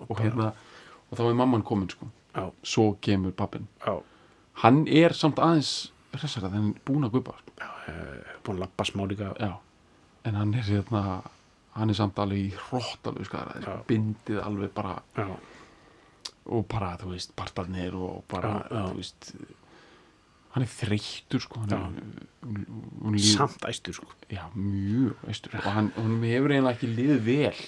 og 0.07 0.23
hérna 0.23 0.53
og 1.07 1.19
þá 1.19 1.23
er 1.27 1.37
mamman 1.43 1.65
komin 1.67 1.91
sko 1.93 2.09
já, 2.37 2.45
svo 2.63 2.91
kemur 3.01 3.33
pappin 3.37 3.67
já, 3.87 3.97
hann 4.63 4.85
er 4.89 5.15
samt 5.17 5.41
aðeins 5.43 5.93
hressara 6.17 6.49
þegar 6.51 6.61
hann 6.61 6.75
er 6.75 6.85
búin 6.89 7.09
að 7.09 7.17
gupa 7.19 7.35
sko. 7.41 7.57
búin 8.45 8.57
að 8.57 8.63
lappa 8.65 8.85
smá 8.89 9.03
líka. 9.09 9.33
En 10.27 10.35
hann 10.35 10.55
er 10.55 10.65
hérna 10.67 11.03
hann 11.77 11.93
er 11.93 11.99
samt 11.99 12.19
alveg 12.23 12.47
í 12.47 12.55
hróttalegu 12.57 13.27
skara 13.29 13.61
Já. 13.61 13.75
bindið 13.89 14.41
alveg 14.41 14.73
bara 14.75 14.97
já, 15.17 15.27
og 16.47 16.65
bara, 16.71 16.95
þú 17.01 17.13
veist, 17.13 17.35
partarnir 17.37 17.95
og 17.99 18.23
bara, 18.31 18.55
þú 18.71 18.97
veist 18.97 19.33
hann 20.55 20.65
er 20.65 20.71
þreyttur 20.73 21.43
sko 21.45 21.61
hann 21.61 21.75
er, 21.77 21.99
hún, 22.47 22.63
hún 23.05 23.19
samt 23.21 23.67
æstur 23.69 23.99
sko. 23.99 24.09
Já, 24.33 24.47
mjög 24.57 25.21
veistur 25.27 25.59
og 25.61 25.69
hann, 25.69 25.93
hún 25.99 26.23
hefur 26.25 26.55
eiginlega 26.55 26.79
ekki 26.79 26.93
liðið 26.95 27.21
vel 27.27 27.61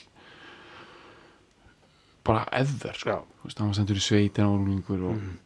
bara 2.29 2.45
eðver 2.61 2.97
sko. 3.01 3.19
hann 3.49 3.71
var 3.71 3.77
sendur 3.79 3.99
í 3.99 4.05
sveitin 4.05 4.45
á 4.45 4.51
rúlingur 4.53 5.01
og 5.09 5.17
mm. 5.17 5.37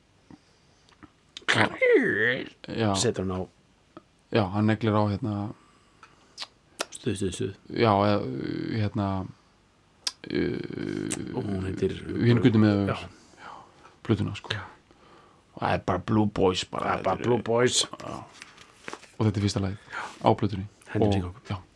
setur 2.99 3.23
hann 3.23 3.37
á 3.39 3.41
já, 4.33 4.45
hann 4.55 4.67
neglir 4.67 4.97
á 4.99 5.03
hérna 5.07 5.35
stuð, 6.91 7.15
stuð, 7.17 7.33
stuð. 7.37 7.55
Já, 7.71 7.93
hérna 8.75 9.09
uh, 9.23 9.27
og 11.37 11.43
hún 11.43 11.59
uh, 11.61 11.65
heitir 11.69 11.99
hérna 12.03 12.45
gutti 12.45 12.63
með 12.63 12.95
blutuna 14.03 14.35
sko. 14.39 14.55
Já. 14.55 14.63
og 15.55 15.59
það 15.63 15.75
er 15.77 15.83
bara 15.87 16.07
Blue 16.07 16.27
Boys 16.27 16.65
bara, 16.65 16.99
bara 17.05 17.21
Blue 17.23 17.43
Boys. 17.43 17.85
Já. 17.87 18.23
og 19.19 19.27
þetta 19.27 19.37
er 19.37 19.45
fyrsta 19.47 19.67
læð 19.67 19.77
á 20.23 20.29
blutunni 20.35 20.67
Henry 20.93 21.21
Jacob 21.21 21.72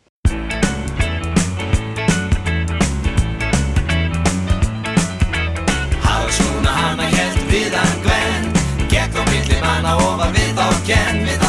viðan 7.51 7.93
glenn. 8.05 8.49
Gekk 8.91 9.19
á 9.19 9.23
milli 9.31 9.59
manna 9.63 9.97
og 10.03 10.17
var 10.21 10.33
við 10.35 10.59
á 10.59 10.67
genn 10.87 11.23
við 11.27 11.43
á 11.43 11.46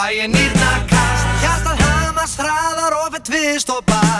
fæ 0.00 0.08
ég 0.22 0.28
nýrna 0.32 0.72
kast 0.92 1.26
Hjartan 1.42 1.76
hamast, 1.84 2.40
hraðar 2.40 2.96
og 3.00 3.12
fyrir 3.12 3.26
tvist 3.28 3.74
og 3.74 3.84
bast 3.84 4.19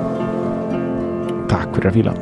Queer 1.71 1.85
Review 1.85 2.20